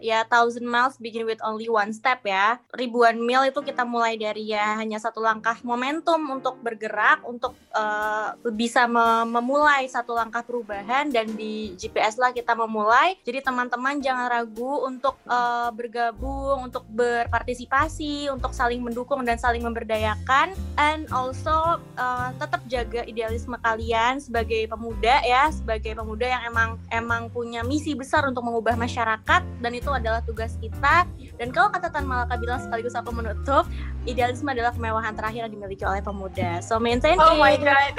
ya 0.05 0.21
thousand 0.29 0.69
miles 0.69 1.01
begin 1.01 1.25
with 1.25 1.41
only 1.41 1.65
one 1.65 1.89
step 1.89 2.21
ya. 2.21 2.61
Ribuan 2.77 3.17
mil 3.17 3.41
itu 3.49 3.59
kita 3.65 3.81
mulai 3.81 4.15
dari 4.21 4.53
ya 4.53 4.77
hanya 4.77 5.01
satu 5.01 5.25
langkah 5.25 5.57
momentum 5.65 6.21
untuk 6.29 6.61
bergerak 6.61 7.25
untuk 7.25 7.57
eh, 7.73 8.29
bisa 8.53 8.85
me- 8.85 9.25
memulai 9.25 9.89
satu 9.89 10.13
langkah 10.13 10.45
perubahan 10.45 11.09
dan 11.09 11.25
di 11.33 11.73
GPS 11.73 12.21
lah 12.21 12.29
kita 12.29 12.53
memulai. 12.53 13.17
Jadi 13.25 13.41
teman-teman 13.41 13.97
jangan 13.99 14.29
ragu 14.29 14.85
untuk 14.85 15.17
eh, 15.25 15.69
bergabung 15.73 16.69
untuk 16.69 16.85
berpartisipasi 16.93 18.29
untuk 18.29 18.53
saling 18.53 18.85
mendukung 18.85 19.25
dan 19.25 19.41
saling 19.41 19.65
memberdayakan. 19.65 20.53
And 20.77 21.09
also 21.09 21.79
uh, 21.95 22.29
tetap 22.35 22.61
jaga 22.67 23.01
idealisme 23.07 23.55
kalian 23.63 24.19
sebagai 24.19 24.67
pemuda 24.67 25.23
ya 25.23 25.47
sebagai 25.49 25.95
pemuda 25.95 26.27
yang 26.27 26.43
emang 26.51 26.69
emang 26.91 27.31
punya 27.31 27.63
misi 27.63 27.95
besar 27.95 28.27
untuk 28.27 28.43
mengubah 28.43 28.75
masyarakat 28.75 29.41
dan 29.63 29.71
itu 29.71 29.89
adalah 29.95 30.21
tugas 30.23 30.59
kita 30.59 31.07
dan 31.39 31.47
kalau 31.51 31.71
kata 31.71 31.91
Tan 31.91 32.05
Malaka 32.07 32.35
bilang 32.37 32.59
sekaligus 32.59 32.95
aku 32.95 33.11
menutup 33.15 33.63
idealisme 34.05 34.47
adalah 34.51 34.75
kemewahan 34.75 35.15
terakhir 35.15 35.47
yang 35.47 35.53
dimiliki 35.55 35.83
oleh 35.87 36.03
pemuda 36.03 36.59
so 36.59 36.77
maintain 36.77 37.15
Oh 37.15 37.39
my 37.39 37.55
god. 37.57 37.93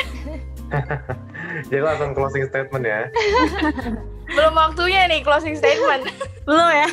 Jadi 1.71 1.83
langsung 1.83 2.11
closing 2.13 2.47
statement 2.51 2.85
ya. 2.85 3.07
belum 4.37 4.55
waktunya 4.59 5.07
nih 5.07 5.23
closing 5.23 5.55
statement. 5.55 6.11
Belum 6.47 6.63
ya? 6.71 6.87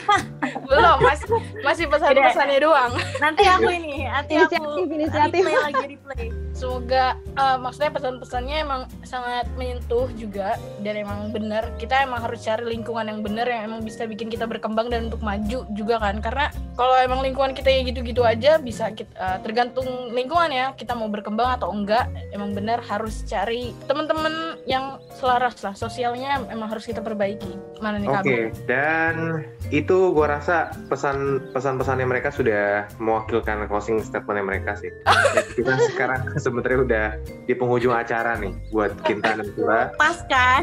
belum, 0.66 0.98
masih 0.98 1.30
masih 1.62 1.86
pesan-pesannya 1.86 2.58
doang. 2.58 2.90
Nanti 3.22 3.46
aku 3.46 3.70
ini, 3.70 4.02
nanti 4.10 4.34
aku 4.34 4.82
Inisiatif, 4.82 4.90
inisiatif. 4.90 5.42
replay 5.46 5.58
lagi 5.62 5.86
replay. 5.94 6.28
Semoga 6.54 7.18
eh, 7.18 7.58
maksudnya 7.58 7.92
pesan-pesannya 7.92 8.56
emang 8.62 8.82
sangat 9.04 9.50
menyentuh 9.58 10.08
juga 10.14 10.56
dan 10.86 10.94
emang 11.02 11.34
benar. 11.34 11.74
Kita 11.82 12.06
emang 12.06 12.22
harus 12.22 12.46
cari 12.46 12.64
lingkungan 12.64 13.10
yang 13.10 13.20
benar 13.26 13.50
yang 13.50 13.74
emang 13.74 13.82
bisa 13.82 14.06
bikin 14.06 14.30
kita 14.30 14.46
berkembang 14.46 14.94
dan 14.94 15.10
untuk 15.10 15.22
maju 15.26 15.66
juga 15.74 15.96
kan. 15.98 16.22
Karena 16.22 16.54
kalau 16.78 16.94
emang 17.02 17.26
lingkungan 17.26 17.58
kita 17.58 17.70
ya 17.74 17.82
gitu-gitu 17.86 18.22
aja 18.22 18.62
bisa 18.62 18.94
kita, 18.94 19.12
eh, 19.18 19.38
tergantung 19.42 20.14
lingkungan 20.14 20.54
ya 20.54 20.66
kita 20.78 20.94
mau 20.94 21.10
berkembang 21.10 21.58
atau 21.58 21.74
enggak 21.74 22.06
emang 22.30 22.54
benar 22.54 22.80
harus 22.86 23.26
cari 23.26 23.74
teman-teman 23.90 24.62
yang 24.70 25.02
selaras 25.18 25.58
lah. 25.66 25.74
Sosialnya 25.74 26.46
emang 26.54 26.70
harus 26.70 26.86
kita 26.86 27.02
perbaiki. 27.02 27.82
Mana 27.82 27.98
nih 27.98 28.08
Oke, 28.14 28.40
dan 28.70 29.44
itu 29.74 30.14
gua 30.14 30.38
rasa 30.38 30.70
pesan 30.88 31.50
pesan-pesannya 31.52 32.06
mereka 32.06 32.30
sudah 32.30 32.86
mewakilkan 33.02 33.66
closing 33.66 34.00
statementnya 34.00 34.46
mereka 34.46 34.72
sih. 34.78 34.94
Kita 35.58 35.74
sekarang 35.94 36.22
sebenarnya 36.44 36.80
udah 36.84 37.06
di 37.48 37.54
penghujung 37.56 37.96
acara 37.96 38.36
nih 38.36 38.52
buat 38.70 38.92
Kinta 39.02 39.34
dan 39.34 39.48
Pura. 39.56 39.96
Pas 39.96 40.20
kan? 40.28 40.62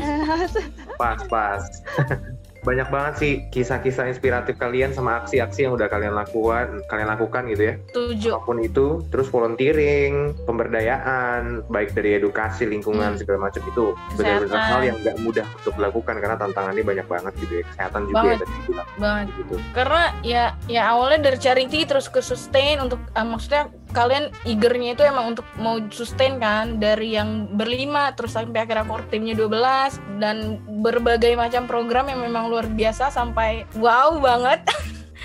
Pas-pas. 0.95 1.65
Banyak 2.61 2.93
banget 2.93 3.15
sih 3.17 3.33
kisah-kisah 3.49 4.13
inspiratif 4.13 4.61
kalian 4.61 4.93
sama 4.93 5.25
aksi-aksi 5.25 5.65
yang 5.65 5.73
udah 5.73 5.89
kalian 5.89 6.13
lakukan, 6.13 6.85
kalian 6.87 7.09
lakukan 7.09 7.49
gitu 7.49 7.73
ya. 7.73 7.75
tujuh 7.89 8.37
Apa 8.37 8.45
pun 8.45 8.61
itu, 8.61 9.01
terus 9.09 9.33
volunteering, 9.33 10.37
pemberdayaan, 10.45 11.65
baik 11.67 11.97
dari 11.97 12.21
edukasi, 12.21 12.69
lingkungan 12.69 13.17
Hmm. 13.17 13.17
segala 13.17 13.49
macam 13.49 13.65
itu 13.65 13.97
benar-benar 14.13 14.61
hal 14.61 14.81
yang 14.85 14.97
nggak 15.01 15.17
mudah 15.19 15.47
untuk 15.57 15.73
dilakukan 15.75 16.15
karena 16.21 16.37
tantangannya 16.37 16.85
banyak 16.85 17.07
banget 17.09 17.33
gitu 17.41 17.53
ya. 17.55 17.65
Kesehatan 17.65 18.01
juga 18.05 18.17
Banget. 18.21 18.29
ya 18.29 18.37
tadi 18.37 18.53
bilang 18.69 18.89
banget 19.01 19.27
gitu. 19.33 19.55
karena 19.73 20.03
ya 20.21 20.45
ya 20.69 20.83
awalnya 20.87 21.19
dari 21.25 21.39
charity 21.41 21.81
terus 21.85 22.07
ke 22.07 22.21
sustain 22.21 22.77
untuk 22.77 23.01
eh, 23.11 23.25
maksudnya 23.25 23.73
kalian 23.91 24.31
eagernya 24.47 24.95
itu 24.95 25.03
emang 25.03 25.35
untuk 25.37 25.47
mau 25.59 25.79
sustain 25.91 26.39
kan 26.39 26.79
dari 26.79 27.15
yang 27.19 27.51
berlima 27.55 28.15
terus 28.15 28.35
sampai 28.35 28.65
akhirnya 28.65 28.87
core 28.87 29.07
timnya 29.11 29.35
12 29.35 30.23
dan 30.23 30.63
berbagai 30.81 31.35
macam 31.35 31.67
program 31.67 32.09
yang 32.09 32.23
memang 32.23 32.49
luar 32.49 32.67
biasa 32.71 33.11
sampai 33.11 33.67
wow 33.79 34.19
banget 34.23 34.63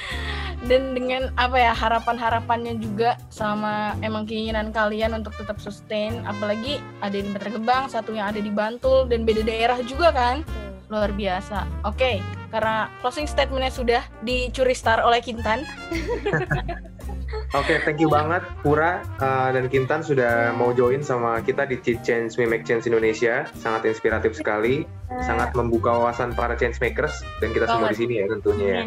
dan 0.69 0.97
dengan 0.97 1.29
apa 1.37 1.61
ya 1.61 1.73
harapan-harapannya 1.77 2.81
juga 2.81 3.21
sama 3.29 3.93
emang 4.01 4.25
keinginan 4.25 4.73
kalian 4.73 5.13
untuk 5.13 5.37
tetap 5.37 5.61
sustain 5.61 6.25
apalagi 6.25 6.81
ada 7.05 7.15
di 7.15 7.29
Bantar 7.29 7.87
satu 7.89 8.17
yang 8.17 8.33
ada 8.33 8.41
di 8.41 8.49
Bantul 8.49 9.05
dan 9.05 9.23
beda 9.23 9.45
daerah 9.45 9.77
juga 9.85 10.09
kan 10.09 10.41
luar 10.89 11.11
biasa. 11.13 11.65
Oke, 11.85 12.21
karena 12.53 12.89
closing 13.01 13.25
statementnya 13.25 13.73
sudah 13.73 14.03
dicuri 14.21 14.77
star 14.77 15.01
oleh 15.01 15.21
Kintan. 15.21 15.65
Oke, 17.55 17.79
thank 17.87 18.03
you 18.03 18.11
banget 18.11 18.43
Pura 18.59 18.99
uh, 19.23 19.47
dan 19.55 19.71
Kintan 19.71 20.03
sudah 20.03 20.51
mau 20.59 20.75
join 20.75 20.99
sama 20.99 21.39
kita 21.39 21.63
di 21.63 21.79
Change 21.79 22.35
We 22.35 22.43
Make 22.43 22.67
Change 22.67 22.91
Indonesia. 22.91 23.47
Sangat 23.55 23.87
inspiratif 23.87 24.35
sekali, 24.35 24.83
sangat 25.21 25.53
membuka 25.53 25.93
wawasan 25.93 26.33
para 26.33 26.57
change 26.57 26.81
makers 26.81 27.21
dan 27.37 27.53
kita 27.53 27.69
semua 27.69 27.93
di 27.93 27.97
sini 27.97 28.13
ya 28.19 28.25
tentunya 28.27 28.67
ya. 28.67 28.83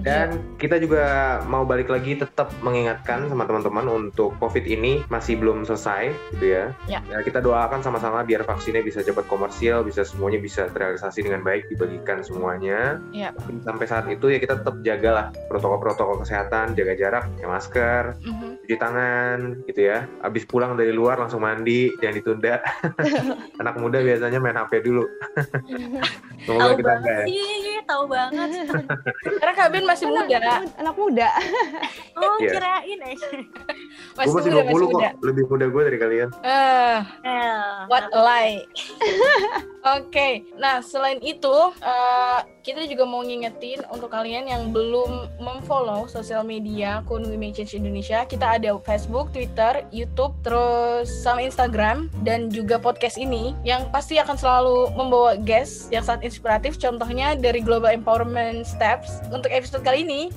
Dan 0.00 0.28
kita 0.56 0.78
juga 0.78 1.04
mau 1.44 1.66
balik 1.66 1.90
lagi 1.90 2.14
tetap 2.14 2.50
mengingatkan 2.62 3.26
sama 3.26 3.44
teman-teman 3.44 3.86
untuk 3.90 4.32
COVID 4.38 4.64
ini 4.64 5.02
masih 5.10 5.36
belum 5.38 5.66
selesai 5.66 6.14
gitu 6.36 6.46
ya. 6.46 6.64
Ya. 6.86 7.02
kita 7.26 7.42
doakan 7.42 7.82
sama-sama 7.82 8.22
biar 8.22 8.46
vaksinnya 8.46 8.86
bisa 8.86 9.02
cepat 9.02 9.26
komersial, 9.26 9.82
bisa 9.82 10.06
semuanya 10.06 10.38
bisa 10.38 10.70
terrealisasi 10.70 11.26
dengan 11.26 11.42
baik, 11.42 11.66
dibagikan 11.74 12.22
semuanya. 12.22 13.02
Ya. 13.10 13.34
Sampai 13.66 13.90
saat 13.90 14.06
itu 14.06 14.30
ya 14.30 14.38
kita 14.38 14.62
tetap 14.62 14.78
jagalah 14.86 15.34
protokol-protokol 15.50 16.22
kesehatan, 16.22 16.78
jaga 16.78 16.94
jarak, 16.94 17.24
pakai 17.34 17.48
masker, 17.50 18.02
Mhm. 18.22 18.48
cuci 18.62 18.76
tangan 18.78 19.38
gitu 19.66 19.80
ya. 19.90 20.06
Abis 20.22 20.46
pulang 20.46 20.78
dari 20.78 20.94
luar 20.94 21.18
langsung 21.18 21.42
mandi, 21.42 21.90
jangan 21.98 22.14
ditunda. 22.14 22.54
Anak 23.60 23.74
muda 23.82 23.98
biasanya 23.98 24.38
main 24.38 24.54
HP 24.56 24.86
dulu. 24.86 25.15
Semoga 26.46 26.62
Tahu 26.62 26.70
kita 26.76 26.92
enggak 26.92 27.02
banget 27.02 27.16
ya. 27.16 27.24
sih, 27.26 27.76
tahu 27.82 28.04
banget. 28.06 28.48
Karena 29.40 29.52
Kak 29.52 29.68
Ben 29.68 29.84
masih 29.84 30.06
muda, 30.06 30.38
Anak 30.76 30.94
muda. 30.94 31.28
Oh, 32.16 32.40
Iya. 32.40 32.48
kirain 32.48 32.98
eh. 33.02 33.16
masih, 34.16 34.24
Gue 34.24 34.40
masih 34.40 34.50
muda, 34.50 34.62
20 34.62 34.72
masih 34.72 34.86
kok, 34.88 34.92
muda. 34.96 35.08
lebih 35.20 35.44
muda 35.46 35.66
gue 35.68 35.82
dari 35.84 35.98
kalian. 35.98 36.28
Eh, 36.40 36.96
Eh, 37.22 37.60
what 37.86 38.08
a 38.08 38.20
lie. 38.20 38.64
Oke, 39.86 40.28
nah 40.56 40.80
selain 40.80 41.20
itu 41.20 41.52
eh, 41.76 42.38
kita 42.62 42.82
juga 42.84 43.04
mau 43.04 43.20
ngingetin 43.20 43.84
untuk 43.86 44.08
kalian 44.08 44.48
yang 44.48 44.72
belum 44.72 45.38
memfollow 45.38 46.08
sosial 46.08 46.40
media 46.40 46.98
akun 46.98 47.22
Make 47.30 47.54
Change 47.54 47.76
Indonesia, 47.76 48.24
kita 48.24 48.56
ada 48.56 48.74
Facebook, 48.80 49.30
Twitter, 49.30 49.84
YouTube, 49.90 50.32
terus 50.40 51.06
sama 51.20 51.44
Instagram 51.44 52.08
dan 52.22 52.48
juga 52.48 52.76
podcast 52.76 53.14
ini 53.14 53.54
yang 53.62 53.86
pasti 53.90 54.16
akan 54.16 54.34
selalu 54.34 54.90
membawa 55.06 55.38
guest 55.38 55.88
yang 55.94 56.02
sangat 56.02 56.26
inspiratif. 56.28 56.76
Contohnya 56.76 57.38
dari 57.38 57.62
Global 57.62 57.94
Empowerment 57.94 58.66
Steps 58.66 59.22
untuk 59.30 59.48
episode 59.54 59.86
kali 59.86 60.02
ini. 60.02 60.28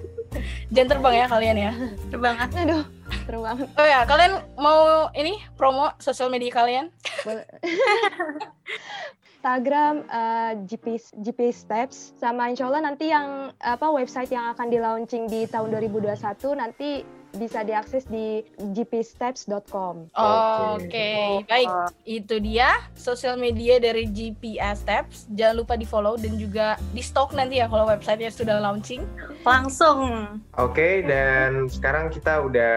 Jangan 0.74 0.88
terbang 0.96 1.14
ya 1.14 1.26
kalian 1.26 1.56
ya. 1.58 1.72
Terbang. 2.08 2.36
Aduh, 2.38 2.84
seru 3.26 3.40
banget. 3.42 3.68
Oh 3.76 3.86
ya, 3.86 4.00
kalian 4.06 4.32
mau 4.56 5.10
ini 5.12 5.36
promo 5.58 5.92
sosial 5.98 6.30
media 6.30 6.50
kalian? 6.54 6.88
Boleh. 7.26 7.46
Instagram 9.40 10.04
eh, 10.04 10.52
GP 10.68 11.00
GP 11.16 11.40
Steps 11.48 12.12
sama 12.20 12.52
insya 12.52 12.68
Allah 12.68 12.84
nanti 12.84 13.08
yang 13.08 13.48
apa 13.56 13.88
website 13.88 14.28
yang 14.28 14.52
akan 14.52 14.68
di 14.68 14.76
launching 14.76 15.24
di 15.32 15.48
tahun 15.48 15.72
2021 15.80 16.12
nanti 16.60 17.00
bisa 17.32 17.62
diakses 17.62 18.06
di 18.06 18.42
gpsteps.com. 18.56 20.10
Oke, 20.70 21.10
baik. 21.44 21.68
Itu 22.02 22.38
dia 22.38 22.82
sosial 22.92 23.36
media 23.36 23.76
dari 23.76 24.06
GPS 24.06 24.80
Steps. 24.80 25.16
Jangan 25.30 25.56
lupa 25.56 25.74
di 25.74 25.84
follow 25.84 26.16
dan 26.16 26.34
juga 26.34 26.74
di 26.90 27.00
stok 27.00 27.32
nanti 27.32 27.58
ya 27.58 27.66
kalau 27.66 27.84
websitenya 27.84 28.30
sudah 28.30 28.58
launching. 28.58 29.04
Langsung. 29.40 30.26
Oke, 30.54 31.02
dan 31.02 31.66
sekarang 31.66 32.08
kita 32.08 32.40
udah 32.40 32.74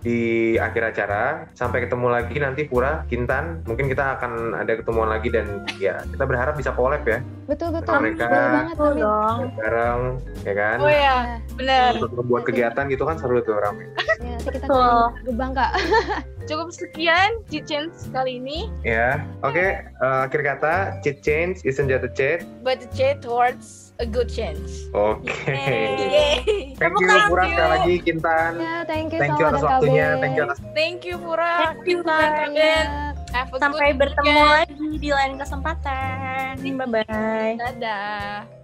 di 0.00 0.20
akhir 0.56 0.82
acara. 0.90 1.24
Sampai 1.52 1.84
ketemu 1.84 2.06
lagi 2.08 2.36
nanti 2.36 2.64
Pura, 2.64 3.02
Kintan. 3.06 3.62
Mungkin 3.64 3.86
kita 3.86 4.16
akan 4.16 4.54
ada 4.54 4.74
ketemuan 4.74 5.08
lagi 5.08 5.28
dan 5.28 5.46
ya 5.76 6.02
kita 6.04 6.24
berharap 6.24 6.54
bisa 6.54 6.70
collab 6.70 7.02
ya 7.02 7.18
Betul 7.46 7.74
betul. 7.74 7.98
Mereka- 7.98 8.30
Boleh 8.30 8.50
banget 8.54 8.76
Amin. 8.78 9.02
dong. 9.02 9.38
bareng, 9.58 10.00
ya 10.46 10.54
kan? 10.54 10.76
Oh 10.78 10.86
ya, 10.86 11.16
benar. 11.58 11.90
Untuk 11.98 12.12
membuat 12.14 12.42
kegiatan 12.46 12.84
gitu 12.86 13.02
kan 13.02 13.18
seru 13.18 13.42
tuh 13.42 13.58
rame. 13.58 13.89
Ya, 14.20 14.36
nanti 14.36 14.52
kita 14.52 14.66
Betul. 14.68 15.00
ke 15.16 15.20
Gebang 15.32 15.52
kak. 15.56 15.72
Cukup 16.48 16.68
sekian 16.74 17.30
Chance 17.48 18.08
kali 18.12 18.36
ini. 18.36 18.68
Ya, 18.84 19.24
oke. 19.40 19.56
eh, 19.56 19.80
akhir 20.00 20.40
kata, 20.44 21.00
cheat 21.00 21.24
change 21.24 21.64
isn't 21.64 21.88
just 21.88 22.04
a 22.04 22.12
cheat. 22.12 22.44
But 22.60 22.84
the 22.84 22.88
chat 22.92 23.24
towards 23.24 23.96
a 24.00 24.06
good 24.08 24.28
chance. 24.28 24.88
Oke. 24.92 25.30
Yeay. 25.48 26.76
Thank 26.76 26.96
you 27.00 27.08
Pura 27.28 27.44
sekali 27.48 27.68
lagi 27.68 27.94
Kintan. 28.04 28.52
Ya, 28.60 28.76
thank 28.88 29.12
you, 29.12 29.20
Thank 29.20 29.36
you 29.36 29.46
atas 29.48 29.62
waktunya. 29.64 30.16
Thank 30.20 30.34
you 30.36 30.44
atas 30.48 30.58
Thank 30.72 31.00
you 31.04 31.16
Pura. 31.20 31.76
Thank 31.76 31.88
you. 31.88 32.00
Kaben. 32.04 32.86
A 33.30 33.46
Sampai 33.62 33.94
bertemu 33.94 34.26
weekend. 34.26 34.50
lagi 34.50 34.88
di 34.98 35.08
lain 35.14 35.34
kesempatan. 35.38 36.58
Bye-bye. 36.58 37.54
Dadah. 37.62 38.59